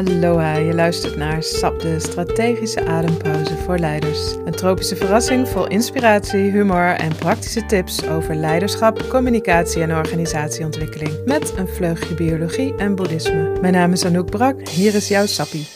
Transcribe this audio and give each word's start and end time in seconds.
Aloha, 0.00 0.56
je 0.56 0.74
luistert 0.74 1.16
naar 1.16 1.42
SAP, 1.42 1.80
de 1.80 2.00
strategische 2.00 2.86
adempauze 2.86 3.56
voor 3.56 3.78
leiders. 3.78 4.32
Een 4.32 4.54
tropische 4.54 4.96
verrassing 4.96 5.48
vol 5.48 5.66
inspiratie, 5.66 6.50
humor 6.50 6.94
en 6.94 7.16
praktische 7.16 7.66
tips 7.66 8.06
over 8.06 8.34
leiderschap, 8.34 9.08
communicatie 9.08 9.82
en 9.82 9.96
organisatieontwikkeling. 9.96 11.24
Met 11.24 11.56
een 11.56 11.68
vleugje 11.68 12.14
biologie 12.14 12.76
en 12.76 12.94
boeddhisme. 12.94 13.58
Mijn 13.60 13.72
naam 13.72 13.92
is 13.92 14.04
Anouk 14.04 14.30
Brak, 14.30 14.68
hier 14.68 14.94
is 14.94 15.08
jouw 15.08 15.26
Sappie. 15.26 15.66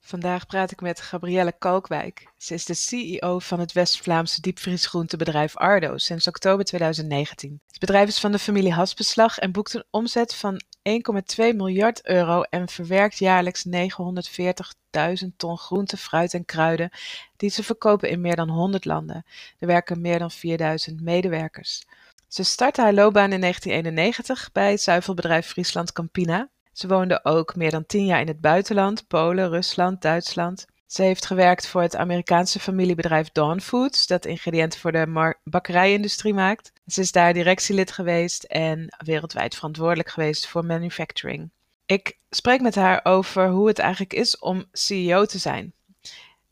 Vandaag 0.00 0.46
praat 0.46 0.70
ik 0.70 0.80
met 0.80 1.00
Gabrielle 1.00 1.52
Kalkwijk. 1.58 2.26
Ze 2.36 2.54
is 2.54 2.64
de 2.64 2.74
CEO 2.74 3.38
van 3.38 3.60
het 3.60 3.72
West-Vlaamse 3.72 4.40
diepvriesgroentebedrijf 4.40 5.56
Ardo 5.56 5.98
sinds 5.98 6.26
oktober 6.26 6.64
2019. 6.64 7.60
Het 7.66 7.78
bedrijf 7.78 8.08
is 8.08 8.20
van 8.20 8.32
de 8.32 8.38
familie 8.38 8.72
Hasbeslag 8.72 9.38
en 9.38 9.52
boekt 9.52 9.74
een 9.74 9.84
omzet 9.90 10.34
van 10.34 10.60
1,2 10.90 11.56
miljard 11.56 12.06
euro 12.06 12.42
en 12.42 12.68
verwerkt 12.68 13.18
jaarlijks 13.18 13.66
940.000 13.66 15.26
ton 15.36 15.58
groente, 15.58 15.96
fruit 15.96 16.34
en 16.34 16.44
kruiden 16.44 16.90
die 17.36 17.50
ze 17.50 17.62
verkopen 17.62 18.10
in 18.10 18.20
meer 18.20 18.36
dan 18.36 18.48
100 18.48 18.84
landen. 18.84 19.24
Er 19.58 19.66
werken 19.66 20.00
meer 20.00 20.18
dan 20.18 20.30
4000 20.30 21.00
medewerkers. 21.00 21.82
Ze 22.28 22.42
startte 22.42 22.80
haar 22.80 22.94
loopbaan 22.94 23.32
in 23.32 23.40
1991 23.40 24.52
bij 24.52 24.70
het 24.70 24.80
zuivelbedrijf 24.80 25.46
Friesland 25.46 25.92
Campina. 25.92 26.48
Ze 26.72 26.88
woonde 26.88 27.24
ook 27.24 27.56
meer 27.56 27.70
dan 27.70 27.86
10 27.86 28.04
jaar 28.04 28.20
in 28.20 28.26
het 28.26 28.40
buitenland, 28.40 29.06
Polen, 29.06 29.48
Rusland, 29.48 30.02
Duitsland. 30.02 30.66
Ze 30.86 31.02
heeft 31.02 31.26
gewerkt 31.26 31.66
voor 31.66 31.82
het 31.82 31.96
Amerikaanse 31.96 32.60
familiebedrijf 32.60 33.30
Dawn 33.32 33.60
Foods, 33.60 34.06
dat 34.06 34.24
ingrediënten 34.24 34.80
voor 34.80 34.92
de 34.92 35.34
bakkerijindustrie 35.44 36.34
maakt. 36.34 36.72
Ze 36.90 37.00
is 37.00 37.12
daar 37.12 37.32
directielid 37.32 37.92
geweest 37.92 38.42
en 38.44 38.96
wereldwijd 39.04 39.54
verantwoordelijk 39.54 40.10
geweest 40.10 40.46
voor 40.46 40.64
manufacturing. 40.64 41.50
Ik 41.86 42.18
spreek 42.30 42.60
met 42.60 42.74
haar 42.74 43.00
over 43.02 43.48
hoe 43.48 43.68
het 43.68 43.78
eigenlijk 43.78 44.12
is 44.12 44.38
om 44.38 44.64
CEO 44.72 45.24
te 45.24 45.38
zijn. 45.38 45.72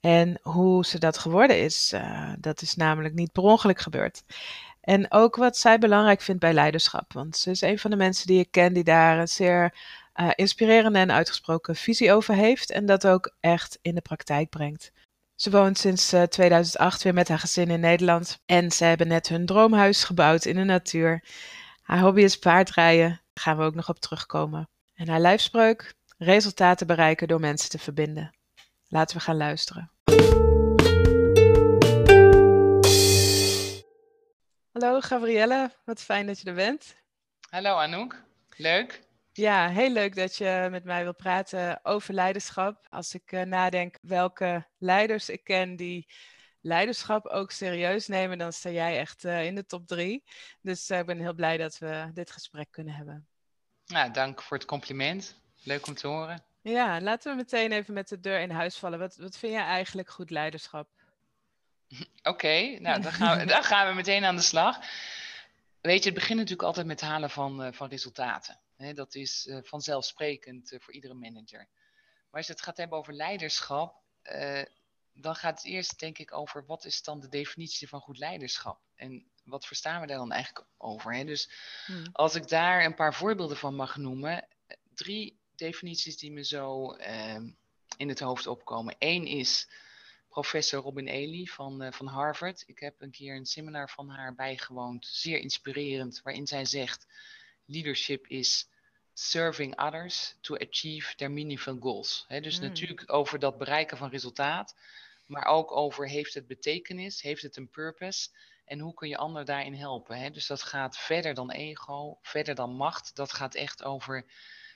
En 0.01 0.39
hoe 0.43 0.87
ze 0.87 0.99
dat 0.99 1.19
geworden 1.19 1.63
is. 1.63 1.93
Uh, 1.95 2.33
dat 2.39 2.63
is 2.63 2.75
namelijk 2.75 3.15
niet 3.15 3.33
per 3.33 3.43
ongeluk 3.43 3.81
gebeurd. 3.81 4.23
En 4.81 5.13
ook 5.13 5.37
wat 5.37 5.57
zij 5.57 5.79
belangrijk 5.79 6.21
vindt 6.21 6.41
bij 6.41 6.53
leiderschap. 6.53 7.13
Want 7.13 7.37
ze 7.37 7.51
is 7.51 7.61
een 7.61 7.79
van 7.79 7.91
de 7.91 7.97
mensen 7.97 8.27
die 8.27 8.41
ik 8.41 8.51
ken 8.51 8.73
die 8.73 8.85
daar 8.85 9.19
een 9.19 9.29
zeer 9.29 9.75
uh, 10.15 10.31
inspirerende 10.35 10.99
en 10.99 11.13
uitgesproken 11.13 11.77
visie 11.77 12.13
over 12.13 12.35
heeft. 12.35 12.71
En 12.71 12.87
dat 12.87 13.07
ook 13.07 13.35
echt 13.41 13.79
in 13.83 13.95
de 13.95 14.01
praktijk 14.01 14.49
brengt. 14.51 14.93
Ze 15.39 15.51
woont 15.51 15.79
sinds 15.79 16.15
2008 16.29 16.97
eh, 16.97 17.03
weer 17.03 17.15
met 17.15 17.29
haar 17.29 17.39
gezin 17.39 17.71
in 17.71 17.81
Nederland. 17.81 18.43
En 18.47 18.71
ze 18.71 18.85
hebben 18.85 19.09
net 19.09 19.29
hun 19.29 19.47
droomhuis 19.47 20.05
gebouwd 20.05 20.45
in 20.45 20.57
de 20.57 20.65
natuur. 20.65 21.25
Haar 21.83 22.01
hobby 22.01 22.21
is 22.21 22.39
paardrijden. 22.39 23.09
Daar 23.09 23.45
gaan 23.45 23.57
we 23.57 23.63
ook 23.63 23.75
nog 23.75 23.89
op 23.89 23.99
terugkomen. 23.99 24.69
En 24.95 25.09
haar 25.09 25.21
lijfspreuk: 25.21 25.95
resultaten 26.17 26.87
bereiken 26.87 27.29
door 27.29 27.41
mensen 27.41 27.71
te 27.71 27.79
verbinden. 27.79 28.35
Laten 28.89 29.17
we 29.17 29.23
gaan 29.23 29.37
luisteren. 29.37 29.91
Hallo 34.73 35.01
Gabrielle, 35.01 35.71
wat 35.85 36.01
fijn 36.01 36.27
dat 36.27 36.41
je 36.41 36.49
er 36.49 36.55
bent. 36.55 36.97
Hallo 37.51 37.77
Anouk, 37.77 38.23
leuk. 38.57 39.08
Ja, 39.39 39.69
heel 39.69 39.91
leuk 39.91 40.15
dat 40.15 40.37
je 40.37 40.69
met 40.71 40.85
mij 40.85 41.03
wil 41.03 41.15
praten 41.15 41.81
over 41.83 42.15
leiderschap. 42.15 42.87
Als 42.91 43.15
ik 43.15 43.33
uh, 43.33 43.43
nadenk 43.43 43.99
welke 44.03 44.67
leiders 44.79 45.29
ik 45.29 45.45
ken 45.45 45.77
die 45.77 46.07
leiderschap 46.61 47.27
ook 47.27 47.51
serieus 47.51 48.07
nemen, 48.07 48.39
dan 48.39 48.53
sta 48.53 48.71
jij 48.71 48.99
echt 48.99 49.25
uh, 49.25 49.45
in 49.45 49.55
de 49.55 49.67
top 49.67 49.87
drie. 49.87 50.25
Dus 50.61 50.91
uh, 50.91 50.99
ik 50.99 51.07
ben 51.07 51.19
heel 51.19 51.35
blij 51.35 51.57
dat 51.57 51.79
we 51.79 52.11
dit 52.15 52.31
gesprek 52.31 52.67
kunnen 52.71 52.95
hebben. 52.95 53.27
Nou, 53.87 54.11
dank 54.11 54.43
voor 54.43 54.57
het 54.57 54.67
compliment. 54.67 55.41
Leuk 55.63 55.87
om 55.87 55.95
te 55.95 56.07
horen. 56.07 56.45
Ja, 56.63 57.01
laten 57.01 57.31
we 57.31 57.37
meteen 57.37 57.73
even 57.73 57.95
met 57.95 58.09
de 58.09 58.21
deur 58.21 58.41
in 58.41 58.51
huis 58.51 58.77
vallen. 58.77 58.99
Wat, 58.99 59.17
wat 59.17 59.39
vind 59.39 59.53
jij 59.53 59.65
eigenlijk 59.65 60.09
goed 60.09 60.31
leiderschap? 60.31 60.89
Oké, 62.23 62.79
nou 62.79 63.01
dan 63.03 63.13
gaan, 63.13 63.39
we, 63.39 63.45
dan 63.45 63.65
gaan 63.65 63.89
we 63.89 63.95
meteen 63.95 64.25
aan 64.25 64.37
de 64.37 64.43
slag. 64.43 64.79
Weet 65.81 66.03
je, 66.03 66.11
het 66.11 66.19
begint 66.19 66.39
natuurlijk 66.39 66.69
altijd 66.69 66.87
met 66.87 67.01
het 67.01 67.11
halen 67.11 67.31
van, 67.31 67.75
van 67.75 67.89
resultaten 67.89 68.59
dat 68.79 69.15
is 69.15 69.47
uh, 69.47 69.59
vanzelfsprekend 69.63 70.73
uh, 70.73 70.81
voor 70.81 70.95
iedere 70.95 71.15
manager. 71.15 71.69
Maar 72.31 72.41
als 72.41 72.47
je 72.47 72.53
het 72.53 72.63
gaat 72.63 72.77
hebben 72.77 72.99
over 72.99 73.13
leiderschap, 73.13 74.03
uh, 74.23 74.63
dan 75.13 75.35
gaat 75.35 75.57
het 75.63 75.73
eerst 75.73 75.99
denk 75.99 76.19
ik 76.19 76.33
over 76.33 76.67
wat 76.67 76.85
is 76.85 77.03
dan 77.03 77.21
de 77.21 77.29
definitie 77.29 77.89
van 77.89 78.01
goed 78.01 78.19
leiderschap? 78.19 78.81
En 78.95 79.31
wat 79.45 79.67
verstaan 79.67 80.01
we 80.01 80.07
daar 80.07 80.17
dan 80.17 80.33
eigenlijk 80.33 80.67
over? 80.77 81.15
Hè? 81.15 81.25
Dus 81.25 81.51
hmm. 81.87 82.09
als 82.13 82.35
ik 82.35 82.49
daar 82.49 82.85
een 82.85 82.95
paar 82.95 83.15
voorbeelden 83.15 83.57
van 83.57 83.75
mag 83.75 83.97
noemen, 83.97 84.49
drie 84.95 85.39
definities 85.55 86.17
die 86.17 86.33
me 86.33 86.45
zo 86.45 86.93
ehm, 86.93 87.51
in 87.97 88.09
het 88.09 88.21
hoofd 88.21 88.47
opkomen. 88.47 88.97
Eén 88.99 89.27
is 89.27 89.69
professor 90.29 90.83
Robin 90.83 91.07
Ely 91.07 91.45
van, 91.45 91.93
van 91.93 92.07
Harvard. 92.07 92.63
Ik 92.67 92.79
heb 92.79 93.01
een 93.01 93.11
keer 93.11 93.37
een 93.37 93.47
seminar 93.47 93.91
van 93.91 94.09
haar 94.09 94.35
bijgewoond, 94.35 95.07
zeer 95.07 95.39
inspirerend, 95.39 96.21
waarin 96.23 96.47
zij 96.47 96.65
zegt 96.65 97.07
leadership 97.69 98.27
is 98.27 98.69
serving 99.13 99.77
others 99.77 100.35
to 100.41 100.57
achieve 100.57 101.15
their 101.17 101.31
meaningful 101.31 101.77
goals. 101.81 102.27
dus 102.29 102.57
mm. 102.57 102.63
natuurlijk 102.63 103.13
over 103.13 103.39
dat 103.39 103.59
bereiken 103.59 103.97
van 103.97 104.11
resultaat, 104.11 104.77
maar 105.27 105.45
ook 105.45 105.73
over 105.73 106.09
heeft 106.09 106.35
het 106.35 106.47
betekenis, 106.47 107.23
heeft 107.23 107.43
het 107.43 107.57
een 107.57 107.71
purpose 107.71 108.29
en 108.65 108.79
hoe 108.79 108.95
kun 108.95 109.09
je 109.09 109.17
anderen 109.17 109.47
daarin 109.47 109.75
helpen. 109.75 110.33
Dus 110.33 110.47
dat 110.47 110.63
gaat 110.63 110.99
verder 110.99 111.35
dan 111.35 111.51
ego, 111.51 112.19
verder 112.23 112.55
dan 112.55 112.71
macht. 112.71 113.17
Dat 113.17 113.33
gaat 113.33 113.55
echt 113.55 113.85
over 113.85 114.25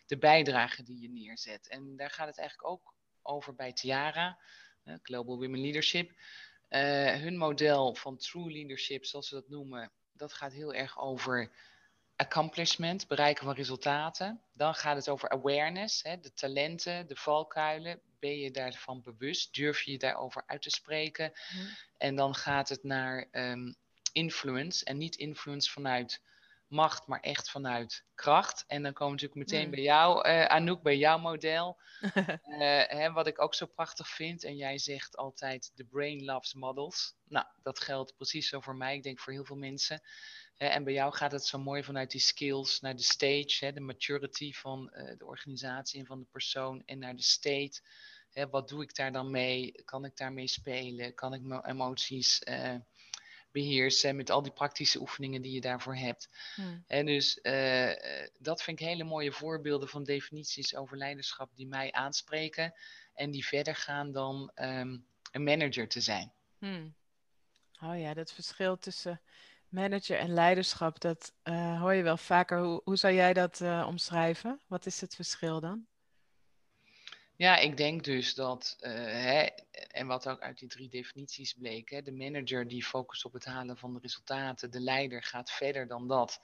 de 0.07 0.19
bijdrage 0.19 0.83
die 0.83 1.01
je 1.01 1.11
neerzet. 1.11 1.69
En 1.69 1.97
daar 1.97 2.11
gaat 2.11 2.27
het 2.27 2.39
eigenlijk 2.39 2.69
ook 2.69 2.95
over 3.23 3.55
bij 3.55 3.73
Tiara, 3.73 4.39
Global 5.03 5.39
Women 5.39 5.61
Leadership. 5.61 6.11
Uh, 6.71 7.15
hun 7.15 7.37
model 7.37 7.95
van 7.95 8.17
true 8.17 8.53
leadership, 8.53 9.05
zoals 9.05 9.29
ze 9.29 9.35
dat 9.35 9.49
noemen, 9.49 9.93
dat 10.13 10.33
gaat 10.33 10.53
heel 10.53 10.75
erg 10.75 10.99
over 10.99 11.53
accomplishment, 12.17 13.09
bereiken 13.09 13.45
van 13.45 13.55
resultaten. 13.55 14.41
Dan 14.53 14.75
gaat 14.75 14.97
het 14.97 15.09
over 15.09 15.29
awareness, 15.29 16.03
hè, 16.03 16.21
de 16.21 16.33
talenten, 16.33 17.07
de 17.07 17.17
valkuilen. 17.17 18.01
Ben 18.19 18.39
je 18.39 18.51
daarvan 18.51 19.03
bewust? 19.03 19.55
Durf 19.55 19.83
je 19.83 19.91
je 19.93 19.99
daarover 19.99 20.43
uit 20.47 20.63
te 20.63 20.71
spreken? 20.71 21.33
Mhm. 21.33 21.67
En 21.99 22.17
dan 22.17 22.35
gaat 22.35 22.69
het 22.69 22.83
naar 22.83 23.29
um, 23.33 23.77
influence. 24.13 24.85
En 24.85 24.99
niet 24.99 25.17
influence 25.17 25.71
vanuit 25.71 26.23
macht, 26.73 27.07
maar 27.07 27.21
echt 27.21 27.51
vanuit 27.51 28.05
kracht. 28.15 28.65
En 28.67 28.83
dan 28.83 28.93
komen 28.93 29.17
we 29.17 29.23
natuurlijk 29.23 29.51
meteen 29.51 29.71
bij 29.71 29.83
jou, 29.83 30.29
uh, 30.29 30.45
Anouk, 30.45 30.83
bij 30.83 30.97
jouw 30.97 31.19
model. 31.19 31.81
uh, 32.01 32.27
hè, 32.99 33.13
wat 33.13 33.27
ik 33.27 33.41
ook 33.41 33.55
zo 33.55 33.67
prachtig 33.67 34.09
vind. 34.09 34.45
En 34.45 34.57
jij 34.57 34.79
zegt 34.79 35.17
altijd, 35.17 35.73
the 35.75 35.85
brain 35.85 36.25
loves 36.25 36.55
models. 36.55 37.15
Nou, 37.25 37.47
dat 37.63 37.81
geldt 37.81 38.17
precies 38.17 38.49
zo 38.49 38.61
voor 38.61 38.77
mij. 38.77 38.95
Ik 38.95 39.03
denk 39.03 39.21
voor 39.21 39.33
heel 39.33 39.45
veel 39.45 39.57
mensen 39.57 40.03
en 40.71 40.85
bij 40.85 40.93
jou 40.93 41.15
gaat 41.15 41.33
het 41.33 41.47
zo 41.47 41.59
mooi 41.59 41.85
vanuit 41.85 42.11
die 42.11 42.21
skills 42.21 42.81
naar 42.81 42.97
de 42.97 43.03
stage, 43.03 43.73
de 43.73 43.81
maturity 43.81 44.53
van 44.53 44.91
eh, 44.91 45.19
de 45.19 45.27
organisatie 45.27 46.01
en 46.01 46.07
van 46.07 46.19
de 46.19 46.27
persoon 46.31 46.83
en 46.87 46.99
naar 46.99 47.17
de 47.17 47.23
state. 47.23 47.81
wat 48.51 48.69
doe 48.69 48.83
ik 48.83 48.95
daar 48.95 49.13
dan 49.13 49.31
mee? 49.31 49.83
Kan 49.85 50.05
ik 50.05 50.17
daarmee 50.17 50.49
spelen? 50.49 51.15
Kan 51.15 51.35
ik 51.35 51.43
mijn 51.43 51.67
emoties 51.67 52.43
uh, 52.49 52.75
beheersen 53.51 54.17
met 54.17 54.31
al 54.31 54.43
die 54.43 54.53
praktische 54.53 55.01
oefeningen 55.01 55.43
die 55.43 55.53
je 55.53 55.61
daarvoor 55.61 55.97
hebt? 55.97 56.29
Hmm. 56.55 56.85
En 56.87 57.07
dus 57.07 57.39
uh, 57.43 57.93
dat 58.39 58.63
vind 58.63 58.81
ik 58.81 58.87
hele 58.87 59.05
mooie 59.05 59.33
voorbeelden 59.33 59.89
van 59.89 60.05
definities 60.05 60.77
over 60.77 60.97
leiderschap 60.97 61.51
die 61.55 61.67
mij 61.67 61.93
aanspreken 61.93 62.75
en 63.15 63.31
die 63.31 63.47
verder 63.47 63.77
gaan 63.77 64.13
dan 64.13 64.51
um, 64.55 65.07
een 65.31 65.45
manager 65.45 65.89
te 65.89 66.01
zijn. 66.01 66.33
Hmm. 66.59 66.95
Oh 67.81 67.99
ja, 67.99 68.15
dat 68.15 68.33
verschil 68.33 68.79
tussen 68.79 69.21
Manager 69.73 70.19
en 70.19 70.33
leiderschap, 70.33 71.01
dat 71.01 71.33
uh, 71.45 71.81
hoor 71.81 71.95
je 71.95 72.03
wel 72.03 72.17
vaker. 72.17 72.59
Hoe, 72.59 72.81
hoe 72.85 72.97
zou 72.97 73.15
jij 73.15 73.33
dat 73.33 73.61
uh, 73.61 73.85
omschrijven? 73.89 74.61
Wat 74.67 74.87
is 74.87 75.01
het 75.01 75.15
verschil 75.15 75.61
dan? 75.61 75.87
Ja, 77.37 77.57
ik 77.57 77.77
denk 77.77 78.05
dus 78.05 78.35
dat, 78.35 78.77
uh, 78.81 78.91
hè, 78.95 79.47
en 79.91 80.07
wat 80.07 80.29
ook 80.29 80.41
uit 80.41 80.59
die 80.59 80.69
drie 80.69 80.89
definities 80.89 81.53
bleek, 81.53 81.91
hè, 81.91 82.03
de 82.03 82.13
manager 82.13 82.69
die 82.69 82.85
focust 82.85 83.25
op 83.25 83.33
het 83.33 83.45
halen 83.45 83.77
van 83.77 83.93
de 83.93 83.99
resultaten, 84.03 84.71
de 84.71 84.81
leider 84.81 85.23
gaat 85.23 85.51
verder 85.51 85.87
dan 85.87 86.09
dat. 86.09 86.41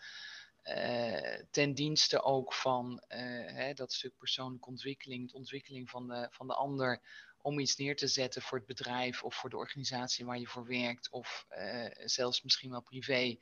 ten 1.51 1.75
dienste 1.75 2.23
ook 2.23 2.53
van 2.53 3.03
hè, 3.09 3.75
dat 3.75 3.93
stuk 3.93 4.17
persoonlijke 4.19 4.69
ontwikkeling, 4.69 5.31
de 5.31 5.37
ontwikkeling 5.37 5.91
van 5.91 6.09
de, 6.09 6.29
van 6.31 6.47
de 6.47 6.55
ander, 6.55 7.01
om 7.43 7.59
iets 7.59 7.77
neer 7.77 7.97
te 7.97 8.07
zetten 8.07 8.43
voor 8.43 8.59
het 8.59 8.67
bedrijf 8.67 9.23
of 9.23 9.35
voor 9.35 9.51
de 9.51 9.57
organisatie 9.57 10.25
waar 10.25 10.39
je 10.39 10.47
voor 10.47 10.67
werkt, 10.67 11.11
of 11.11 11.47
uh, 11.51 11.87
zelfs 12.05 12.43
misschien 12.43 12.71
wel 12.71 12.83
privé, 12.83 13.39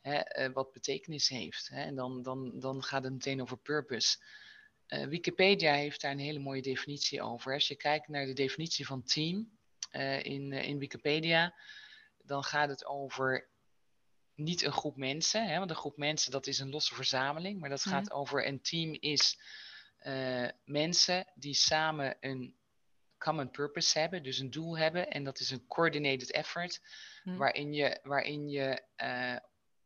hè, 0.00 0.46
uh, 0.46 0.54
wat 0.54 0.72
betekenis 0.72 1.28
heeft. 1.28 1.68
Hè. 1.68 1.82
En 1.82 1.94
dan, 1.94 2.22
dan, 2.22 2.58
dan 2.60 2.82
gaat 2.82 3.04
het 3.04 3.12
meteen 3.12 3.42
over 3.42 3.58
purpose. 3.58 4.18
Uh, 4.88 5.04
Wikipedia 5.04 5.74
heeft 5.74 6.00
daar 6.00 6.12
een 6.12 6.18
hele 6.18 6.38
mooie 6.38 6.62
definitie 6.62 7.22
over. 7.22 7.54
Als 7.54 7.68
je 7.68 7.76
kijkt 7.76 8.08
naar 8.08 8.26
de 8.26 8.32
definitie 8.32 8.86
van 8.86 9.02
team 9.02 9.60
in, 10.22 10.52
in 10.52 10.78
Wikipedia, 10.78 11.54
dan 12.22 12.44
gaat 12.44 12.68
het 12.68 12.86
over 12.86 13.50
niet 14.34 14.62
een 14.62 14.72
groep 14.72 14.96
mensen, 14.96 15.48
hè, 15.48 15.58
want 15.58 15.70
een 15.70 15.76
groep 15.76 15.96
mensen 15.96 16.30
dat 16.30 16.46
is 16.46 16.58
een 16.58 16.70
losse 16.70 16.94
verzameling, 16.94 17.60
maar 17.60 17.68
dat 17.68 17.82
gaat 17.82 18.10
over 18.12 18.46
een 18.46 18.60
team 18.60 18.96
is 19.00 19.38
eh, 20.02 20.48
mensen 20.64 21.26
die 21.34 21.54
samen 21.54 22.16
een 22.20 22.56
common 23.22 23.50
purpose 23.50 23.98
hebben, 23.98 24.22
dus 24.22 24.38
een 24.38 24.50
doel 24.50 24.78
hebben. 24.78 25.10
En 25.10 25.24
dat 25.24 25.40
is 25.40 25.50
een 25.50 25.66
coordinated 25.66 26.30
effort, 26.30 26.80
hm. 27.22 27.36
waarin 27.36 27.72
je, 27.72 27.98
waarin 28.02 28.48
je 28.48 28.82
uh, 28.96 29.36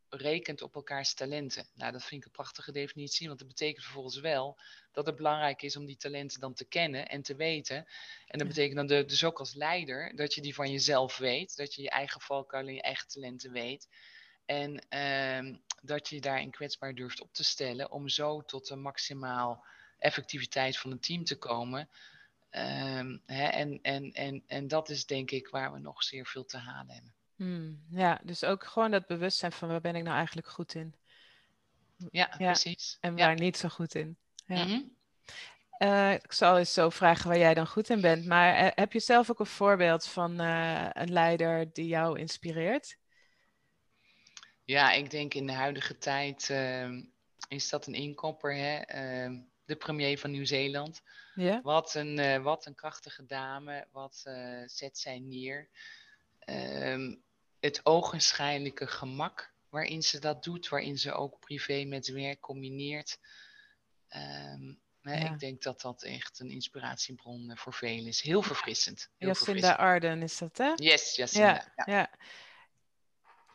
rekent 0.09 0.62
op 0.62 0.75
elkaars 0.75 1.15
talenten. 1.15 1.67
Nou, 1.75 1.93
dat 1.93 2.05
vind 2.05 2.21
ik 2.21 2.27
een 2.27 2.33
prachtige 2.33 2.73
definitie, 2.73 3.27
want 3.27 3.38
dat 3.38 3.49
betekent 3.49 3.85
vervolgens 3.85 4.21
wel 4.21 4.59
dat 4.93 5.06
het 5.06 5.17
belangrijk 5.17 5.62
is 5.62 5.77
om 5.77 5.87
die 5.87 5.97
talenten 5.97 6.41
dan 6.41 6.55
te 6.55 6.65
kennen 6.65 7.09
en 7.09 7.23
te 7.23 7.37
weten. 7.37 7.87
En 8.27 8.38
dat 8.38 8.49
betekent 8.49 8.88
dan 8.88 9.06
dus 9.06 9.25
ook 9.25 9.38
als 9.38 9.55
leider 9.55 10.17
dat 10.17 10.35
je 10.35 10.41
die 10.41 10.55
van 10.55 10.71
jezelf 10.71 11.17
weet, 11.17 11.56
dat 11.56 11.75
je 11.75 11.83
je 11.83 11.91
eigen 11.91 12.21
valkuilen 12.21 12.71
en 12.71 12.77
je 12.77 12.83
eigen 12.83 13.09
talenten 13.09 13.53
weet. 13.53 13.88
En 14.47 14.88
ehm, 14.88 15.56
dat 15.83 16.09
je 16.09 16.21
daarin 16.21 16.50
kwetsbaar 16.50 16.94
durft 16.94 17.21
op 17.21 17.33
te 17.33 17.44
stellen 17.44 17.91
om 17.91 18.09
zo 18.09 18.43
tot 18.43 18.69
de 18.69 18.77
maximaal 18.77 19.65
effectiviteit 19.99 20.79
van 20.79 20.91
een 20.91 21.00
team 21.00 21.25
te 21.25 21.38
komen. 21.38 21.88
Ehm, 22.51 23.19
hè, 23.27 23.45
en, 23.45 23.79
en, 23.83 24.13
en, 24.13 24.43
en 24.47 24.69
dat 24.69 24.89
is 24.89 25.07
denk 25.07 25.31
ik 25.31 25.49
waar 25.49 25.73
we 25.73 25.79
nog 25.79 26.03
zeer 26.03 26.27
veel 26.27 26.45
te 26.45 26.59
halen 26.59 26.95
hebben. 26.95 27.15
Hmm, 27.37 27.85
ja, 27.91 28.21
dus 28.23 28.45
ook 28.45 28.65
gewoon 28.65 28.91
dat 28.91 29.07
bewustzijn 29.07 29.53
van 29.53 29.69
waar 29.69 29.81
ben 29.81 29.97
ik 29.97 30.03
nou 30.03 30.17
eigenlijk 30.17 30.49
goed 30.49 30.75
in. 30.75 30.95
Ja, 32.11 32.35
precies. 32.37 32.97
En 33.01 33.17
waar 33.17 33.35
niet 33.35 33.57
zo 33.57 33.69
goed 33.69 33.95
in. 33.95 34.17
Ja. 34.47 34.65
Mhm. 34.65 34.81
Eh, 35.71 36.13
ik 36.13 36.33
zal 36.33 36.59
eens 36.59 36.73
zo 36.73 36.91
vragen 36.91 37.29
waar 37.29 37.39
jij 37.39 37.55
dan 37.55 37.67
goed 37.67 37.91
in 37.91 38.01
bent. 38.01 38.27
Maar 38.27 38.55
eh, 38.55 38.71
heb 38.75 38.93
je 38.93 39.01
zelf 39.01 39.31
ook 39.31 39.41
een 39.41 39.47
voorbeeld 39.47 40.07
van 40.07 40.41
uh, 40.41 40.89
een 40.93 41.13
leider 41.13 41.73
die 41.73 41.87
jou 41.87 42.19
inspireert? 42.19 42.99
Ja, 44.65 44.93
ik 44.93 45.11
denk 45.11 45.35
in 45.35 45.47
de 45.47 45.53
huidige 45.53 45.99
tijd 45.99 46.51
ehm, 46.51 47.03
is 47.49 47.69
dat 47.69 47.87
een 47.87 47.95
inkopper. 47.95 48.55
Hè? 48.55 48.81
Ehm, 49.67 49.79
de 49.79 49.85
premier 49.85 50.19
van 50.19 50.31
Nieuw-Zeeland. 50.31 51.03
Ja. 51.35 51.61
Wat, 51.63 51.95
een, 51.95 52.43
wat 52.43 52.67
een 52.67 52.75
krachtige 52.75 53.27
dame. 53.27 53.87
Wat 53.91 54.23
zet 54.67 54.99
zij 54.99 55.19
neer? 55.19 55.69
Um, 56.49 57.23
het 57.61 57.81
ogenschijnlijke 57.87 58.87
gemak 58.87 59.53
waarin 59.69 60.03
ze 60.03 60.19
dat 60.19 60.45
doet, 60.45 60.69
waarin 60.69 60.99
ze 60.99 61.13
ook 61.13 61.41
privé 61.41 61.85
met 61.85 62.09
werk 62.09 62.41
combineert. 62.41 63.19
Um, 64.09 64.81
Ik 65.03 65.39
denk 65.39 65.63
dat 65.63 65.81
dat 65.81 66.03
echt 66.03 66.41
een 66.41 66.51
inspiratiebron 66.51 67.51
eh, 67.51 67.57
voor 67.57 67.75
velen 67.75 68.07
is. 68.07 68.21
Heel 68.21 68.43
verfrissend. 68.43 69.11
Heel 69.19 69.29
Jacinda 69.29 69.73
Arden 69.73 70.23
is 70.23 70.39
dat, 70.39 70.59
hè? 70.59 70.73
Yes, 70.75 71.17
Jacinda. 71.17 71.73
Ja, 71.77 71.85
ja. 71.87 72.11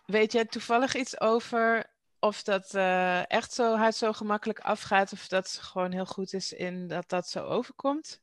Weet 0.06 0.32
jij 0.32 0.46
toevallig 0.46 0.96
iets 0.96 1.20
over 1.20 1.91
of 2.22 2.44
dat 2.44 2.74
uh, 2.74 3.32
echt 3.32 3.54
zo 3.54 3.76
hard 3.76 3.96
zo 3.96 4.14
gemakkelijk 4.14 4.60
afgaat, 4.60 5.12
of 5.12 5.28
dat 5.28 5.50
ze 5.50 5.62
gewoon 5.62 5.92
heel 5.92 6.06
goed 6.06 6.34
is 6.34 6.54
in 6.54 6.88
dat 6.88 7.10
dat 7.10 7.30
zo 7.30 7.46
overkomt? 7.46 8.22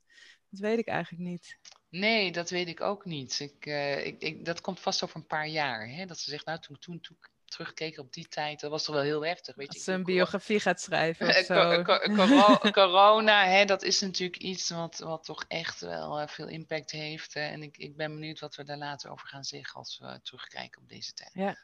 Dat 0.49 0.61
weet 0.61 0.79
ik 0.79 0.87
eigenlijk 0.87 1.29
niet. 1.29 1.59
Nee, 1.89 2.33
dat 2.33 2.51
weet 2.51 2.69
ik 2.69 2.81
ook 2.81 3.05
niet. 3.05 3.41
Ik, 3.41 3.67
uh, 3.67 4.07
ik, 4.07 4.23
ik, 4.23 4.45
dat 4.45 4.61
komt 4.61 4.81
vast 4.81 5.05
over 5.05 5.17
een 5.17 5.27
paar 5.27 5.49
jaar. 5.49 5.89
Hè? 5.89 6.07
Dat 6.07 6.19
ze 6.19 6.31
zegt, 6.31 6.47
nou, 6.47 6.59
toen, 6.59 6.79
toen, 6.79 7.01
toen 7.01 7.19
terugkeek 7.49 7.99
op 7.99 8.13
die 8.13 8.29
tijd, 8.29 8.61
dat 8.61 8.71
was 8.71 8.85
toch 8.85 8.95
wel 8.95 9.05
heel 9.05 9.25
heftig. 9.25 9.55
Weet 9.55 9.69
Als 9.69 9.85
ze 9.85 9.93
een 9.93 10.05
biografie 10.05 10.61
gaat 10.61 10.81
schrijven 10.81 11.29
of 11.29 11.37
zo. 11.37 11.83
corona, 12.71 13.47
hè, 13.47 13.65
dat 13.65 13.83
is 13.83 14.01
natuurlijk 14.01 14.43
iets 14.43 14.71
wat, 14.71 14.99
wat 14.99 15.25
toch 15.25 15.45
echt 15.49 15.81
wel 15.81 16.21
uh, 16.21 16.27
veel 16.27 16.49
impact 16.49 16.91
heeft. 16.91 17.35
Hè? 17.35 17.41
En 17.41 17.63
ik, 17.63 17.77
ik 17.77 17.97
ben 17.97 18.13
benieuwd 18.15 18.41
wat 18.41 18.55
we 18.55 18.65
daar 18.65 18.77
later 18.77 19.11
over 19.11 19.29
gaan 19.29 19.45
zeggen 19.45 19.79
als 19.79 19.99
we 19.99 20.21
terugkijken 20.23 20.83
op 20.83 20.89
deze 20.89 21.13
tijd. 21.13 21.31
Ja, 21.33 21.57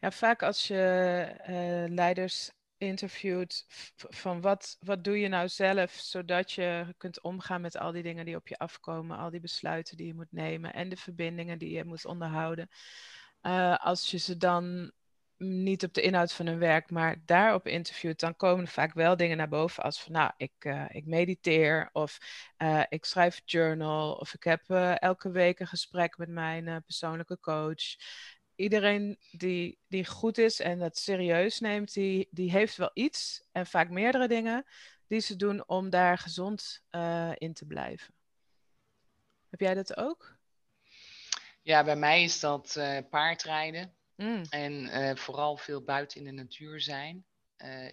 ja 0.00 0.10
vaak 0.10 0.42
als 0.42 0.66
je 0.66 1.26
uh, 1.48 1.94
leiders 1.94 2.50
interviewt 2.76 3.64
van 3.96 4.40
wat, 4.40 4.76
wat 4.80 5.04
doe 5.04 5.18
je 5.18 5.28
nou 5.28 5.48
zelf 5.48 5.92
zodat 5.92 6.52
je 6.52 6.94
kunt 6.96 7.22
omgaan 7.22 7.60
met 7.60 7.76
al 7.76 7.92
die 7.92 8.02
dingen 8.02 8.24
die 8.24 8.36
op 8.36 8.48
je 8.48 8.58
afkomen, 8.58 9.18
al 9.18 9.30
die 9.30 9.40
besluiten 9.40 9.96
die 9.96 10.06
je 10.06 10.14
moet 10.14 10.32
nemen 10.32 10.72
en 10.74 10.88
de 10.88 10.96
verbindingen 10.96 11.58
die 11.58 11.70
je 11.70 11.84
moet 11.84 12.04
onderhouden. 12.04 12.68
Uh, 13.42 13.76
als 13.76 14.10
je 14.10 14.18
ze 14.18 14.36
dan 14.36 14.92
niet 15.36 15.84
op 15.84 15.94
de 15.94 16.00
inhoud 16.00 16.32
van 16.32 16.46
hun 16.46 16.58
werk, 16.58 16.90
maar 16.90 17.16
daarop 17.24 17.66
interviewt, 17.66 18.20
dan 18.20 18.36
komen 18.36 18.64
er 18.64 18.70
vaak 18.70 18.92
wel 18.94 19.16
dingen 19.16 19.36
naar 19.36 19.48
boven 19.48 19.82
als 19.82 20.02
van 20.02 20.12
nou, 20.12 20.32
ik, 20.36 20.52
uh, 20.58 20.84
ik 20.88 21.06
mediteer 21.06 21.88
of 21.92 22.18
uh, 22.58 22.82
ik 22.88 23.04
schrijf 23.04 23.42
journal 23.44 24.12
of 24.14 24.34
ik 24.34 24.44
heb 24.44 24.70
elke 24.98 25.30
week 25.30 25.60
een 25.60 25.66
gesprek 25.66 26.18
met 26.18 26.28
mijn 26.28 26.82
persoonlijke 26.84 27.40
coach 27.40 27.96
iedereen 28.54 29.18
die, 29.30 29.78
die 29.88 30.06
goed 30.06 30.38
is 30.38 30.60
en 30.60 30.78
dat 30.78 30.98
serieus 30.98 31.60
neemt, 31.60 31.92
die, 31.92 32.28
die 32.30 32.50
heeft 32.50 32.76
wel 32.76 32.90
iets 32.92 33.48
en 33.52 33.66
vaak 33.66 33.90
meerdere 33.90 34.28
dingen 34.28 34.64
die 35.06 35.20
ze 35.20 35.36
doen 35.36 35.68
om 35.68 35.90
daar 35.90 36.18
gezond 36.18 36.82
in 37.34 37.52
te 37.54 37.64
blijven. 37.66 38.14
Heb 39.50 39.60
jij 39.60 39.74
dat 39.74 39.96
ook? 39.96 40.36
Ja, 41.62 41.84
bij 41.84 41.96
mij 41.96 42.22
is 42.22 42.40
dat 42.40 42.72
paardrijden. 43.10 43.94
Mm. 44.16 44.42
En 44.48 44.72
uh, 44.72 45.14
vooral 45.14 45.56
veel 45.56 45.82
buiten 45.82 46.18
in 46.18 46.24
de 46.24 46.42
natuur 46.42 46.80
zijn. 46.80 47.24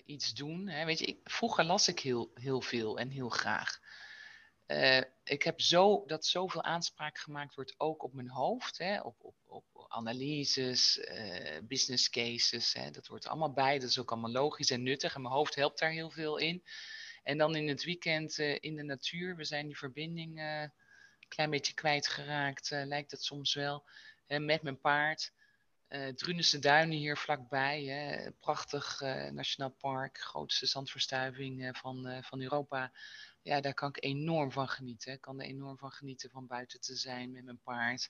iets 0.06 0.33
doen. 0.33 0.68
Hè. 0.68 0.85
Weet 0.85 1.00
je, 1.00 1.06
ik, 1.06 1.19
vroeger 1.23 1.63
las 1.63 1.88
ik 1.88 2.00
heel, 2.00 2.31
heel 2.33 2.62
veel 2.62 2.97
en 3.00 3.09
heel 3.09 3.29
graag. 3.29 3.79
ik 5.23 5.44
heb 5.44 5.62
zo, 5.62 6.06
dat 6.06 6.25
zoveel 6.25 6.63
aanspraak 6.63 7.18
gemaakt 7.18 7.56
wordt 7.56 7.73
ook 7.77 8.03
op 8.03 8.13
mijn 8.13 8.29
hoofd. 8.29 8.77
Hè, 8.77 9.00
op, 9.01 9.15
op, 9.19 9.35
op 9.45 9.85
analyses, 9.88 11.00
business 11.63 12.09
cases. 12.09 12.74
Hè, 12.74 12.91
dat 12.91 13.07
wordt 13.07 13.27
allemaal 13.27 13.53
bij. 13.53 13.79
Dat 13.79 13.89
is 13.89 14.00
ook 14.00 14.12
allemaal 14.12 14.31
logisch 14.31 14.71
en 14.71 14.83
nuttig. 14.83 15.15
En 15.15 15.21
mijn 15.21 15.33
hoofd 15.33 15.56
helpt 15.56 15.79
daar 15.79 15.91
heel 15.91 16.12
veel 16.12 16.38
in. 16.38 16.63
En 17.24 17.38
dan 17.38 17.56
in 17.56 17.67
het 17.67 17.83
weekend 17.83 18.38
in 18.38 18.75
de 18.75 18.83
natuur. 18.83 19.35
We 19.35 19.44
zijn 19.44 19.65
die 19.65 19.77
verbinding 19.77 20.39
een 20.39 20.71
klein 21.27 21.50
beetje 21.50 21.74
kwijtgeraakt, 21.74 22.69
lijkt 22.69 23.12
het 23.12 23.24
soms 23.24 23.53
wel. 23.53 23.83
met 24.27 24.62
mijn 24.62 24.79
paard. 24.79 25.31
Uh, 25.93 26.07
Drunense 26.07 26.59
Duinen 26.59 26.97
hier 26.97 27.17
vlakbij. 27.17 27.83
Hè. 27.83 28.31
Prachtig 28.31 29.01
nationaal 29.31 29.75
park. 29.79 30.17
Grootste 30.17 30.65
zandverstuiving 30.65 31.77
van, 31.77 32.23
van 32.23 32.41
Europa. 32.41 32.91
Ja, 33.41 33.61
daar 33.61 33.73
kan 33.73 33.89
ik 33.89 34.03
enorm 34.03 34.51
van 34.51 34.67
genieten. 34.67 35.13
Ik 35.13 35.21
kan 35.21 35.39
er 35.39 35.45
enorm 35.45 35.77
van 35.77 35.91
genieten 35.91 36.29
van 36.29 36.47
buiten 36.47 36.79
te 36.79 36.95
zijn 36.95 37.31
met 37.31 37.43
mijn 37.43 37.59
paard. 37.59 38.09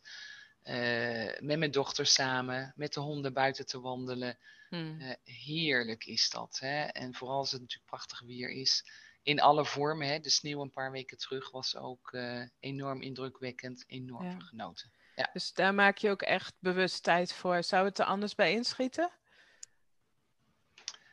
Uh, 0.63 1.39
met 1.39 1.59
mijn 1.59 1.71
dochter 1.71 2.05
samen, 2.05 2.73
met 2.75 2.93
de 2.93 2.99
honden 2.99 3.33
buiten 3.33 3.65
te 3.65 3.79
wandelen. 3.79 4.37
Hmm. 4.69 5.01
Uh, 5.01 5.13
heerlijk 5.23 6.05
is 6.05 6.29
dat. 6.29 6.59
Hè? 6.59 6.83
En 6.83 7.13
vooral 7.13 7.37
als 7.37 7.51
het 7.51 7.61
natuurlijk 7.61 7.89
prachtig 7.89 8.21
weer 8.21 8.49
is. 8.49 8.85
In 9.23 9.41
alle 9.41 9.65
vormen. 9.65 10.07
Hè? 10.07 10.19
De 10.19 10.29
sneeuw 10.29 10.61
een 10.61 10.71
paar 10.71 10.91
weken 10.91 11.17
terug 11.17 11.51
was 11.51 11.75
ook 11.75 12.11
uh, 12.11 12.43
enorm 12.59 13.01
indrukwekkend. 13.01 13.83
Enorm 13.87 14.25
ja. 14.25 14.39
genoten. 14.39 14.91
Ja. 15.15 15.29
Dus 15.33 15.53
daar 15.53 15.73
maak 15.73 15.97
je 15.97 16.09
ook 16.09 16.21
echt 16.21 16.53
bewust 16.59 17.03
tijd 17.03 17.33
voor. 17.33 17.63
Zou 17.63 17.85
het 17.85 17.99
er 17.99 18.05
anders 18.05 18.35
bij 18.35 18.51
inschieten? 18.51 19.11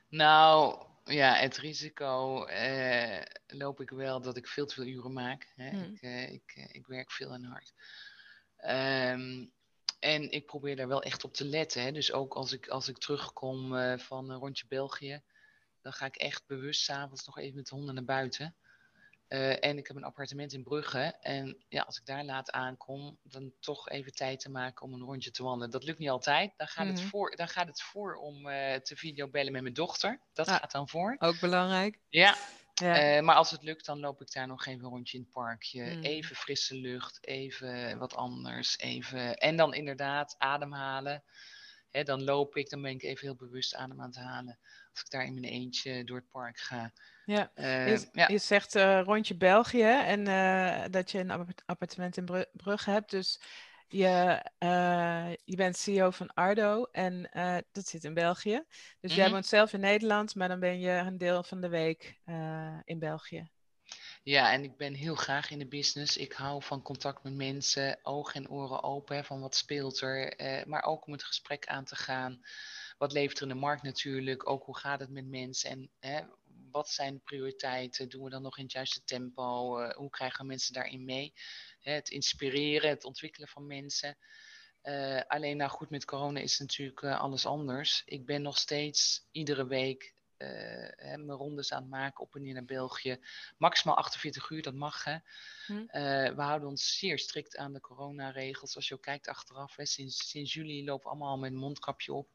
Nou, 0.09 0.85
ja, 1.05 1.35
het 1.35 1.57
risico 1.57 2.47
loop 3.47 3.81
ik 3.81 3.91
wel 3.91 4.21
dat 4.21 4.37
ik 4.37 4.47
veel 4.47 4.67
te 4.67 4.75
veel 4.75 4.85
uren 4.85 5.13
maak. 5.13 5.53
Hè? 5.57 5.69
Hmm. 5.69 5.99
Ik, 6.01 6.31
ik, 6.31 6.69
ik 6.73 6.87
werk 6.87 7.11
veel 7.11 7.33
en 7.33 7.45
hard. 7.45 7.73
Um, 8.65 9.53
en 9.99 10.31
ik 10.31 10.47
probeer 10.47 10.77
daar 10.77 10.89
wel 10.89 11.03
echt 11.03 11.25
op 11.25 11.35
te 11.35 11.45
letten. 11.45 11.83
Hè. 11.83 11.93
Dus 11.93 12.13
ook 12.13 12.35
als 12.35 12.53
ik, 12.53 12.69
als 12.69 12.89
ik 12.89 12.99
terugkom 12.99 13.75
uh, 13.75 13.99
van 13.99 14.31
een 14.31 14.39
rondje 14.39 14.67
België, 14.69 15.23
dan 15.81 15.93
ga 15.93 16.07
ik 16.07 16.17
echt 16.17 16.47
bewust 16.47 16.83
s'avonds 16.83 17.27
nog 17.27 17.39
even 17.39 17.57
met 17.57 17.67
de 17.67 17.75
honden 17.75 17.95
naar 17.95 18.05
buiten. 18.05 18.57
Uh, 19.29 19.65
en 19.65 19.79
ik 19.79 19.87
heb 19.87 19.97
een 19.97 20.05
appartement 20.05 20.53
in 20.53 20.63
Brugge. 20.63 21.17
En 21.21 21.65
ja, 21.69 21.83
als 21.83 21.99
ik 21.99 22.07
daar 22.07 22.25
laat 22.25 22.51
aankom, 22.51 23.19
dan 23.23 23.53
toch 23.61 23.89
even 23.89 24.13
tijd 24.13 24.41
te 24.41 24.51
maken 24.51 24.87
om 24.87 24.93
een 24.93 25.03
rondje 25.03 25.31
te 25.31 25.43
wandelen. 25.43 25.71
Dat 25.71 25.85
lukt 25.85 25.99
niet 25.99 26.09
altijd. 26.09 26.53
Dan 26.57 26.67
gaat, 26.67 26.87
het, 26.87 27.01
mhm. 27.01 27.09
voor, 27.09 27.37
dan 27.37 27.49
gaat 27.49 27.67
het 27.67 27.83
voor 27.83 28.15
om 28.15 28.47
uh, 28.47 28.75
te 28.75 28.97
videobellen 28.97 29.53
met 29.53 29.63
mijn 29.63 29.75
dochter. 29.75 30.21
Dat 30.33 30.49
gaat 30.49 30.73
dan 30.73 30.89
voor. 30.89 31.17
Ook 31.19 31.41
belangrijk. 31.41 31.99
Ja, 32.09 32.37
ja. 32.75 33.17
Uh, 33.17 33.23
maar 33.25 33.35
als 33.35 33.51
het 33.51 33.63
lukt, 33.63 33.87
dan 33.87 34.01
loop 34.01 34.21
ik 34.21 34.33
daar 34.33 34.47
nog 34.47 34.67
even 34.67 34.85
een 34.85 34.91
rondje 34.91 35.17
in 35.17 35.23
het 35.23 35.33
parkje. 35.33 35.91
Hmm. 35.91 36.03
Even 36.03 36.37
frisse 36.37 36.75
lucht, 36.75 37.27
even 37.27 37.99
wat 37.99 38.15
anders. 38.15 38.79
Even... 38.79 39.37
En 39.37 39.57
dan 39.57 39.75
inderdaad 39.75 40.35
ademhalen. 40.39 41.23
Hè, 41.91 42.03
dan 42.03 42.23
loop 42.23 42.57
ik, 42.57 42.71
dan 42.71 42.83
ben 42.83 42.91
ik 42.91 43.03
even 43.03 43.27
heel 43.27 43.37
bewust 43.37 43.75
adem 43.75 44.01
aan 44.01 44.07
het 44.07 44.17
halen. 44.17 44.59
Als 44.91 45.01
ik 45.01 45.11
daar 45.11 45.25
in 45.25 45.35
mijn 45.35 45.53
eentje 45.53 46.05
door 46.05 46.17
het 46.17 46.29
park 46.29 46.59
ga. 46.59 46.93
Ja, 47.29 47.51
je, 47.55 48.09
ja. 48.13 48.29
je, 48.29 48.39
zegt 48.39 48.75
uh, 48.75 49.01
rondje 49.03 49.37
België 49.37 49.83
en 49.83 50.25
dat 50.91 51.11
je 51.11 51.19
een 51.19 51.55
appartement 51.67 52.17
in 52.17 52.47
Brugge 52.53 52.91
hebt. 52.91 53.11
Dus 53.11 53.41
je, 53.89 54.45
uh, 54.59 55.31
je 55.45 55.57
bent 55.57 55.77
CEO 55.77 56.11
van 56.11 56.35
Ardo 56.35 56.85
en 56.93 57.31
uh, 57.33 57.57
dat 57.73 57.89
zit 57.89 58.05
in 58.05 58.15
België. 58.15 58.65
Dus 59.01 59.15
jij 59.15 59.25
mhm. 59.25 59.33
woont 59.33 59.47
zelf 59.47 59.73
in 59.73 59.81
Nederland, 59.81 60.35
maar 60.35 60.49
dan 60.49 60.61
ben 60.61 60.81
je 60.81 60.91
een 60.91 61.19
deel 61.19 61.43
van 61.43 61.61
de 61.61 61.69
week 61.69 62.19
uh, 62.27 62.79
in 62.85 62.99
België. 62.99 63.51
Ja, 64.23 64.53
en 64.53 64.65
ik 64.65 64.77
ben 64.77 64.95
heel 64.95 65.15
graag 65.15 65.51
in 65.51 65.59
de 65.59 65.67
business. 65.67 66.17
Ik 66.17 66.33
hou 66.33 66.63
van 66.63 66.83
contact 66.83 67.23
met 67.23 67.35
mensen, 67.35 67.99
ogen 68.03 68.35
en 68.35 68.51
oren 68.51 68.83
open, 68.83 69.25
van 69.25 69.41
wat 69.41 69.57
speelt 69.57 70.01
er. 70.01 70.35
maar 70.67 70.83
ook 70.83 71.07
om 71.07 71.13
het 71.13 71.25
gesprek 71.25 71.67
aan 71.67 71.85
te 71.85 71.97
gaan. 71.97 72.41
Wat 72.99 73.13
levert 73.13 73.37
er 73.37 73.43
in 73.43 73.49
de 73.49 73.55
markt 73.55 73.83
natuurlijk? 73.83 74.51
Ook 74.51 74.65
hoe 74.65 74.77
gaat 74.77 75.01
het 75.01 75.11
met 75.11 75.27
mensen? 75.27 75.71
En 75.71 75.91
wat 76.71 76.89
zijn 76.89 77.15
de 77.15 77.21
prioriteiten? 77.25 78.09
Doen 78.09 78.25
we 78.25 78.31
dan 78.31 78.43
nog 78.43 78.57
in 78.57 78.63
het 78.63 78.73
juiste 78.73 79.05
tempo? 79.05 79.81
Uh, 79.81 79.91
hoe 79.91 80.11
krijgen 80.11 80.41
we 80.41 80.47
mensen 80.47 80.75
daarin 80.75 81.05
mee? 81.05 81.33
Hè, 81.81 81.93
het 81.93 82.11
inspireren, 82.11 82.91
het 82.91 83.05
ontwikkelen 83.05 83.49
van 83.49 83.67
mensen. 83.67 84.19
Uh, 84.83 85.21
alleen 85.27 85.57
nou 85.57 85.71
goed, 85.71 85.91
met 85.91 86.05
corona 86.05 86.41
is 86.41 86.59
natuurlijk 86.59 87.05
alles 87.05 87.47
anders. 87.47 88.03
Ik 88.05 88.27
ben 88.27 88.43
nog 88.43 88.59
steeds 88.59 89.27
iedere 89.31 89.67
week 89.67 90.17
mijn 90.39 91.31
rondes 91.31 91.73
aan 91.73 91.81
het 91.83 91.91
maken 91.91 92.25
op 92.25 92.35
en 92.35 92.43
neer 92.43 92.55
naar 92.55 92.65
België. 92.65 93.19
Maximaal 93.57 93.97
48 93.97 94.51
uur, 94.51 94.63
dat 94.63 94.75
mag 94.75 95.05
hè. 95.05 95.17
Hm. 95.67 95.87
we 96.37 96.43
houden 96.43 96.69
ons 96.69 96.99
zeer 96.99 97.19
strikt 97.19 97.57
aan 97.57 97.73
de 97.73 97.81
coronaregels. 97.81 98.77
Als 98.77 98.89
je 98.89 98.95
ook 98.95 99.03
kijkt 99.03 99.29
achteraf, 99.29 99.77
hè, 99.77 99.87
sinds, 99.87 100.29
sinds 100.29 100.53
juli 100.53 100.85
lopen 100.85 101.05
we 101.05 101.11
allemaal 101.11 101.39
met 101.39 101.51
een 101.51 101.59
mondkapje 101.59 102.13
op. 102.13 102.29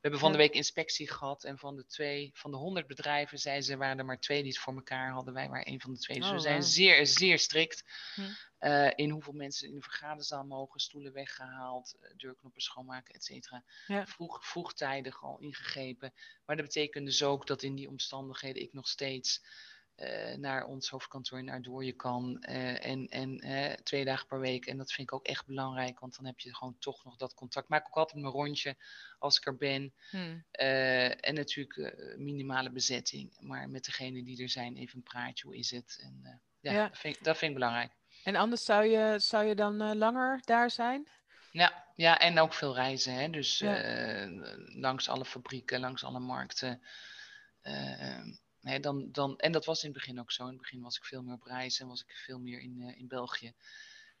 We 0.00 0.08
hebben 0.08 0.20
van 0.20 0.32
de 0.32 0.38
week 0.38 0.54
inspectie 0.54 1.10
gehad 1.10 1.44
en 1.44 1.58
van 1.58 1.76
de 1.76 1.86
twee, 1.86 2.30
van 2.34 2.50
de 2.50 2.56
honderd 2.56 2.86
bedrijven, 2.86 3.38
zei 3.38 3.62
ze, 3.62 3.76
waren 3.76 3.98
er 3.98 4.04
maar 4.04 4.20
twee 4.20 4.42
die 4.42 4.52
het 4.52 4.60
voor 4.60 4.74
elkaar 4.74 5.10
hadden. 5.10 5.34
Wij 5.34 5.48
waren 5.48 5.68
een 5.68 5.80
van 5.80 5.92
de 5.92 5.98
twee. 5.98 6.20
Dus 6.20 6.28
we 6.28 6.34
oh, 6.34 6.40
zijn 6.40 6.62
zeer, 6.62 7.06
zeer 7.06 7.38
strikt 7.38 7.84
hm. 8.14 8.20
uh, 8.60 8.90
in 8.94 9.10
hoeveel 9.10 9.32
mensen 9.32 9.68
in 9.68 9.74
de 9.74 9.82
vergaderzaal 9.82 10.44
mogen, 10.44 10.80
stoelen 10.80 11.12
weggehaald, 11.12 11.96
uh, 12.00 12.10
deurknoppen 12.16 12.62
schoonmaken, 12.62 13.14
et 13.14 13.24
cetera. 13.24 13.64
Ja. 13.86 14.06
Vroeg, 14.06 14.46
vroegtijdig 14.46 15.22
al 15.22 15.38
ingegrepen. 15.38 16.12
Maar 16.44 16.56
dat 16.56 16.64
betekent 16.64 17.06
dus 17.06 17.22
ook 17.22 17.46
dat 17.46 17.62
in 17.62 17.74
die 17.74 17.88
omstandigheden 17.88 18.62
ik 18.62 18.72
nog 18.72 18.88
steeds 18.88 19.42
uh, 20.00 20.34
naar 20.34 20.64
ons 20.64 20.88
hoofdkantoor 20.88 21.44
naar 21.44 21.60
je 21.60 21.92
kan. 21.92 22.44
Uh, 22.48 22.86
en 22.86 23.08
en 23.08 23.46
uh, 23.46 23.72
twee 23.72 24.04
dagen 24.04 24.26
per 24.26 24.40
week. 24.40 24.66
En 24.66 24.76
dat 24.76 24.92
vind 24.92 25.08
ik 25.08 25.14
ook 25.14 25.26
echt 25.26 25.46
belangrijk, 25.46 26.00
want 26.00 26.16
dan 26.16 26.26
heb 26.26 26.38
je 26.40 26.54
gewoon 26.54 26.78
toch 26.78 27.04
nog 27.04 27.16
dat 27.16 27.34
contact. 27.34 27.68
Maak 27.68 27.86
ook 27.86 27.96
altijd 27.96 28.22
mijn 28.22 28.32
rondje 28.32 28.76
als 29.18 29.36
ik 29.36 29.46
er 29.46 29.56
ben. 29.56 29.94
Hmm. 30.10 30.44
en 30.50 31.34
natuurlijk 31.34 31.94
minimale 32.16 32.70
bezetting. 32.70 33.36
Maar 33.40 33.68
met 33.68 33.84
degene 33.84 34.24
die 34.24 34.42
er 34.42 34.48
zijn, 34.48 34.76
even 34.76 34.96
een 34.96 35.02
praatje. 35.02 35.46
Hoe 35.46 35.56
is 35.56 35.70
het? 35.70 35.98
En 36.02 36.40
ja, 36.60 36.72
ja. 36.72 36.88
Dat, 36.88 36.98
vind 36.98 37.16
ik, 37.16 37.24
dat 37.24 37.38
vind 37.38 37.50
ik 37.50 37.58
belangrijk. 37.58 37.92
En 38.24 38.36
anders 38.36 38.64
zou 38.64 38.84
je, 38.84 39.14
zou 39.18 39.44
je 39.44 39.54
dan 39.54 39.96
langer 39.96 40.40
daar 40.44 40.70
zijn? 40.70 41.08
Ja, 41.52 41.84
ja, 41.96 42.18
en 42.18 42.38
ook 42.38 42.54
veel 42.54 42.74
reizen. 42.74 43.14
Hè? 43.14 43.30
Dus 43.30 43.58
ja. 43.58 44.28
langs 44.64 45.08
alle 45.08 45.24
fabrieken, 45.24 45.80
langs 45.80 46.04
alle 46.04 46.20
markten 46.20 46.82
dan, 48.80 49.12
dan, 49.12 49.38
en 49.38 49.52
dat 49.52 49.64
was 49.64 49.82
in 49.82 49.90
het 49.90 49.98
begin 49.98 50.20
ook 50.20 50.32
zo. 50.32 50.42
In 50.42 50.48
het 50.48 50.58
begin 50.58 50.80
was 50.80 50.96
ik 50.96 51.04
veel 51.04 51.22
meer 51.22 51.34
op 51.34 51.42
reis 51.42 51.80
en 51.80 51.88
was 51.88 52.00
ik 52.00 52.10
veel 52.10 52.38
meer 52.38 52.60
in, 52.60 52.80
uh, 52.80 52.98
in 52.98 53.08
België. 53.08 53.52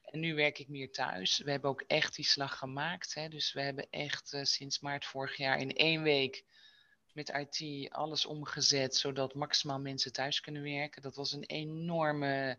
En 0.04 0.20
nu 0.20 0.34
werk 0.34 0.58
ik 0.58 0.68
meer 0.68 0.92
thuis. 0.92 1.38
We 1.38 1.50
hebben 1.50 1.70
ook 1.70 1.84
echt 1.86 2.14
die 2.14 2.24
slag 2.24 2.58
gemaakt. 2.58 3.14
Hè. 3.14 3.28
Dus 3.28 3.52
we 3.52 3.60
hebben 3.60 3.86
echt 3.90 4.32
uh, 4.32 4.42
sinds 4.42 4.80
maart 4.80 5.04
vorig 5.04 5.36
jaar 5.36 5.58
in 5.58 5.76
één 5.76 6.02
week 6.02 6.44
met 7.12 7.28
IT 7.28 7.90
alles 7.90 8.26
omgezet, 8.26 8.96
zodat 8.96 9.34
maximaal 9.34 9.80
mensen 9.80 10.12
thuis 10.12 10.40
kunnen 10.40 10.62
werken. 10.62 11.02
Dat 11.02 11.16
was 11.16 11.32
een 11.32 11.44
enorme 11.44 12.58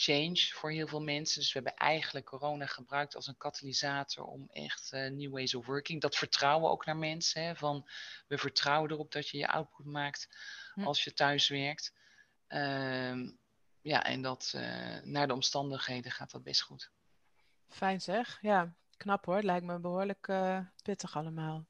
change 0.00 0.36
voor 0.36 0.70
heel 0.70 0.86
veel 0.86 1.02
mensen. 1.02 1.40
Dus 1.40 1.52
we 1.52 1.60
hebben 1.62 1.76
eigenlijk 1.78 2.26
corona 2.26 2.66
gebruikt 2.66 3.16
als 3.16 3.26
een 3.26 3.36
katalysator 3.36 4.24
om 4.24 4.48
echt 4.52 4.92
uh, 4.92 5.10
new 5.10 5.32
ways 5.32 5.54
of 5.54 5.66
working. 5.66 6.00
Dat 6.00 6.16
vertrouwen 6.16 6.70
ook 6.70 6.86
naar 6.86 6.96
mensen. 6.96 7.42
Hè, 7.42 7.56
van 7.56 7.88
we 8.26 8.38
vertrouwen 8.38 8.90
erop 8.90 9.12
dat 9.12 9.28
je 9.28 9.38
je 9.38 9.48
output 9.48 9.86
maakt 9.86 10.28
Hm. 10.78 10.84
als 10.84 11.04
je 11.04 11.12
thuis 11.12 11.48
werkt. 11.48 11.94
Ehm, 12.46 13.30
ja, 13.80 14.04
en 14.04 14.22
dat 14.22 14.52
uh, 14.56 15.02
naar 15.02 15.26
de 15.26 15.32
omstandigheden 15.32 16.12
gaat 16.12 16.30
dat 16.30 16.42
best 16.42 16.60
goed. 16.60 16.90
Fijn 17.68 18.00
zeg. 18.00 18.38
Ja, 18.40 18.74
knap 18.96 19.24
hoor. 19.24 19.42
Lijkt 19.42 19.66
me 19.66 19.78
behoorlijk 19.78 20.28
uh, 20.28 20.60
pittig 20.82 21.16
allemaal. 21.16 21.66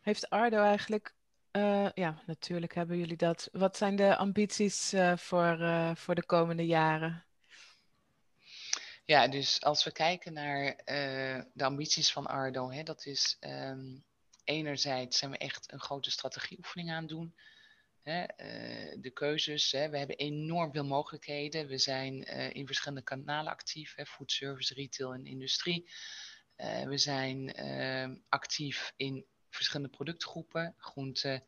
Heeft 0.00 0.30
Ardo 0.30 0.62
eigenlijk, 0.62 1.14
uh, 1.56 1.88
ja, 1.94 2.22
natuurlijk 2.26 2.74
hebben 2.74 2.98
jullie 2.98 3.16
dat. 3.16 3.48
Wat 3.52 3.76
zijn 3.76 3.96
de 3.96 4.16
ambities 4.16 4.94
voor, 5.16 5.58
voor 5.96 6.14
de 6.14 6.26
komende 6.26 6.66
jaren? 6.66 7.24
Ja, 9.04 9.28
dus 9.28 9.62
als 9.62 9.84
we 9.84 9.92
kijken 9.92 10.32
naar 10.32 10.76
de 11.52 11.64
ambities 11.64 12.12
van 12.12 12.26
Ardo, 12.26 12.70
hè, 12.70 12.82
dat 12.82 13.06
is 13.06 13.36
um, 13.40 14.04
enerzijds 14.44 15.18
zijn 15.18 15.30
we 15.30 15.38
echt 15.38 15.72
een 15.72 15.80
grote 15.80 16.10
strategieoefening 16.10 16.90
aan 16.90 17.00
het 17.02 17.08
doen. 17.08 17.34
Hè, 18.02 18.24
de 19.00 19.10
keuzes, 19.14 19.72
hè, 19.72 19.88
we 19.88 19.98
hebben 19.98 20.16
enorm 20.16 20.72
veel 20.72 20.84
mogelijkheden. 20.84 21.66
We 21.66 21.78
zijn 21.78 22.22
in 22.52 22.66
verschillende 22.66 23.04
kanalen 23.04 23.52
actief, 23.52 23.94
hè, 23.94 24.06
food 24.06 24.32
service, 24.32 24.74
retail 24.74 25.14
en 25.14 25.26
industrie. 25.26 25.90
We 26.84 26.98
zijn 26.98 27.52
ehm, 27.52 28.16
actief 28.28 28.92
in 28.96 29.26
verschillende 29.56 29.96
productgroepen, 29.96 30.74
groenten, 30.78 31.44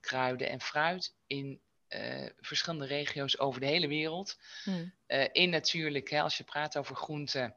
kruiden 0.00 0.48
en 0.48 0.60
fruit, 0.60 1.14
in 1.26 1.60
verschillende 2.40 2.86
regio's 2.86 3.38
over 3.38 3.60
de 3.60 3.66
hele 3.66 3.88
wereld. 3.88 4.38
Hmm. 4.64 4.94
in 5.32 5.50
natuurlijk, 5.50 6.10
hè, 6.10 6.20
als 6.20 6.36
je 6.36 6.44
praat 6.44 6.76
over 6.76 6.96
groenten, 6.96 7.56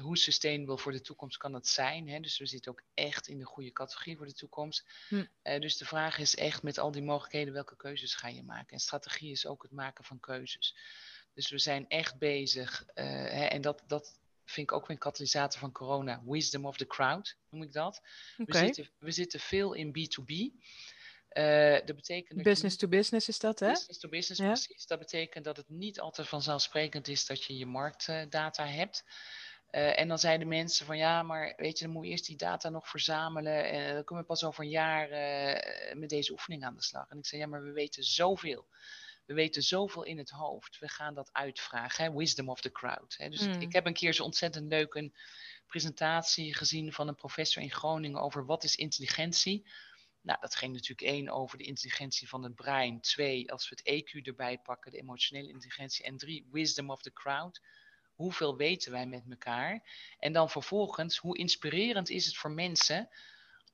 hoe 0.00 0.18
sustainable 0.18 0.78
voor 0.78 0.92
de 0.92 1.00
toekomst 1.00 1.36
kan 1.36 1.52
dat 1.52 1.68
zijn? 1.68 2.08
Hè? 2.08 2.20
Dus 2.20 2.38
we 2.38 2.46
zitten 2.46 2.70
ook 2.70 2.82
echt 2.94 3.28
in 3.28 3.38
de 3.38 3.44
goede 3.44 3.72
categorie 3.72 4.16
voor 4.16 4.26
de 4.26 4.34
toekomst. 4.34 4.84
Hm. 5.08 5.24
Uh, 5.42 5.60
dus 5.60 5.76
de 5.76 5.84
vraag 5.84 6.18
is 6.18 6.36
echt 6.36 6.62
met 6.62 6.78
al 6.78 6.90
die 6.90 7.02
mogelijkheden, 7.02 7.52
welke 7.52 7.76
keuzes 7.76 8.14
ga 8.14 8.28
je 8.28 8.42
maken? 8.42 8.72
En 8.72 8.80
strategie 8.80 9.30
is 9.30 9.46
ook 9.46 9.62
het 9.62 9.72
maken 9.72 10.04
van 10.04 10.20
keuzes. 10.20 10.76
Dus 11.34 11.50
we 11.50 11.58
zijn 11.58 11.88
echt 11.88 12.18
bezig, 12.18 12.84
hè, 12.94 13.44
en 13.44 13.60
dat, 13.60 13.82
dat 13.86 14.18
vind 14.50 14.70
ik 14.70 14.76
ook 14.76 14.86
weer 14.86 14.96
een 14.96 15.02
katalysator 15.02 15.60
van 15.60 15.72
corona, 15.72 16.22
wisdom 16.24 16.66
of 16.66 16.76
the 16.76 16.86
crowd, 16.86 17.36
noem 17.50 17.62
ik 17.62 17.72
dat. 17.72 18.00
We, 18.36 18.56
zitten, 18.56 18.90
we 18.98 19.10
zitten 19.10 19.40
veel 19.40 19.72
in 19.72 19.88
B2B. 19.88 20.32
Uh, 21.32 21.76
eh, 21.76 21.86
dat 21.86 21.96
betekent 21.96 22.42
business 22.42 22.76
to 22.76 22.88
business 22.88 23.28
is 23.28 23.38
dat, 23.38 23.60
hè? 23.60 23.68
Business 23.68 23.98
to 23.98 24.08
business, 24.08 24.40
precies. 24.40 24.86
Dat 24.86 24.98
betekent 24.98 25.44
dat 25.44 25.56
het 25.56 25.68
niet 25.68 26.00
altijd 26.00 26.28
vanzelfsprekend 26.28 27.08
is 27.08 27.26
dat 27.26 27.44
je 27.44 27.56
je 27.56 27.66
marktdata 27.66 28.66
hebt. 28.66 29.04
Uh, 29.70 30.00
en 30.00 30.08
dan 30.08 30.18
zeiden 30.18 30.48
mensen 30.48 30.86
van 30.86 30.96
ja, 30.96 31.22
maar 31.22 31.54
weet 31.56 31.78
je, 31.78 31.84
dan 31.84 31.94
moet 31.94 32.04
je 32.04 32.10
eerst 32.10 32.26
die 32.26 32.36
data 32.36 32.68
nog 32.68 32.88
verzamelen. 32.88 33.70
En 33.70 33.94
dan 33.94 34.04
komen 34.04 34.22
we 34.22 34.28
pas 34.28 34.44
over 34.44 34.64
een 34.64 34.70
jaar 34.70 35.10
uh, 35.10 35.94
met 35.94 36.08
deze 36.08 36.32
oefening 36.32 36.64
aan 36.64 36.74
de 36.74 36.82
slag. 36.82 37.08
En 37.08 37.18
ik 37.18 37.26
zei 37.26 37.40
ja, 37.40 37.46
maar 37.46 37.62
we 37.62 37.72
weten 37.72 38.04
zoveel. 38.04 38.66
We 39.28 39.34
weten 39.34 39.62
zoveel 39.62 40.02
in 40.02 40.18
het 40.18 40.30
hoofd. 40.30 40.78
We 40.78 40.88
gaan 40.88 41.14
dat 41.14 41.32
uitvragen. 41.32 42.04
Hè? 42.04 42.12
Wisdom 42.12 42.48
of 42.48 42.60
the 42.60 42.72
crowd. 42.72 43.14
Hè? 43.16 43.28
Dus 43.28 43.46
mm. 43.46 43.60
ik, 43.60 43.72
heb 43.72 43.86
een 43.86 43.92
keer 43.92 44.12
zo 44.12 44.22
ontzettend 44.22 44.68
leuk 44.68 44.94
een 44.94 45.14
presentatie 45.66 46.54
gezien 46.54 46.92
van 46.92 47.08
een 47.08 47.14
professor 47.14 47.62
in 47.62 47.70
Groningen 47.70 48.20
over 48.20 48.46
wat 48.46 48.64
is 48.64 48.76
intelligentie. 48.76 49.66
Nou, 50.20 50.40
dat 50.40 50.54
ging 50.54 50.72
natuurlijk 50.72 51.08
één 51.08 51.28
over 51.28 51.58
de 51.58 51.64
intelligentie 51.64 52.28
van 52.28 52.42
het 52.42 52.54
brein. 52.54 53.00
Twee, 53.00 53.52
als 53.52 53.68
we 53.68 53.76
het 53.82 54.02
EQ 54.02 54.26
erbij 54.26 54.58
pakken, 54.58 54.90
de 54.90 54.98
emotionele 54.98 55.48
intelligentie. 55.48 56.04
En 56.04 56.16
drie, 56.16 56.46
wisdom 56.50 56.90
of 56.90 57.02
the 57.02 57.12
crowd 57.12 57.60
hoeveel 58.18 58.56
weten 58.56 58.92
wij 58.92 59.06
met 59.06 59.24
elkaar? 59.30 59.82
En 60.18 60.32
dan 60.32 60.50
vervolgens, 60.50 61.18
hoe 61.18 61.38
inspirerend 61.38 62.10
is 62.10 62.26
het 62.26 62.36
voor 62.36 62.50
mensen 62.50 63.08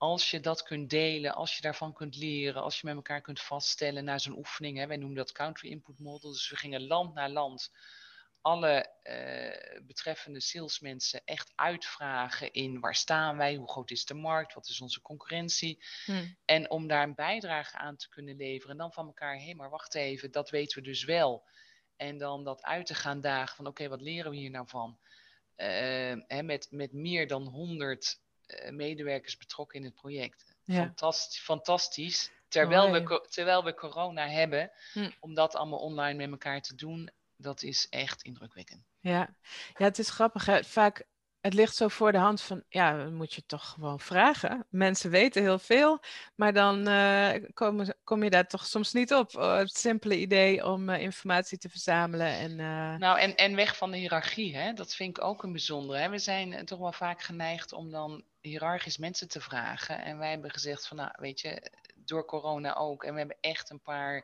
als 0.05 0.31
je 0.31 0.41
dat 0.41 0.63
kunt 0.63 0.91
delen, 0.91 1.35
als 1.35 1.57
je 1.57 1.63
daarvan 1.63 1.93
kunt 1.93 2.17
leren, 2.17 2.63
als 2.63 2.81
je 2.81 2.87
met 2.87 2.95
elkaar 2.95 3.21
kunt 3.21 3.41
vaststellen 3.41 4.05
naar 4.05 4.21
zo'n 4.21 4.37
oefening. 4.37 4.79
Hè? 4.79 4.87
Wij 4.87 4.97
noemen 4.97 5.17
dat 5.17 5.33
Country 5.33 5.71
Input 5.71 5.99
Model. 5.99 6.31
Dus 6.31 6.51
we 6.51 6.57
gingen 6.57 6.87
land 6.87 7.15
naar 7.15 7.31
land 7.31 7.71
alle 8.41 8.91
uh, 9.03 9.87
betreffende 9.87 10.41
salesmensen 10.41 11.23
echt 11.25 11.53
uitvragen 11.55 12.53
in 12.53 12.81
waar 12.81 12.95
staan 12.95 13.37
wij, 13.37 13.55
hoe 13.55 13.71
groot 13.71 13.91
is 13.91 14.05
de 14.05 14.15
markt, 14.15 14.55
wat 14.55 14.69
is 14.69 14.81
onze 14.81 15.01
concurrentie. 15.01 15.85
Hmm. 16.05 16.37
En 16.45 16.71
om 16.71 16.87
daar 16.87 17.03
een 17.03 17.15
bijdrage 17.15 17.77
aan 17.77 17.97
te 17.97 18.09
kunnen 18.09 18.37
leveren. 18.37 18.71
En 18.71 18.79
dan 18.79 18.93
van 18.93 19.07
elkaar, 19.07 19.37
hé, 19.37 19.45
hey, 19.45 19.55
maar 19.55 19.71
wacht 19.71 19.95
even, 19.95 20.31
dat 20.31 20.51
weten 20.51 20.79
we 20.79 20.89
dus 20.89 21.05
wel. 21.05 21.45
En 21.97 22.19
dan 22.19 22.45
dat 22.45 22.63
uit 22.63 22.87
te 22.87 22.95
gaan 22.95 23.21
dagen 23.21 23.57
van 23.57 23.67
oké, 23.67 23.89
wat 23.89 24.01
leren 24.01 24.31
we 24.31 24.37
hier 24.37 24.51
nou 24.51 24.69
van? 24.69 24.99
Uh, 25.57 25.67
hè, 26.27 26.43
met, 26.43 26.67
met 26.71 26.93
meer 26.93 27.27
dan 27.27 27.43
100 27.43 28.05
uh, 28.05 28.11
eh, 28.11 28.24
medewerkers 28.71 29.37
betrokken 29.37 29.79
in 29.79 29.85
het 29.85 29.95
project. 29.95 30.45
Fantastisch, 30.67 31.41
fantastisch. 31.41 32.31
Terwijl, 32.49 32.91
we, 32.93 33.27
terwijl 33.31 33.65
we 33.65 33.75
corona 33.75 34.29
hebben, 34.29 34.71
hm. 34.93 35.11
om 35.21 35.35
dat 35.35 35.55
allemaal 35.55 35.79
online 35.79 36.19
met 36.19 36.31
elkaar 36.31 36.61
te 36.61 36.75
doen, 36.75 37.11
dat 37.37 37.63
is 37.63 37.87
echt 37.91 38.23
indrukwekkend. 38.23 38.83
Ja, 39.01 39.37
ja 39.75 39.85
het 39.85 39.99
is 39.99 40.11
grappig. 40.11 40.47
Hè? 40.47 40.65
Vaak 40.65 41.07
het 41.41 41.55
ligt 41.55 41.77
zo 41.77 41.89
voor 41.89 42.13
de 42.13 42.19
hand 42.19 42.41
van, 42.41 42.65
ja, 42.69 42.97
dan 42.97 43.15
moet 43.15 43.35
je 43.35 43.47
toch 43.47 43.69
gewoon 43.69 44.01
vragen. 44.01 44.67
Mensen 44.71 45.11
weten 45.11 45.43
heel 45.43 45.59
veel, 45.59 46.01
maar 46.35 46.53
dan 46.53 46.89
uh, 46.89 47.31
kom, 47.55 47.93
kom, 48.05 48.23
je 48.23 48.31
daar 48.31 48.47
toch 48.47 48.67
soms 48.67 48.93
niet 48.93 49.13
op. 49.13 49.37
Oh, 49.37 49.57
het 49.57 49.77
simpele 49.77 50.19
idee 50.19 50.67
om 50.67 50.89
uh, 50.89 51.01
informatie 51.01 51.59
te 51.59 51.69
verzamelen. 51.69 52.27
En. 52.27 52.57
Nou, 52.99 53.19
en, 53.19 53.37
en 53.37 53.55
weg 53.57 53.77
van 53.77 53.91
de 53.91 53.97
hiërarchie, 53.97 54.57
hè? 54.57 54.73
dat 54.73 54.95
vind 54.95 55.19
ik 55.19 55.25
ook 55.25 55.43
een 55.43 55.53
bijzondere. 55.53 55.99
Hè? 55.99 56.09
We 56.09 56.19
zijn 56.19 56.65
toch 56.65 56.79
wel 56.79 56.93
vaak 56.93 57.23
geneigd 57.23 57.73
om 57.73 57.91
dan 57.91 58.25
hiërarchisch 58.49 58.99
mensen 58.99 59.29
te 59.29 59.41
vragen. 59.41 60.03
En 60.03 60.19
wij 60.19 60.31
hebben 60.31 60.51
gezegd 60.51 60.87
van, 60.87 60.97
nou, 60.97 61.11
weet 61.17 61.41
je, 61.41 61.71
door 61.95 62.25
corona 62.25 62.75
ook. 62.75 63.05
En 63.05 63.13
we 63.13 63.19
hebben 63.19 63.37
echt 63.41 63.71
een 63.71 63.83
paar 63.83 64.15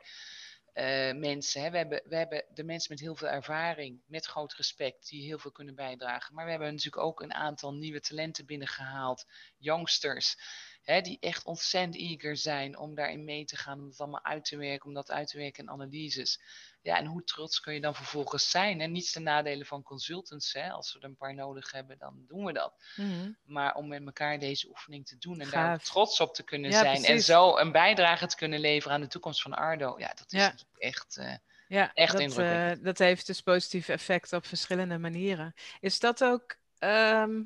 uh, 0.75 1.13
mensen. 1.13 1.63
Hè. 1.63 1.71
We, 1.71 1.77
hebben, 1.77 2.03
we 2.05 2.17
hebben 2.17 2.45
de 2.55 2.65
mensen 2.65 2.93
met 2.93 3.01
heel 3.01 3.17
veel 3.17 3.29
ervaring, 3.29 4.01
met 4.07 4.27
groot 4.27 4.53
respect, 4.53 5.09
die 5.09 5.25
heel 5.25 5.39
veel 5.39 5.53
kunnen 5.53 5.75
bijdragen. 5.75 6.35
Maar 6.35 6.45
we 6.45 6.51
hebben 6.51 6.71
natuurlijk 6.71 7.03
ook 7.03 7.21
een 7.21 7.35
aantal 7.35 7.75
nieuwe 7.75 8.01
talenten 8.01 8.47
binnengehaald, 8.47 9.27
youngsters 9.59 10.37
hè, 10.83 11.01
die 11.01 11.19
echt 11.21 11.45
ontzettend 11.45 11.97
eager 11.97 12.37
zijn 12.37 12.79
om 12.79 12.95
daarin 12.95 13.25
mee 13.25 13.45
te 13.45 13.57
gaan, 13.57 13.81
om 13.81 13.87
het 13.87 14.01
allemaal 14.01 14.25
uit 14.25 14.45
te 14.45 14.57
werken, 14.57 14.87
om 14.87 14.95
dat 14.95 15.11
uit 15.11 15.29
te 15.29 15.39
werken 15.39 15.63
in 15.63 15.71
analyses. 15.71 16.41
Ja, 16.83 16.97
en 16.97 17.07
hoe 17.07 17.25
trots 17.25 17.61
kun 17.61 17.75
je 17.75 17.81
dan 17.81 17.95
vervolgens 17.95 18.51
zijn? 18.51 18.81
En 18.81 18.93
niets 18.93 19.13
ten 19.13 19.23
nadele 19.23 19.65
van 19.65 19.83
consultants. 19.83 20.53
Hè? 20.53 20.71
Als 20.71 20.93
we 20.93 20.99
er 20.99 21.05
een 21.05 21.17
paar 21.17 21.35
nodig 21.35 21.73
hebben, 21.73 21.99
dan 21.99 22.25
doen 22.27 22.45
we 22.45 22.53
dat. 22.53 22.83
Mhm. 22.97 23.33
Maar 23.45 23.75
om 23.75 23.89
met 23.89 24.05
elkaar 24.05 24.39
deze 24.39 24.69
oefening 24.69 25.07
te 25.07 25.19
doen 25.19 25.41
en 25.41 25.51
daar 25.51 25.79
trots 25.79 26.21
op 26.21 26.35
te 26.35 26.43
kunnen 26.43 26.73
zijn. 26.73 27.05
En 27.05 27.21
zo 27.21 27.57
een 27.57 27.73
bijdrage 27.73 28.27
te 28.27 28.37
kunnen 28.37 28.61
leveren 28.61 28.95
aan 28.95 29.01
de 29.01 29.07
toekomst 29.07 29.43
van 29.43 29.55
Ardo. 29.55 29.99
Ja, 29.99 30.13
dat 30.15 30.33
is 30.33 30.65
echt, 30.79 31.17
uh, 31.21 31.35
ja, 31.69 31.95
echt 31.95 32.19
dat. 32.19 32.39
Uh, 32.39 32.71
dat 32.81 32.99
heeft 32.99 33.27
dus 33.27 33.41
positieve 33.41 33.93
effecten 33.93 34.39
op 34.39 34.47
verschillende 34.47 34.99
manieren. 34.99 35.55
Is 35.81 35.99
dat 35.99 36.25
ook... 36.25 36.59
Ehm, 36.79 37.43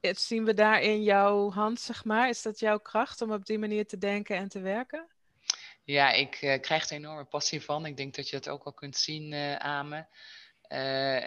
zien 0.00 0.44
we 0.44 0.54
daar 0.54 0.82
in 0.82 1.02
jouw 1.02 1.50
hand, 1.50 1.80
zeg 1.80 2.04
maar? 2.04 2.28
Is 2.28 2.42
dat 2.42 2.58
jouw 2.58 2.78
kracht 2.78 3.22
om 3.22 3.32
op 3.32 3.46
die 3.46 3.58
manier 3.58 3.86
te 3.86 3.98
denken 3.98 4.36
en 4.36 4.48
te 4.48 4.60
werken? 4.60 5.08
Ja, 5.84 6.12
ik 6.12 6.42
uh, 6.42 6.60
krijg 6.60 6.88
er 6.88 6.96
enorme 6.96 7.24
passie 7.24 7.62
van. 7.62 7.86
Ik 7.86 7.96
denk 7.96 8.14
dat 8.14 8.28
je 8.28 8.36
het 8.36 8.48
ook 8.48 8.64
al 8.64 8.72
kunt 8.72 8.96
zien 8.96 9.32
uh, 9.32 9.56
aan 9.56 9.88
me. 9.88 9.98
Uh, 9.98 10.06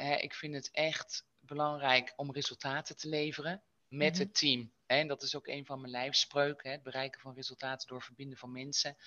hè, 0.02 0.16
ik 0.16 0.34
vind 0.34 0.54
het 0.54 0.70
echt 0.72 1.26
belangrijk 1.40 2.14
om 2.16 2.32
resultaten 2.32 2.98
te 2.98 3.10
leveren 3.10 3.64
met 3.88 4.14
mhm. 4.14 4.22
het 4.22 4.36
team. 4.36 4.72
Hè, 4.86 4.96
en 4.96 5.08
dat 5.08 5.24
is 5.24 5.36
ook 5.36 5.48
een 5.48 5.66
van 5.66 5.80
mijn 5.80 5.92
lijfspreuken, 5.92 6.68
hè, 6.70 6.76
het 6.76 6.84
bereiken 6.84 7.22
van 7.22 7.34
resultaten 7.34 7.88
door 7.88 8.02
verbinden 8.02 8.38
van 8.38 8.52
mensen. 8.52 8.98